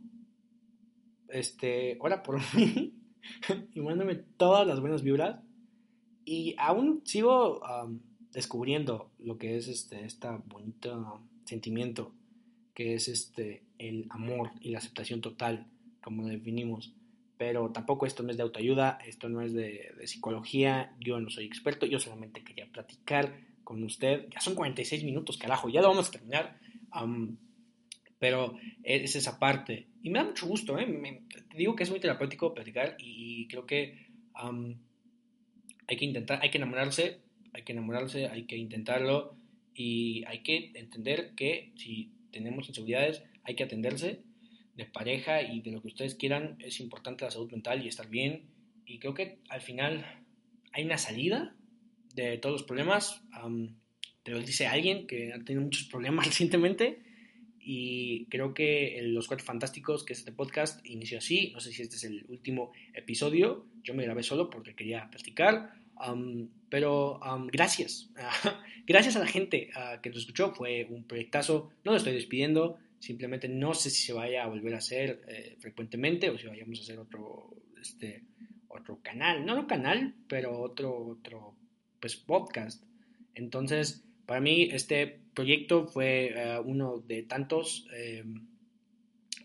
este, 1.28 1.96
ora 2.00 2.22
por 2.22 2.40
mí 2.54 2.94
y 3.74 3.80
mándame 3.80 4.14
todas 4.14 4.66
las 4.66 4.80
buenas 4.80 5.02
vibras 5.02 5.40
y 6.24 6.54
aún 6.58 7.02
sigo 7.04 7.60
um, 7.60 8.00
descubriendo 8.32 9.10
lo 9.18 9.38
que 9.38 9.56
es 9.56 9.68
este, 9.68 10.04
este 10.04 10.28
bonito 10.46 11.20
sentimiento 11.44 12.14
que 12.74 12.94
es 12.94 13.08
este, 13.08 13.62
el 13.78 14.06
amor 14.10 14.50
y 14.60 14.70
la 14.70 14.78
aceptación 14.78 15.20
total, 15.20 15.68
como 16.02 16.22
lo 16.22 16.28
definimos. 16.28 16.92
Pero 17.36 17.70
tampoco 17.70 18.06
esto 18.06 18.22
no 18.22 18.30
es 18.30 18.36
de 18.36 18.44
autoayuda, 18.44 18.98
esto 19.06 19.28
no 19.28 19.40
es 19.42 19.52
de, 19.52 19.92
de 19.98 20.06
psicología, 20.06 20.94
yo 21.00 21.20
no 21.20 21.30
soy 21.30 21.46
experto, 21.46 21.84
yo 21.86 21.98
solamente 21.98 22.44
quería 22.44 22.66
platicar 22.66 23.34
con 23.64 23.82
usted. 23.82 24.28
Ya 24.30 24.40
son 24.40 24.54
46 24.54 25.04
minutos, 25.04 25.36
carajo, 25.36 25.68
ya 25.68 25.82
lo 25.82 25.88
vamos 25.88 26.08
a 26.08 26.12
terminar. 26.12 26.58
Um, 26.94 27.36
pero 28.18 28.56
es 28.82 29.16
esa 29.16 29.38
parte. 29.38 29.88
Y 30.02 30.10
me 30.10 30.18
da 30.18 30.24
mucho 30.24 30.46
gusto, 30.46 30.78
¿eh? 30.78 30.86
Me, 30.86 31.22
te 31.28 31.58
digo 31.58 31.74
que 31.74 31.82
es 31.82 31.90
muy 31.90 32.00
terapéutico 32.00 32.54
platicar 32.54 32.96
y, 32.98 33.42
y 33.42 33.48
creo 33.48 33.66
que 33.66 34.06
um, 34.42 34.74
hay 35.86 35.96
que 35.96 36.04
intentar, 36.04 36.40
hay 36.40 36.50
que 36.50 36.58
enamorarse, 36.58 37.20
hay 37.52 37.62
que 37.62 37.72
enamorarse, 37.72 38.28
hay 38.28 38.44
que 38.44 38.56
intentarlo 38.56 39.36
y 39.74 40.24
hay 40.26 40.42
que 40.42 40.72
entender 40.74 41.34
que 41.34 41.72
si 41.76 42.12
tenemos 42.30 42.68
inseguridades 42.68 43.22
hay 43.42 43.54
que 43.56 43.64
atenderse 43.64 44.22
de 44.76 44.86
pareja 44.86 45.42
y 45.42 45.60
de 45.60 45.72
lo 45.72 45.82
que 45.82 45.88
ustedes 45.88 46.14
quieran, 46.14 46.56
es 46.60 46.80
importante 46.80 47.24
la 47.24 47.30
salud 47.30 47.50
mental 47.50 47.84
y 47.84 47.88
estar 47.88 48.08
bien. 48.08 48.50
Y 48.86 48.98
creo 48.98 49.14
que 49.14 49.38
al 49.48 49.60
final 49.60 50.04
hay 50.72 50.84
una 50.84 50.98
salida 50.98 51.54
de 52.14 52.38
todos 52.38 52.52
los 52.52 52.62
problemas. 52.64 53.22
Um, 53.42 53.76
te 54.22 54.32
lo 54.32 54.40
dice 54.40 54.66
alguien 54.66 55.06
que 55.06 55.32
ha 55.32 55.38
tenido 55.44 55.62
muchos 55.62 55.84
problemas 55.84 56.26
recientemente 56.26 57.02
y 57.66 58.26
creo 58.26 58.52
que 58.52 59.00
Los 59.04 59.26
Cuatro 59.26 59.46
Fantásticos, 59.46 60.04
que 60.04 60.12
es 60.12 60.18
este 60.18 60.32
podcast, 60.32 60.84
inició 60.84 61.18
así. 61.18 61.50
No 61.54 61.60
sé 61.60 61.72
si 61.72 61.80
este 61.80 61.96
es 61.96 62.04
el 62.04 62.26
último 62.28 62.72
episodio. 62.92 63.66
Yo 63.82 63.94
me 63.94 64.04
grabé 64.04 64.22
solo 64.22 64.50
porque 64.50 64.74
quería 64.74 65.08
platicar. 65.10 65.72
Um, 66.06 66.50
pero 66.68 67.20
gracias. 67.50 68.10
gracias 68.86 69.16
a 69.16 69.20
la 69.20 69.26
gente 69.26 69.70
uh, 69.76 70.00
que 70.02 70.10
nos 70.10 70.18
escuchó. 70.18 70.52
Fue 70.52 70.86
un 70.90 71.04
proyectazo. 71.04 71.70
No 71.84 71.92
lo 71.92 71.96
estoy 71.96 72.12
despidiendo. 72.12 72.76
Simplemente 73.04 73.48
no 73.48 73.74
sé 73.74 73.90
si 73.90 74.06
se 74.06 74.12
vaya 74.14 74.44
a 74.44 74.46
volver 74.46 74.74
a 74.74 74.78
hacer 74.78 75.22
eh, 75.28 75.56
frecuentemente 75.58 76.30
o 76.30 76.38
si 76.38 76.46
vayamos 76.46 76.78
a 76.78 76.82
hacer 76.82 76.98
otro, 76.98 77.54
este, 77.78 78.24
otro 78.68 79.00
canal. 79.02 79.44
No 79.44 79.60
un 79.60 79.66
canal, 79.66 80.14
pero 80.26 80.58
otro, 80.58 80.96
otro 81.08 81.54
pues, 82.00 82.16
podcast. 82.16 82.82
Entonces, 83.34 84.06
para 84.24 84.40
mí 84.40 84.70
este 84.72 85.20
proyecto 85.34 85.86
fue 85.86 86.34
uh, 86.34 86.62
uno 86.66 86.98
de 87.00 87.24
tantos 87.24 87.86
eh, 87.94 88.24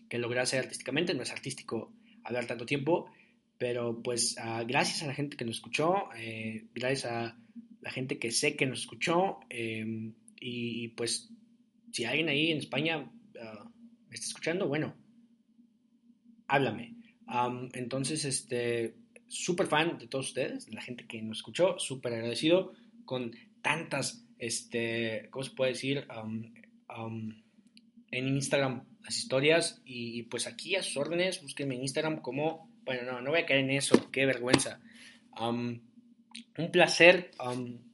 que 0.08 0.18
logré 0.18 0.40
hacer 0.40 0.60
artísticamente. 0.60 1.12
No 1.12 1.22
es 1.22 1.30
artístico 1.30 1.92
hablar 2.24 2.46
tanto 2.46 2.64
tiempo, 2.64 3.10
pero 3.58 4.02
pues 4.02 4.36
uh, 4.38 4.66
gracias 4.66 5.02
a 5.02 5.06
la 5.06 5.14
gente 5.14 5.36
que 5.36 5.44
nos 5.44 5.56
escuchó, 5.56 6.08
eh, 6.16 6.64
gracias 6.74 7.12
a 7.12 7.36
la 7.82 7.90
gente 7.90 8.18
que 8.18 8.30
sé 8.30 8.56
que 8.56 8.64
nos 8.64 8.80
escuchó 8.80 9.40
eh, 9.50 9.84
y, 10.40 10.84
y, 10.84 10.88
pues 10.88 11.28
si 11.92 12.06
alguien 12.06 12.30
ahí 12.30 12.52
en 12.52 12.56
España 12.56 13.10
uh, 13.40 13.68
me 14.08 14.14
está 14.14 14.26
escuchando, 14.26 14.68
bueno, 14.68 14.94
háblame. 16.48 16.96
Entonces, 17.74 18.24
este, 18.24 18.96
súper 19.28 19.68
fan 19.68 19.98
de 19.98 20.08
todos 20.08 20.28
ustedes, 20.28 20.66
de 20.66 20.72
la 20.72 20.82
gente 20.82 21.06
que 21.06 21.22
nos 21.22 21.38
escuchó, 21.38 21.78
súper 21.78 22.14
agradecido 22.14 22.72
con 23.04 23.32
tantas, 23.62 24.26
este, 24.38 25.28
¿cómo 25.30 25.44
se 25.44 25.52
puede 25.52 25.70
decir? 25.72 26.06
En 28.10 28.26
Instagram 28.26 28.84
las 29.04 29.16
historias 29.16 29.80
y, 29.84 30.24
pues 30.24 30.46
aquí 30.46 30.74
a 30.76 30.82
sus 30.82 30.96
órdenes, 30.96 31.40
búsquenme 31.40 31.76
en 31.76 31.82
Instagram 31.82 32.20
como, 32.20 32.70
bueno, 32.84 33.04
no, 33.04 33.20
no 33.20 33.30
voy 33.30 33.40
a 33.40 33.46
caer 33.46 33.60
en 33.60 33.70
eso, 33.70 34.10
qué 34.10 34.26
vergüenza. 34.26 34.80
Un 35.40 36.70
placer 36.72 37.30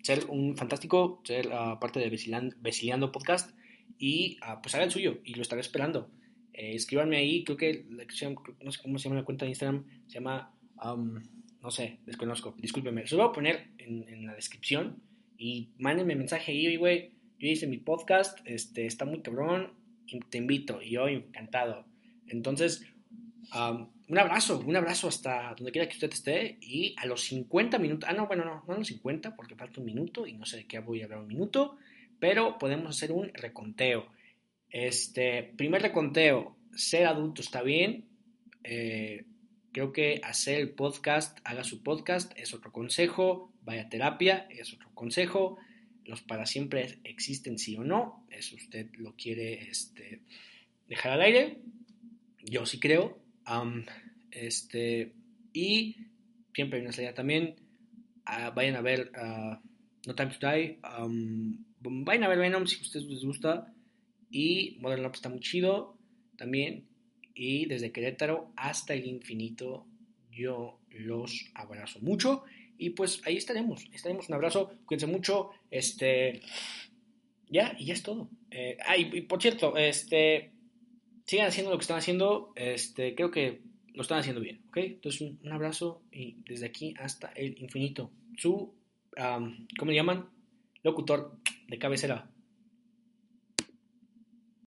ser 0.03 0.25
un 0.29 0.57
fantástico, 0.57 1.21
ser 1.25 1.49
uh, 1.49 1.79
parte 1.79 2.01
de 2.01 2.11
Vesiliando 2.11 3.13
Podcast 3.13 3.51
y 3.99 4.39
uh, 4.43 4.61
pues 4.63 4.75
haga 4.75 4.85
el 4.85 4.91
suyo 4.91 5.21
y 5.25 5.35
lo 5.35 5.43
estaré 5.43 5.61
esperando. 5.61 6.11
Eh, 6.53 6.75
escríbanme 6.75 7.19
ahí, 7.19 7.45
creo 7.45 7.57
que 7.57 7.87
no 8.63 8.73
sé 8.73 8.83
cómo 8.83 8.99
se 8.99 9.05
llama 9.05 9.21
la 9.21 9.25
cuenta 9.25 9.45
de 9.45 9.51
Instagram, 9.51 9.85
se 10.07 10.15
llama, 10.15 10.55
um, 10.83 11.21
no 11.63 11.71
sé, 11.71 11.99
desconozco, 12.07 12.55
discúlpenme, 12.59 13.07
se 13.07 13.15
lo 13.15 13.25
voy 13.25 13.31
a 13.31 13.35
poner 13.35 13.71
en, 13.79 14.09
en 14.09 14.27
la 14.27 14.35
descripción 14.35 15.03
y 15.39 15.71
mándenme 15.79 16.17
mensaje 16.17 16.53
ahí, 16.53 16.77
güey, 16.77 17.13
yo 17.39 17.49
hice 17.49 17.67
mi 17.67 17.77
podcast, 17.79 18.39
este, 18.45 18.87
está 18.87 19.05
muy 19.05 19.21
cabrón, 19.21 19.73
y 20.07 20.21
te 20.21 20.39
invito, 20.39 20.81
y 20.81 20.91
yo 20.93 21.09
encantado. 21.09 21.85
Entonces, 22.29 22.87
um, 23.55 23.89
un 24.09 24.19
abrazo, 24.19 24.61
un 24.61 24.77
abrazo 24.77 25.09
hasta 25.09 25.55
donde 25.57 25.73
quiera 25.73 25.89
que 25.89 25.95
usted 25.95 26.13
esté, 26.13 26.59
y 26.61 26.95
a 26.97 27.07
los 27.07 27.23
50 27.23 27.79
minutos, 27.79 28.09
ah, 28.09 28.15
no, 28.15 28.27
bueno, 28.27 28.45
no, 28.45 28.65
no 28.67 28.75
a 28.75 28.79
los 28.79 28.87
50, 28.89 29.37
porque 29.37 29.57
falta 29.57 29.81
un 29.81 29.87
minuto, 29.87 30.27
y 30.27 30.33
no 30.35 30.47
sé 30.47 30.59
de 30.59 30.67
qué 30.67 30.79
voy 30.79 31.03
a 31.03 31.05
hablar 31.05 31.21
un 31.21 31.29
minuto, 31.29 31.77
pero 32.19 32.59
podemos 32.59 32.97
hacer 32.97 33.13
un 33.13 33.31
reconteo. 33.35 34.07
Este, 34.71 35.43
primer 35.57 35.83
reconteo, 35.83 36.57
ser 36.75 37.07
adulto 37.07 37.41
está 37.41 37.63
bien. 37.63 38.05
Eh, 38.65 39.25
creo 39.73 39.93
que 39.93 40.21
hacer 40.23 40.59
el 40.59 40.71
podcast, 40.71 41.39
haga 41.45 41.65
su 41.65 41.83
podcast, 41.83 42.33
es 42.37 42.55
otro 42.55 42.73
consejo. 42.73 43.53
Vaya 43.63 43.83
a 43.83 43.89
terapia, 43.89 44.47
es 44.51 44.73
otro 44.73 44.91
consejo. 44.95 45.59
Los 46.05 46.23
para 46.23 46.47
siempre 46.47 46.99
existen 47.05 47.59
sí 47.59 47.77
o 47.77 47.85
no. 47.85 48.27
Eso 48.31 48.57
usted 48.57 48.89
lo 48.95 49.15
quiere 49.17 49.69
este, 49.69 50.21
dejar 50.89 51.13
al 51.13 51.23
aire. 51.23 51.59
Yo 52.45 52.65
sí 52.65 52.79
creo. 52.79 53.19
Este, 54.31 55.13
y 55.53 55.97
siempre 56.55 56.79
hay 56.79 56.85
una 56.85 56.93
salida 56.93 57.15
también. 57.15 57.57
Uh, 58.29 58.53
vayan 58.55 58.77
a 58.77 58.81
ver 58.81 59.13
uh, 59.15 59.57
No 60.07 60.15
Time 60.15 60.33
to 60.39 60.51
Die. 60.51 60.79
Vayan 61.91 62.25
a 62.25 62.29
ver 62.29 62.39
Venom 62.39 62.67
si 62.67 62.77
a 62.77 62.83
ustedes 62.83 63.07
les 63.07 63.25
gusta. 63.25 63.73
Y 64.31 64.77
Modern 64.81 65.03
Love 65.03 65.15
está 65.15 65.29
muy 65.29 65.41
chido 65.41 65.97
también. 66.37 66.87
Y 67.35 67.67
desde 67.67 67.93
Querétaro 67.93 68.53
hasta 68.57 68.95
el 68.95 69.07
infinito, 69.07 69.87
yo 70.31 70.81
los 70.91 71.51
abrazo 71.55 72.01
mucho. 72.01 72.45
Y 72.79 72.91
pues 72.91 73.23
ahí 73.27 73.37
estaremos. 73.37 73.85
Estaremos. 73.93 74.29
Un 74.29 74.35
abrazo. 74.35 74.73
Cuídense 74.85 75.07
mucho. 75.07 75.51
Este. 75.71 76.41
ya, 77.49 77.75
y 77.79 77.87
ya 77.87 77.95
es 77.95 78.03
todo. 78.03 78.31
Ah, 78.87 78.97
y, 78.97 79.21
por 79.23 79.41
cierto, 79.41 79.77
este, 79.77 80.53
sigan 81.27 81.49
haciendo 81.49 81.71
lo 81.71 81.79
que 81.79 81.83
están 81.83 81.99
haciendo, 81.99 82.53
este, 82.57 83.15
creo 83.15 83.31
que 83.31 83.61
lo 83.93 84.03
están 84.03 84.19
haciendo 84.19 84.41
bien, 84.41 84.63
¿ok? 84.69 84.77
Entonces, 84.79 85.21
un, 85.21 85.39
un 85.43 85.53
abrazo 85.53 86.03
y 86.13 86.37
desde 86.47 86.67
aquí 86.67 86.95
hasta 86.99 87.29
el 87.29 87.59
infinito. 87.61 88.11
Su, 88.37 88.75
¿cómo 89.79 89.91
le 89.91 89.97
llaman? 89.97 90.29
Locutor 90.83 91.39
de 91.69 91.79
cabecera. 91.79 92.31